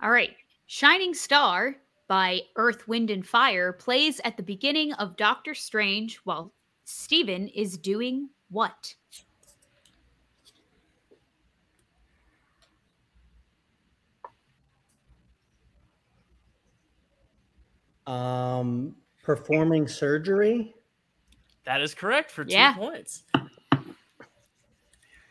[0.00, 0.36] All right.
[0.66, 1.76] Shining Star
[2.08, 6.52] by Earth, Wind, and Fire plays at the beginning of Doctor Strange while
[6.84, 8.94] Stephen is doing what?
[18.06, 20.74] Um, performing surgery.
[21.68, 22.72] That is correct for two Yeah.
[22.72, 23.24] points.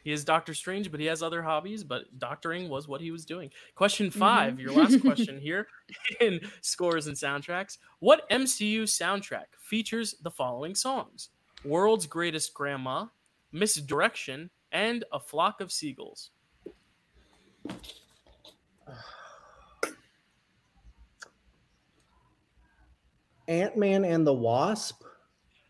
[0.03, 3.25] He is Doctor Strange, but he has other hobbies, but doctoring was what he was
[3.25, 3.49] doing.
[3.73, 4.19] Question mm-hmm.
[4.19, 5.67] 5 your last question here
[6.21, 7.79] in scores and soundtracks.
[8.01, 11.29] What MCU soundtrack features the following songs?
[11.65, 13.07] World's Greatest Grandma,
[13.51, 16.29] Misdirection, and A Flock of Seagulls.
[23.47, 25.06] Ant Man and the Wasp.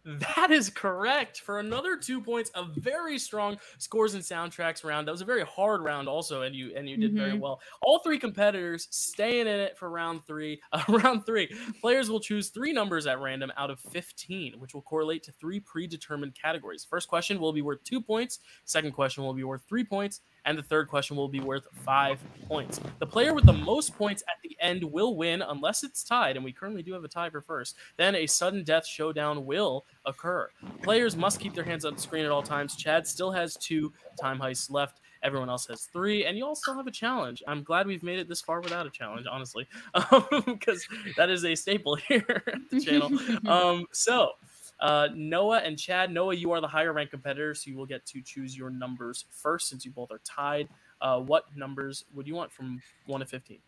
[0.07, 2.49] That is correct for another two points.
[2.55, 5.05] A very strong scores and soundtracks round.
[5.05, 7.39] That was a very hard round, also, and you and you did very Mhm.
[7.41, 7.61] well.
[7.81, 10.61] All three competitors staying in it for round three.
[10.71, 11.47] Uh, round three,
[11.81, 15.59] players will choose three numbers at random out of fifteen, which will correlate to three
[15.59, 16.85] predetermined categories.
[16.85, 18.39] First question will be worth two points.
[18.63, 22.19] Second question will be worth three points, and the third question will be worth five
[22.47, 22.79] points.
[22.99, 26.43] The player with the most points at the end will win, unless it's tied, and
[26.43, 27.75] we currently do have a tie for first.
[27.97, 30.49] Then a sudden death showdown will occur.
[30.81, 32.75] Players must keep their hands on the screen at all times.
[32.75, 35.01] Chad still has two time heists left.
[35.23, 37.43] Everyone else has three, and you all still have a challenge.
[37.47, 39.67] I'm glad we've made it this far without a challenge, honestly,
[40.45, 40.87] because
[41.17, 43.11] that is a staple here at the channel.
[43.47, 44.31] Um, so,
[44.79, 48.05] uh, Noah and Chad, Noah, you are the higher ranked competitor, so you will get
[48.07, 50.67] to choose your numbers first since you both are tied.
[51.01, 53.59] Uh, what numbers would you want from 1 to 15?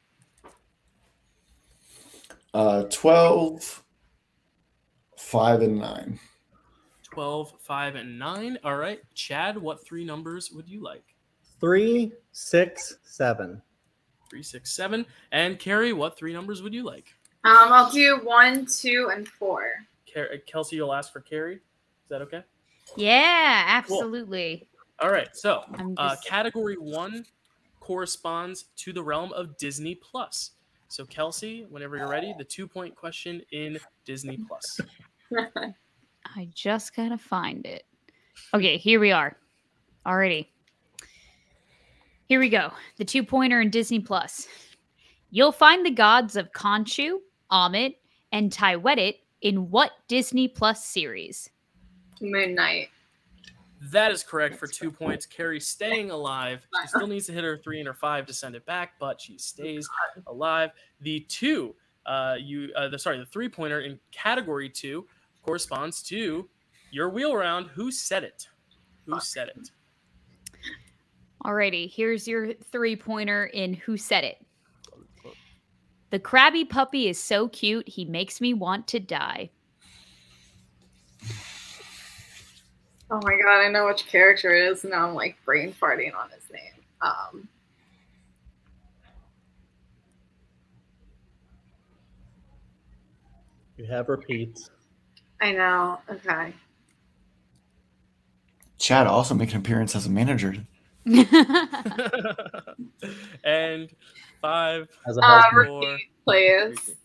[2.53, 3.84] Uh, 12,
[5.18, 6.19] 5, and 9.
[7.03, 8.57] 12, 5, and 9.
[8.64, 8.99] All right.
[9.14, 11.03] Chad, what three numbers would you like?
[11.60, 13.61] Three, six, seven.
[14.30, 15.06] Three, six, seven.
[15.31, 17.14] And Kerri, what three numbers would you like?
[17.44, 19.88] Um, I'll do 1, 2, and 4.
[20.45, 21.56] Kelsey, you'll ask for Kerri.
[21.56, 22.44] Is that okay?
[22.95, 24.68] Yeah, absolutely.
[24.99, 25.30] All right.
[25.34, 27.26] So, I'm uh, category one
[27.80, 30.52] corresponds to the realm of Disney Plus.
[30.88, 34.81] So, Kelsey, whenever you're ready, the two point question in Disney Plus.
[36.36, 37.86] I just gotta find it.
[38.53, 39.38] Okay, here we are.
[40.06, 40.48] Alrighty.
[42.26, 42.72] Here we go.
[42.98, 44.48] The two pointer in Disney Plus.
[45.31, 47.18] You'll find the gods of Khonshu,
[47.52, 47.95] Ammit,
[48.31, 51.49] and Taweret in what Disney Plus series?
[52.22, 52.90] Moon Knight.
[53.91, 55.26] That is correct for two points.
[55.26, 56.68] Kerri staying alive.
[56.82, 59.22] She still needs to hit her three and her five to send it back, but
[59.22, 59.90] she stays
[60.28, 60.72] alive.
[60.99, 61.76] The two,
[62.06, 65.07] uh, you, uh, the sorry, the three pointer in category two
[65.44, 66.49] corresponds to
[66.91, 67.68] your wheel round.
[67.68, 68.49] Who said it?
[69.06, 69.72] Who said it?
[71.45, 74.45] Alrighty, here's your three pointer in Who Said It.
[76.10, 79.52] The crabby puppy is so cute, he makes me want to die.
[83.11, 84.84] Oh my god, I know which character it is.
[84.84, 86.84] Now I'm like brain farting on his name.
[87.02, 87.48] Um,
[93.80, 94.69] You have repeats.
[95.40, 96.02] I know.
[96.10, 96.53] Okay.
[98.77, 100.53] Chad also make an appearance as a manager.
[103.43, 103.89] and
[104.41, 106.95] five, As a Uh, four, repeat, please.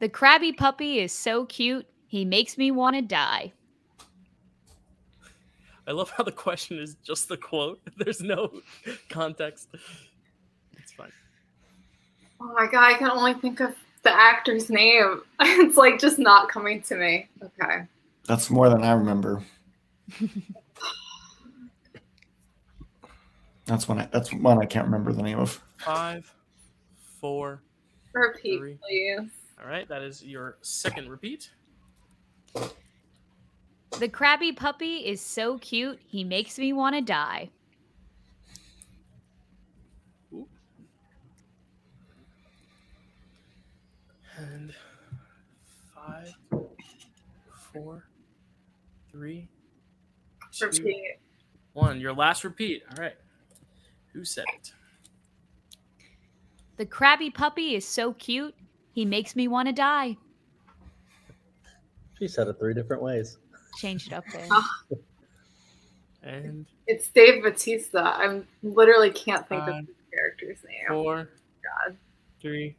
[0.00, 3.52] the crabby puppy is so cute, he makes me want to die.
[5.86, 7.80] I love how the question is just the quote.
[7.96, 8.50] There's no
[9.08, 9.68] context.
[10.78, 11.10] It's fine.
[12.40, 15.22] Oh my god, I can only think of the actor's name.
[15.40, 17.28] it's like just not coming to me.
[17.42, 17.84] Okay.
[18.26, 19.42] That's more than I remember.
[23.66, 24.00] That's one.
[24.00, 25.60] I, that's one I can't remember the name of.
[25.78, 26.32] Five,
[27.20, 27.62] four.
[28.14, 28.78] Repeat, Three.
[28.86, 29.30] please.
[29.62, 31.50] All right, that is your second repeat.
[33.98, 37.50] The crabby puppy is so cute, he makes me want to die.
[44.38, 44.74] And
[45.94, 46.32] five,
[47.72, 48.04] four,
[49.10, 49.48] three,
[50.52, 51.18] two, Repeat.
[51.74, 52.00] one.
[52.00, 52.82] Your last repeat.
[52.90, 53.14] All right.
[54.12, 54.72] Who said it?
[56.76, 58.54] The crabby puppy is so cute,
[58.92, 60.16] he makes me want to die.
[62.18, 63.38] She said it three different ways.
[63.78, 64.46] Change it up there.
[66.24, 67.98] And It's Dave Bautista.
[68.00, 70.86] I literally can't think Five, of the character's name.
[71.02, 71.28] four,
[71.64, 71.96] God.
[72.40, 72.76] three,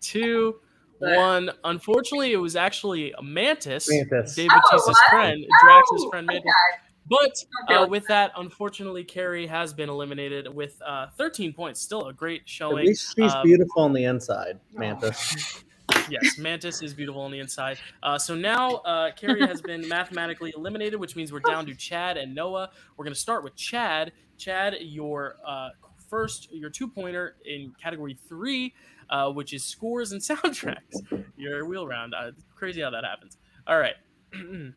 [0.00, 0.60] two,
[0.98, 1.50] But- one.
[1.64, 3.86] Unfortunately, it was actually a mantis.
[3.90, 4.34] Mantis.
[4.34, 5.10] David Oh, Bautista's what?
[5.10, 6.42] friend, Drax's Oh, friend Mantis.
[6.46, 6.83] okay.
[7.06, 11.80] But uh, with that, unfortunately, Kerri has been eliminated with uh, 13 points.
[11.80, 12.78] Still a great showing.
[12.78, 15.64] At least she's um, beautiful on the inside, Mantis.
[16.08, 17.78] yes, Mantis is beautiful on the inside.
[18.02, 22.16] Uh, so now uh, Kerri has been mathematically eliminated, which means we're down to Chad
[22.16, 22.70] and Noah.
[22.96, 24.12] We're going to start with Chad.
[24.38, 25.70] Chad, your uh,
[26.08, 28.74] first, your two pointer in category three,
[29.10, 31.24] uh, which is scores and soundtracks.
[31.36, 32.14] Your wheel round.
[32.14, 33.36] Uh, crazy how that happens.
[33.66, 33.94] All right.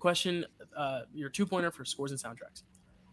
[0.00, 0.44] Question
[0.76, 2.62] uh, your two pointer for scores and soundtracks.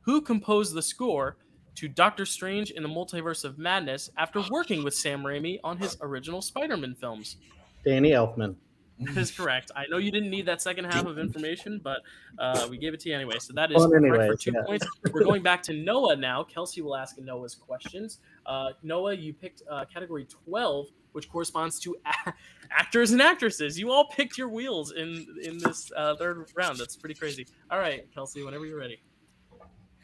[0.01, 1.37] Who composed the score
[1.75, 5.97] to Doctor Strange in the Multiverse of Madness after working with Sam Raimi on his
[6.01, 7.37] original Spider Man films?
[7.85, 8.55] Danny Elfman.
[9.01, 9.71] That is correct.
[9.75, 12.01] I know you didn't need that second half of information, but
[12.37, 13.39] uh, we gave it to you anyway.
[13.39, 14.63] So that is Fun correct for two yeah.
[14.65, 14.85] points.
[15.11, 16.43] We're going back to Noah now.
[16.43, 18.19] Kelsey will ask Noah's questions.
[18.45, 22.33] Uh, Noah, you picked uh, category 12, which corresponds to a-
[22.71, 23.79] actors and actresses.
[23.79, 26.77] You all picked your wheels in in this uh, third round.
[26.77, 27.47] That's pretty crazy.
[27.71, 29.01] All right, Kelsey, whenever you're ready.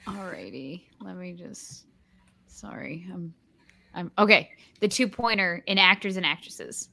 [0.07, 1.85] Alrighty, let me just.
[2.47, 3.33] Sorry, I'm.
[3.93, 4.49] I'm okay.
[4.79, 6.89] The two pointer in actors and actresses,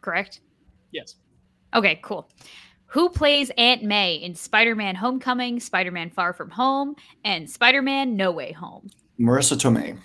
[0.00, 0.40] correct?
[0.94, 1.16] Yes.
[1.74, 2.28] Okay, cool.
[2.86, 6.94] Who plays Aunt May in Spider-Man: Homecoming, Spider-Man: Far From Home,
[7.24, 8.88] and Spider-Man: No Way Home?
[9.18, 9.98] Marisa Tomei.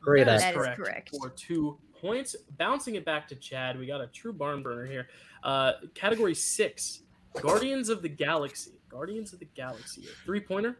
[0.00, 0.70] Great That actor.
[0.70, 1.10] is correct.
[1.20, 5.08] For two points, bouncing it back to Chad, we got a true barn burner here.
[5.42, 7.02] Uh, category six,
[7.34, 8.80] Guardians of the Galaxy.
[8.88, 10.06] Guardians of the Galaxy.
[10.24, 10.78] Three pointer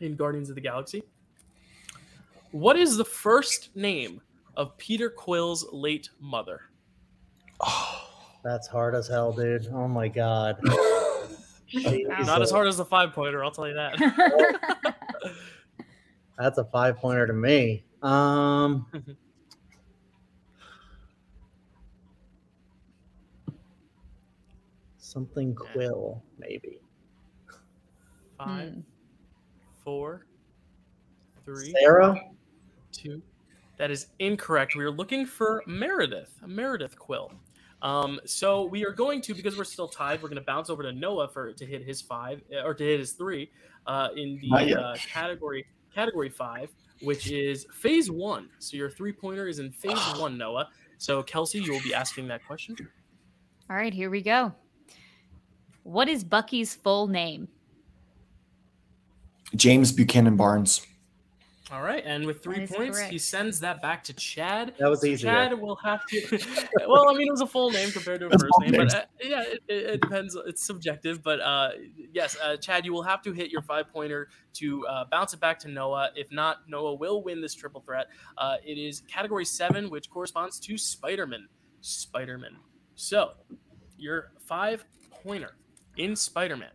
[0.00, 1.02] in Guardians of the Galaxy.
[2.50, 4.20] What is the first name
[4.56, 6.60] of Peter Quill's late mother?
[8.42, 9.68] That's hard as hell, dude.
[9.72, 10.58] Oh my god.
[11.74, 14.94] Not as hard as the five pointer, I'll tell you that.
[16.38, 17.84] That's a five pointer to me.
[18.02, 18.86] Um.
[24.98, 26.78] Something quill, maybe.
[28.38, 28.80] Five, Hmm.
[29.84, 30.26] four,
[31.44, 32.18] three, Sarah?
[32.92, 33.22] two.
[33.78, 34.76] That is incorrect.
[34.76, 37.32] We are looking for Meredith, Meredith Quill.
[37.82, 40.84] Um, so we are going to, because we're still tied, we're going to bounce over
[40.84, 43.50] to Noah for to hit his five uh, or to hit his three
[43.86, 46.70] uh, in the uh, category category five,
[47.02, 48.48] which is phase one.
[48.60, 50.68] So your three pointer is in phase one, Noah.
[50.98, 52.76] So Kelsey, you will be asking that question.
[53.68, 54.52] All right, here we go.
[55.82, 57.48] What is Bucky's full name?
[59.56, 60.86] James Buchanan Barnes.
[61.72, 64.74] All right, and with three That is points, he sends that back to Chad.
[64.78, 65.14] That was easy.
[65.14, 65.30] easier.
[65.30, 66.38] Chad will have to.
[66.86, 68.94] well, I mean, it was a full name compared to a first full name, but
[68.94, 70.36] uh, yeah, it, it, it depends.
[70.44, 71.70] It's subjective, but uh,
[72.12, 75.40] yes, uh, Chad, you will have to hit your five pointer to uh, bounce it
[75.40, 76.10] back to Noah.
[76.14, 78.08] If not, Noah will win this triple threat.
[78.36, 81.48] Uh, it is category seven, which corresponds to Spider-Man.
[81.80, 82.58] Spider-Man.
[82.96, 83.30] So,
[83.96, 84.84] your five
[85.22, 85.56] pointer
[85.96, 86.72] in Spider-Man.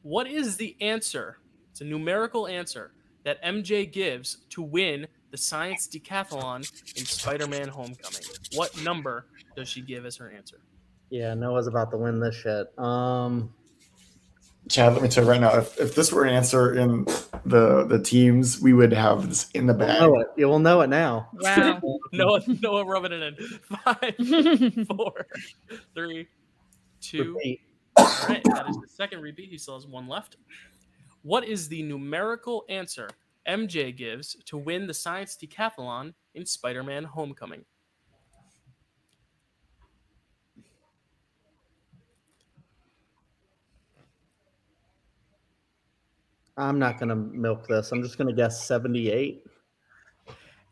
[0.00, 1.36] What is the answer?
[1.70, 2.92] It's a numerical answer
[3.24, 6.58] that MJ gives to win the science decathlon
[6.96, 8.20] in Spider-Man Homecoming.
[8.54, 9.26] What number
[9.56, 10.60] does she give as her answer?
[11.10, 12.76] Yeah, Noah's about to win this shit.
[12.78, 13.52] Um,
[14.68, 17.04] Chad, let me tell you right now, if, if this were an answer in
[17.44, 20.00] the the teams, we would have this in the you'll bag.
[20.00, 20.26] know it.
[20.36, 21.28] You will know it now.
[21.34, 21.80] Wow.
[22.12, 23.36] Noah, Noah rubbing it in.
[23.84, 25.26] Five, four,
[25.94, 26.28] three,
[27.00, 27.34] two.
[27.34, 27.60] Repeat.
[27.96, 29.50] All right, that is the second repeat.
[29.50, 30.36] He still has one left.
[31.22, 33.08] What is the numerical answer
[33.48, 37.64] MJ gives to win the science decathlon in Spider-Man Homecoming?
[46.56, 47.92] I'm not gonna milk this.
[47.92, 49.46] I'm just gonna guess 78.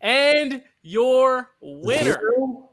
[0.01, 2.18] And your winner.
[2.20, 2.70] Zero?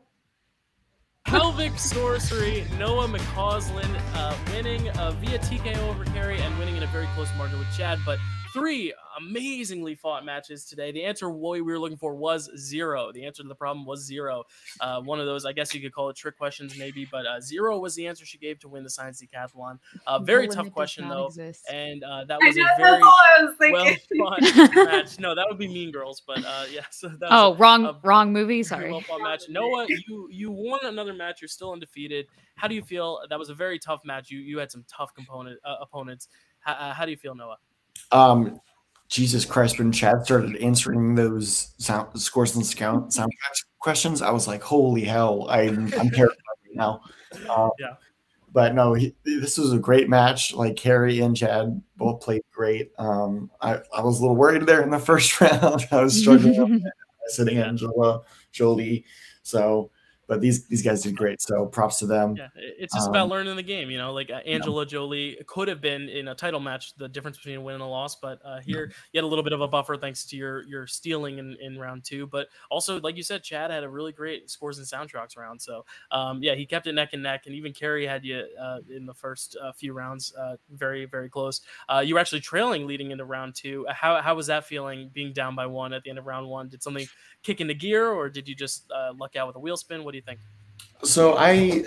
[1.27, 6.87] Pelvic Sorcery, Noah McCausland, uh, winning uh, via TKO over Kerri and winning in a
[6.87, 7.99] very close margin with Chad.
[8.05, 8.17] But
[8.57, 10.91] three amazingly fought matches today.
[10.91, 13.11] The answer what we were looking for was zero.
[13.11, 14.43] The answer to the problem was zero.
[14.79, 17.39] Uh, one of those, I guess you could call it trick questions, maybe, but uh,
[17.41, 19.79] zero was the answer she gave to win the Science Decathlon.
[20.05, 21.27] Uh, very The tough question, though.
[21.27, 21.65] exist.
[21.71, 24.67] And uh, that was know, a very all I was well thinking.
[24.67, 25.19] fought match.
[25.19, 26.81] No, that would be Mean Girls, but uh, yeah.
[26.91, 28.63] So Oh, a- wrong, a wrong movie.
[28.63, 28.91] Sorry.
[28.91, 29.43] well fought match.
[29.49, 31.41] Noah, you you won another match.
[31.41, 32.25] You're still undefeated.
[32.55, 33.19] How do you feel?
[33.29, 34.29] That was a very tough match.
[34.31, 36.27] You you had some tough component uh, opponents.
[36.59, 37.57] How, uh, how do you feel, Noah?
[38.11, 38.59] Um,
[39.09, 44.47] Jesus Christ, when Chad started answering those sound scores and scout soundtracks questions, I was
[44.47, 47.01] like, holy hell, I'm, I'm terrified right now.
[47.49, 47.93] Uh, Yeah.
[48.53, 50.53] But no, he, this was a great match.
[50.53, 52.91] Like Kerri and Chad both played great.
[52.97, 55.87] Um, I, I was a little worried there in the first round.
[55.91, 56.83] I was struggling.
[56.85, 58.21] I said Angela
[58.51, 59.05] Jolie.
[59.43, 59.91] So,
[60.27, 61.41] but these these guys did great.
[61.41, 62.35] So props to them.
[62.35, 63.89] Yeah, it's just about Um, learning the game.
[63.89, 66.95] You know, like uh, Angela Jolie could have been in a title match.
[66.95, 69.43] The difference between a win and a loss, but uh, here you had a little
[69.43, 72.27] bit of a buffer thanks to your your stealing in, in round two.
[72.27, 75.61] But also, like you said, Chad had a really great scores and soundtracks round.
[75.61, 78.79] So um, yeah, he kept it neck and neck, and even Kerri had you uh,
[78.89, 81.61] in the first uh, few rounds, uh, very very close.
[81.87, 83.85] Uh, you were actually trailing leading into round two.
[83.89, 86.67] How how was that feeling being down by one at the end of round one?
[86.69, 87.07] Did something
[87.43, 90.03] kick into gear, or did you just uh, luck out with a wheel spin?
[90.03, 90.39] What do you think?
[91.03, 91.83] So I,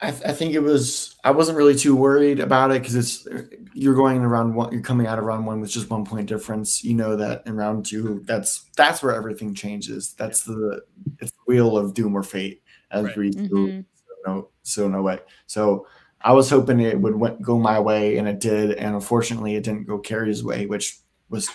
[0.00, 1.14] I, th- I think it was.
[1.24, 3.26] I wasn't really too worried about it because it's
[3.72, 4.72] you're going in round one.
[4.72, 6.84] You're coming out of round one with just one point difference.
[6.84, 10.14] You know that in round two, that's that's where everything changes.
[10.18, 10.82] That's the
[11.20, 13.16] it's the wheel of doom or fate as Right.
[13.16, 13.48] we do.
[13.48, 13.84] Mhm.
[13.96, 15.20] So no, so no way.
[15.46, 15.86] So
[16.20, 18.72] I was hoping it would went, go my way, and it did.
[18.72, 20.98] And unfortunately, it didn't go Kerri's way, which
[21.30, 21.48] was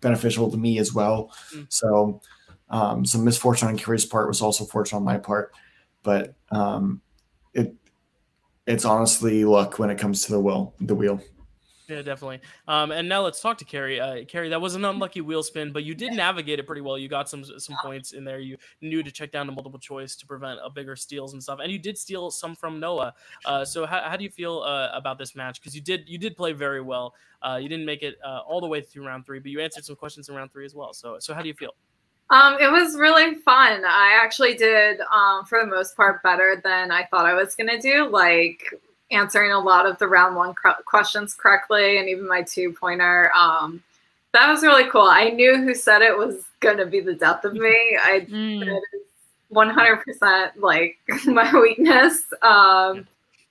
[0.00, 1.30] beneficial to me as well.
[1.54, 1.66] Mm.
[1.68, 2.20] So
[2.72, 5.52] um, some misfortune on Kerri's part was also fortune on my part,
[6.02, 7.00] but um,
[7.52, 7.74] it
[8.66, 10.74] it's honestly luck when it comes to the wheel.
[10.80, 11.20] The wheel.
[11.88, 12.40] Yeah, definitely.
[12.68, 14.00] Um, and now let's talk to Kerri.
[14.00, 16.96] Uh, Kerri, that was an unlucky wheel spin, but you did navigate it pretty well.
[16.96, 18.38] You got some some points in there.
[18.38, 21.58] You knew to check down to multiple choice to prevent a bigger steals and stuff.
[21.62, 23.12] And you did steal some from Noah.
[23.44, 25.60] Uh, so how, how do you feel uh, about this match?
[25.60, 27.14] Because you did you did play very well.
[27.42, 29.84] Uh, you didn't make it uh, all the way through round three, but you answered
[29.84, 30.94] some questions in round three as well.
[30.94, 31.74] So so how do you feel?
[32.32, 33.84] Um, it was really fun.
[33.84, 37.80] I actually did, um, for the most part, better than I thought I was gonna
[37.80, 38.08] do.
[38.08, 38.74] Like
[39.10, 43.30] answering a lot of the round one cr- questions correctly, and even my two pointer.
[43.36, 43.82] Um,
[44.32, 45.02] that was really cool.
[45.02, 47.98] I knew who said it was gonna be the death of me.
[48.02, 48.80] I Mm.
[49.52, 52.24] 100% like my weakness.
[52.40, 53.06] Um,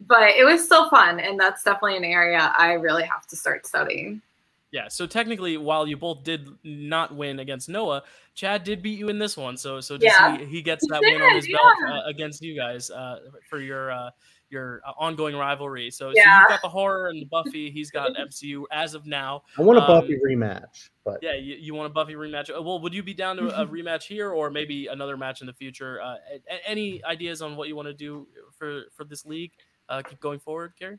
[0.07, 3.67] but it was still fun, and that's definitely an area I really have to start
[3.67, 4.23] studying.
[4.71, 8.03] Yeah, so technically, while you both did not win against Noah,
[8.35, 9.57] Chad did beat you in this one.
[9.57, 10.37] So so just Yeah.
[10.37, 13.19] he, he gets He that win on did, his belt uh, against you guys uh,
[13.49, 14.11] for your uh,
[14.49, 15.89] your uh, ongoing rivalry.
[15.91, 17.71] So, so you've got the horror and the Buffy.
[17.71, 19.43] He's got MCU as of now.
[19.57, 22.49] I want a Um, Buffy rematch, but Yeah, you, you want a Buffy rematch?
[22.53, 25.47] Uh, Well, would you be down to a rematch here, or maybe another match in
[25.47, 26.01] the future?
[26.01, 28.27] Uh, a- a- any ideas on what you want to do
[28.57, 29.51] for for this league?
[29.91, 30.97] Uh, keep going forward, Gary.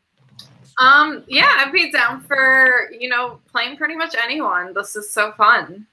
[0.78, 4.74] Um, yeah, I'd be down for you know playing pretty much anyone.
[4.74, 5.86] This is so fun.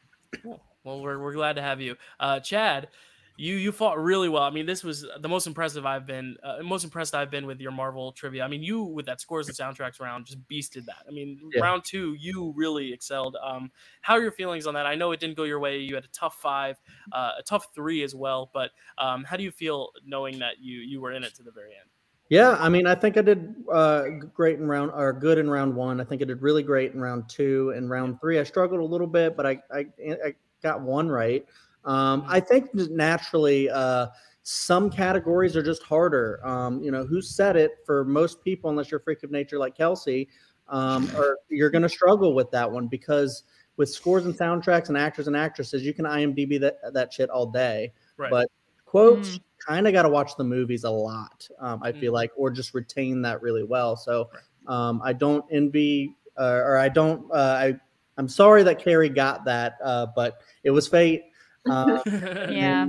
[0.83, 1.95] Well, we're, we're glad to have you.
[2.19, 2.87] Uh, Chad,
[3.37, 4.43] you you fought really well.
[4.43, 7.59] I mean, this was the most impressive I've been, uh, most impressed I've been with
[7.61, 8.43] your Marvel trivia.
[8.43, 11.03] I mean, you with that scores and soundtracks round just beasted that.
[11.07, 11.61] I mean, Yeah.
[11.61, 13.37] round two, you really excelled.
[13.41, 13.71] Um,
[14.01, 14.85] how are your feelings on that?
[14.85, 15.79] I know it didn't go your way.
[15.79, 16.77] You had a tough five,
[17.13, 18.49] uh, a tough three as well.
[18.53, 21.51] But um, how do you feel knowing that you you were in it to the
[21.51, 21.88] very end?
[22.29, 24.03] Yeah, I mean, I think I did uh,
[24.33, 25.99] great in round or good in round one.
[25.99, 27.73] I think I did really great in round two.
[27.75, 31.43] and round three, I struggled a little bit, but I I, I got one right.
[31.85, 34.07] Um, I think naturally, uh,
[34.43, 36.39] some categories are just harder.
[36.45, 37.71] Um, you know, who said it?
[37.83, 40.29] For most people, unless you're a freak of nature like Kelsey,
[40.67, 43.43] um, or you're going to struggle with that one because
[43.77, 47.47] with scores and soundtracks and actors and actresses, you can IMDb that that shit all
[47.47, 47.91] day.
[48.17, 48.29] Right.
[48.29, 48.47] But
[48.85, 52.13] quotes kind of got to watch the movies a lot um, i feel Mm.
[52.13, 54.29] like or just retain that really well so
[54.67, 57.75] um, i don't envy uh, or i don't uh, i
[58.17, 61.23] i'm sorry that kerri got that uh, but it was fate
[61.69, 62.01] uh,
[62.45, 62.85] Yeah.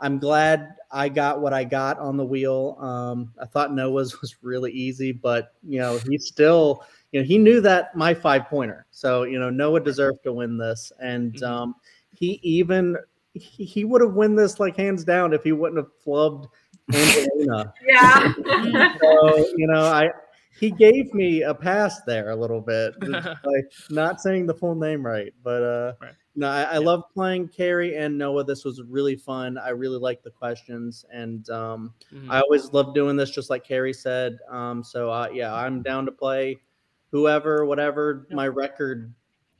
[0.00, 4.36] i'm glad i got what i got on the wheel um, i thought noah's was
[4.42, 8.86] really easy but you know he still you know he knew that my five pointer
[8.90, 11.42] so you know noah deserved to win this and Mhm.
[11.42, 11.74] um,
[12.12, 12.96] he even
[13.34, 16.46] he, he would have won this like hands down if he wouldn't have flubbed
[16.92, 17.72] Angelina.
[17.86, 18.32] Yeah.
[19.00, 20.08] so you know, I
[20.58, 25.04] he gave me a pass there a little bit, like not saying the full name
[25.04, 26.12] right, but uh, Right.
[26.36, 26.78] no, I, I Yeah.
[26.78, 28.44] love playing Kerri and Noah.
[28.44, 29.58] This was really fun.
[29.58, 32.30] I really like the questions, and um, Mhm.
[32.30, 34.38] I always love doing this, just like Kerri said.
[34.48, 36.60] Um, so uh, yeah, I'm down to play
[37.10, 38.36] whoever, whatever Yeah.
[38.36, 39.12] my record,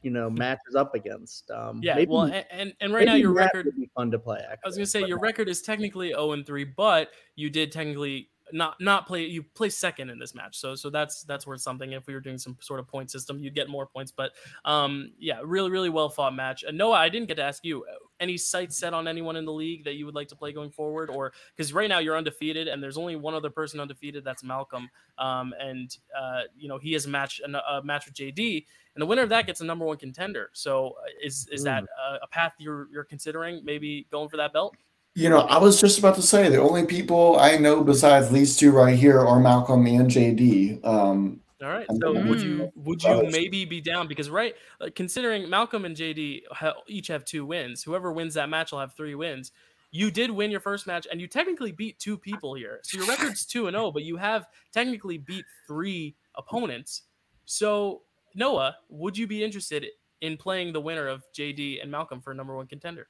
[0.04, 1.50] you know, matches up against.
[1.50, 1.94] Um, yeah.
[1.94, 4.38] maybe- well, and, and right now your record would be fun to play.
[4.38, 7.72] Actually, I was gonna say your record is technically 0 and 3, but you did
[7.72, 10.58] technically not not play you play second in this match.
[10.58, 11.92] So so that's that's worth something.
[11.92, 14.12] If we were doing some sort of point system, you'd get more points.
[14.12, 14.32] But
[14.64, 16.62] um yeah, really, really well fought match.
[16.62, 19.44] And Noah, I didn't get to ask you uh, any sights set on anyone in
[19.44, 22.16] the league that you would like to play going forward, or because right now you're
[22.16, 24.88] undefeated and there's only one other person undefeated, that's Malcolm.
[25.18, 29.02] Um and uh you know he has a match a, a match with JD, and
[29.02, 30.50] the winner of that gets a number one contender.
[30.52, 33.64] So uh, is is that uh, a path you're you're considering?
[33.64, 34.76] Maybe going for that belt?
[35.16, 38.56] You know, I was just about to say the only people I know besides these
[38.56, 40.84] two right here are Malcolm and JD.
[40.84, 41.86] Um, All right.
[42.00, 46.42] So would you would you maybe be down because right, uh, considering Malcolm and JD
[46.52, 49.52] ha- each have two wins, whoever wins that match will have three wins.
[49.90, 52.80] You did win your first match, and you technically beat two people here.
[52.82, 57.02] So your record's two and zero, but you have technically beat three opponents.
[57.44, 58.02] So
[58.34, 59.86] Noah, would you be interested
[60.20, 63.08] in playing the winner of JD and Malcolm for number one contender?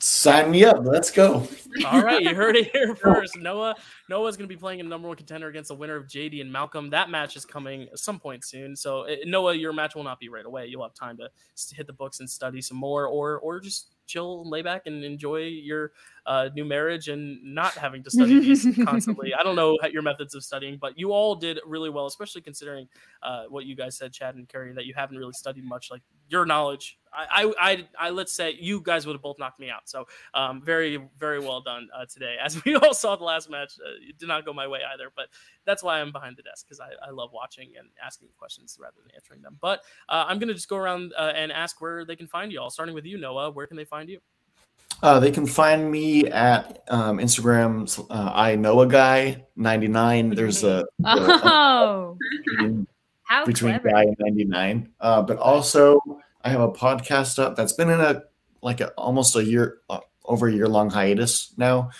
[0.00, 0.78] sign me up.
[0.82, 1.46] Let's go.
[1.86, 3.36] All right, you heard it here first.
[3.36, 3.76] Noah
[4.08, 6.50] Noah's going to be playing a number one contender against the winner of JD and
[6.50, 6.90] Malcolm.
[6.90, 8.74] That match is coming at some point soon.
[8.74, 10.66] So uh, Noah, your match will not be right away.
[10.66, 11.30] You'll have time to
[11.74, 15.42] hit the books and study some more, or or just chill, lay back, and enjoy
[15.42, 15.92] your
[16.26, 19.34] uh, new marriage and not having to study these constantly.
[19.34, 22.88] I don't know your methods of studying, but you all did really well, especially considering
[23.22, 25.90] uh, what you guys said, Chad and Kerri, that you haven't really studied much.
[25.90, 29.58] Like your knowledge, I, I, I, I let's say you guys would have both knocked
[29.58, 29.88] me out.
[29.88, 32.36] So um, very, very well done uh, today.
[32.42, 35.10] As we all saw the last match, uh, it did not go my way either,
[35.14, 35.26] but
[35.64, 38.96] that's why I'm behind the desk because I, I love watching and asking questions rather
[39.02, 39.56] than answering them.
[39.60, 42.52] But uh, I'm going to just go around uh, and ask where they can find
[42.52, 43.50] you all, starting with you, Noah.
[43.50, 44.20] Where can they find you?
[45.02, 47.88] Uh, they can find me at um, Instagram.
[48.10, 50.30] Uh, I know a guy ninety nine.
[50.30, 52.16] There's a, Oh,
[52.60, 52.86] a
[53.24, 53.90] how between clever.
[53.90, 56.00] guy and 99 uh, but also
[56.42, 58.22] i have a podcast up that's been in a
[58.60, 61.90] like a, almost a year uh, over a year long hiatus now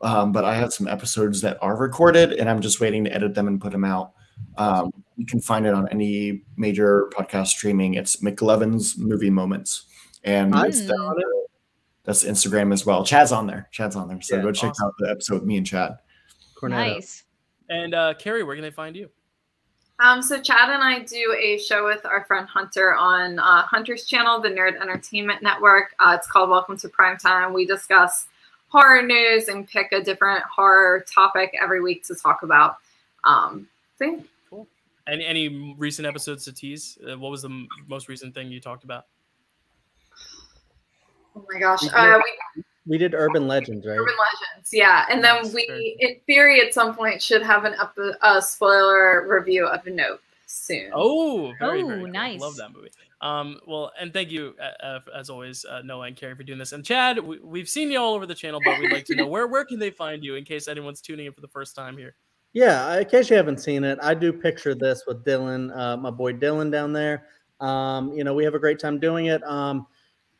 [0.00, 3.34] um, but i have some episodes that are recorded and i'm just waiting to edit
[3.34, 4.12] them and put them out
[4.56, 9.84] um, you can find it on any major podcast streaming it's mclevin's movie moments
[10.24, 10.88] and it's Mm.
[10.88, 11.37] down there.
[12.08, 14.86] That's instagram as well chad's on there chad's on there so Yeah, go check awesome.
[14.86, 15.98] out the episode with me and chad
[16.60, 16.94] Cornetto.
[16.94, 17.24] Nice.
[17.70, 19.08] And uh, Kerri, where can they find you?
[20.00, 24.06] Um, so Chad and I do a show with our friend Hunter on uh, Hunter's
[24.06, 25.94] channel, the Nerd Entertainment Network.
[25.98, 27.52] Uh, it's called Welcome to Primetime.
[27.52, 28.26] We discuss
[28.68, 32.78] horror news and pick a different horror topic every week to talk about.
[33.24, 33.68] Um,
[33.98, 34.62] so yeah.
[35.06, 36.98] Any any recent episodes to tease?
[37.08, 39.06] Uh, what was the m- most recent thing you talked about?
[41.38, 41.82] Oh my gosh.
[41.82, 42.22] We Uh, did-
[42.56, 43.98] we We did Urban Legends, right?
[43.98, 45.04] Urban Legends, yeah.
[45.10, 48.40] And then Nice, we, very in theory, at some point, should have an up a
[48.40, 50.90] spoiler review of Nope soon.
[50.94, 52.08] Oh, very, Oh, very cool.
[52.10, 52.40] nice.
[52.40, 52.88] Love that movie.
[53.20, 56.58] Um, well, and thank you uh, uh, as always, uh, Noah and Kerri, for doing
[56.58, 56.72] this.
[56.72, 59.26] And Chad, we, we've seen you all over the channel, but we'd like to know
[59.34, 61.98] where where can they find you in case anyone's tuning in for the first time
[61.98, 62.14] here.
[62.54, 66.10] Yeah, in case you haven't seen it, I do picture this with Dylan, uh, my
[66.10, 67.26] boy Dylan down there.
[67.60, 69.42] Um, you know, we have a great time doing it.
[69.44, 69.86] Um,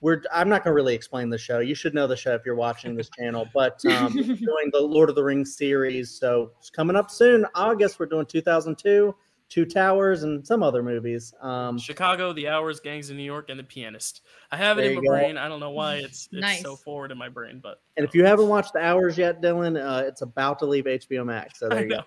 [0.00, 1.58] we're I'm not gonna really explain the show.
[1.58, 3.48] You should know the show if you're watching this channel.
[3.52, 7.46] But um, doing the Lord of the Rings series, so it's coming up soon.
[7.54, 9.14] August we're doing 2002,
[9.48, 11.32] Two Towers, and some other movies.
[11.40, 14.20] Um, Chicago, The Hours, Gangs of New York, and The Pianist.
[14.52, 15.08] I have it in my go.
[15.08, 15.38] brain.
[15.38, 16.60] I don't know why it's it's Nice.
[16.62, 19.76] so forward in my brain, but and if you haven't watched The Hours yet, Dylan,
[19.82, 21.58] uh, it's about to leave HBO Max.
[21.60, 22.02] So there I you go.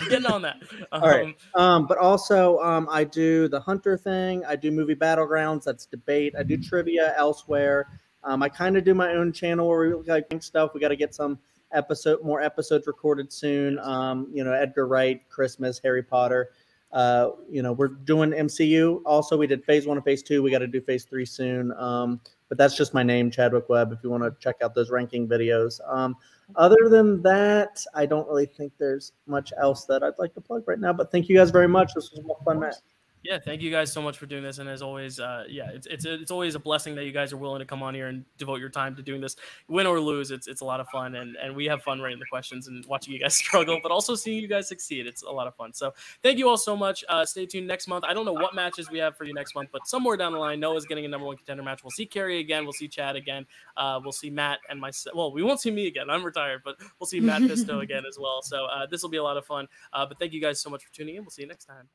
[0.00, 0.56] I'm getting on that.
[0.92, 1.36] Um, All right.
[1.54, 4.44] Um, but also, um, I do the Hunter thing.
[4.44, 5.64] I do movie battlegrounds.
[5.64, 6.34] That's debate.
[6.38, 7.88] I do trivia elsewhere.
[8.22, 10.70] Um, I kind of do my own channel where we like rank stuff.
[10.74, 11.38] We got to get some
[11.72, 13.78] episode, more episodes recorded soon.
[13.80, 16.50] Um, you know, Edgar Wright, Christmas, Harry Potter.
[16.94, 19.02] Uh, you know, we're doing MCU.
[19.04, 20.42] Also, we did Phase One and Phase Two.
[20.42, 21.72] We got to do Phase Three soon.
[21.72, 23.92] Um, but that's just my name, Chadwick Webb.
[23.92, 25.80] If you want to check out those ranking videos.
[25.92, 26.14] Um,
[26.54, 30.62] other than that, I don't really think there's much else that I'd like to plug
[30.66, 30.92] right now.
[30.92, 31.94] But thank you guys very much.
[31.94, 32.76] This was a fun match.
[33.24, 35.86] Yeah, thank you guys so much for doing this, and as always, uh, yeah, it's
[35.86, 38.22] it's it's always a blessing that you guys are willing to come on here and
[38.36, 39.34] devote your time to doing this,
[39.66, 40.30] win or lose.
[40.30, 42.84] It's it's a lot of fun, and and we have fun writing the questions and
[42.84, 45.06] watching you guys struggle, but also seeing you guys succeed.
[45.06, 45.72] It's a lot of fun.
[45.72, 47.02] So thank you all so much.
[47.08, 48.04] Uh, stay tuned next month.
[48.04, 50.38] I don't know what matches we have for you next month, but somewhere down the
[50.38, 51.82] line, Noah's getting a number one contender match.
[51.82, 52.64] We'll see Kerri again.
[52.64, 53.46] We'll see Chad again.
[53.74, 55.16] Uh, we'll see Matt and myself.
[55.16, 56.10] Well, we won't see me again.
[56.10, 58.42] I'm retired, but we'll see Matt Fisto again as well.
[58.42, 59.66] So uh, this will be a lot of fun.
[59.94, 61.22] Uh, but thank you guys so much for tuning in.
[61.22, 61.88] We'll see you next time.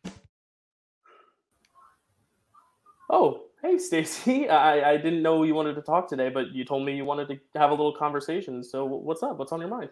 [3.10, 4.49] Oh, hey Stacy.
[4.52, 7.27] I, I didn't know you wanted to talk today, but you told me you wanted
[7.30, 8.64] to have a little conversation.
[8.64, 9.38] So what's up?
[9.38, 9.90] What's on your mind?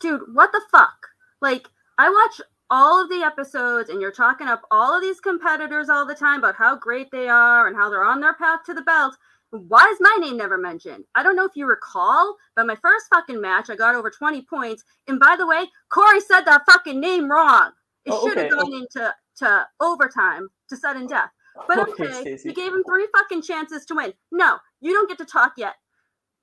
[0.00, 1.08] dude, what the fuck?
[1.40, 1.66] Like,
[1.98, 2.40] I watch
[2.70, 6.38] all of the episodes and you're talking up all of these competitors all the time
[6.38, 9.16] about how great they are and how they're on their path to the belt.
[9.50, 11.04] Why is my name never mentioned?
[11.14, 14.42] I don't know if you recall, but my first fucking match, I got over 20
[14.42, 14.84] points.
[15.08, 17.72] And by the way, Corey said that fucking name wrong.
[18.04, 18.54] It Oh, should have okay.
[18.54, 18.78] gone oh.
[18.78, 21.30] into to overtime to sudden death.
[21.66, 24.12] But Okay, okay, you gave him three fucking chances to win.
[24.30, 25.74] No, you don't get to talk yet.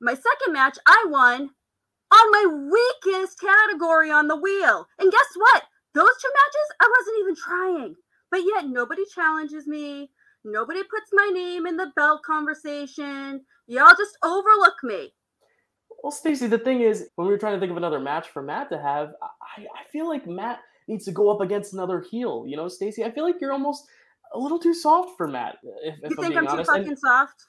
[0.01, 1.49] My second match, I won
[2.13, 4.87] on my weakest category on the wheel.
[4.99, 5.63] And guess what?
[5.93, 7.95] Those two matches, I wasn't even trying.
[8.31, 10.11] But yet nobody challenges me.
[10.43, 13.41] Nobody puts my name in the belt conversation.
[13.67, 15.13] Y'all just overlook me.
[16.03, 18.43] Well, Stacy, the thing is, when we were trying to think of another match for
[18.43, 22.45] Matt to have, I, I feel like Matt needs to go up against another heel.
[22.45, 23.87] You know, Stacy, I feel like you're almost
[24.35, 25.57] a little too soft for Matt.
[25.83, 26.69] If, if You I'm think being I'm too honest.
[26.69, 27.45] And- fucking soft?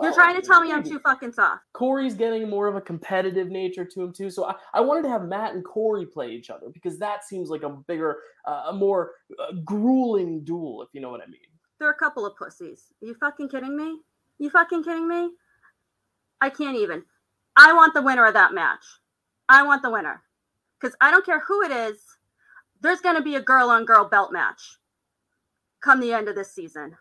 [0.00, 1.64] You're trying to tell me I'm too fucking soft.
[1.74, 4.30] Corey's getting more of a competitive nature to him too.
[4.30, 7.50] So I, I wanted to have Matt and Corey play each other because that seems
[7.50, 11.40] like a bigger, uh, a more uh, grueling duel, if you know what I mean.
[11.78, 12.84] They're a couple of pussies.
[13.02, 13.98] Are you fucking kidding me?
[14.38, 15.28] You fucking kidding me?
[16.40, 17.02] I can't even.
[17.56, 18.84] I want the winner of that match.
[19.50, 20.22] I want the winner.
[20.80, 21.98] Because I don't care who it is,
[22.80, 24.78] there's going to be a girl on girl belt match
[25.82, 26.96] come the end of this season.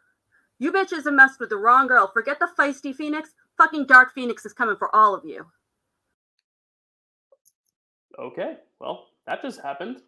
[0.59, 2.11] You bitches have messed with the wrong girl.
[2.11, 3.29] Forget the feisty Phoenix.
[3.57, 5.45] Fucking Dark Phoenix is coming for all of you.
[8.19, 10.01] Okay, well, that just happened.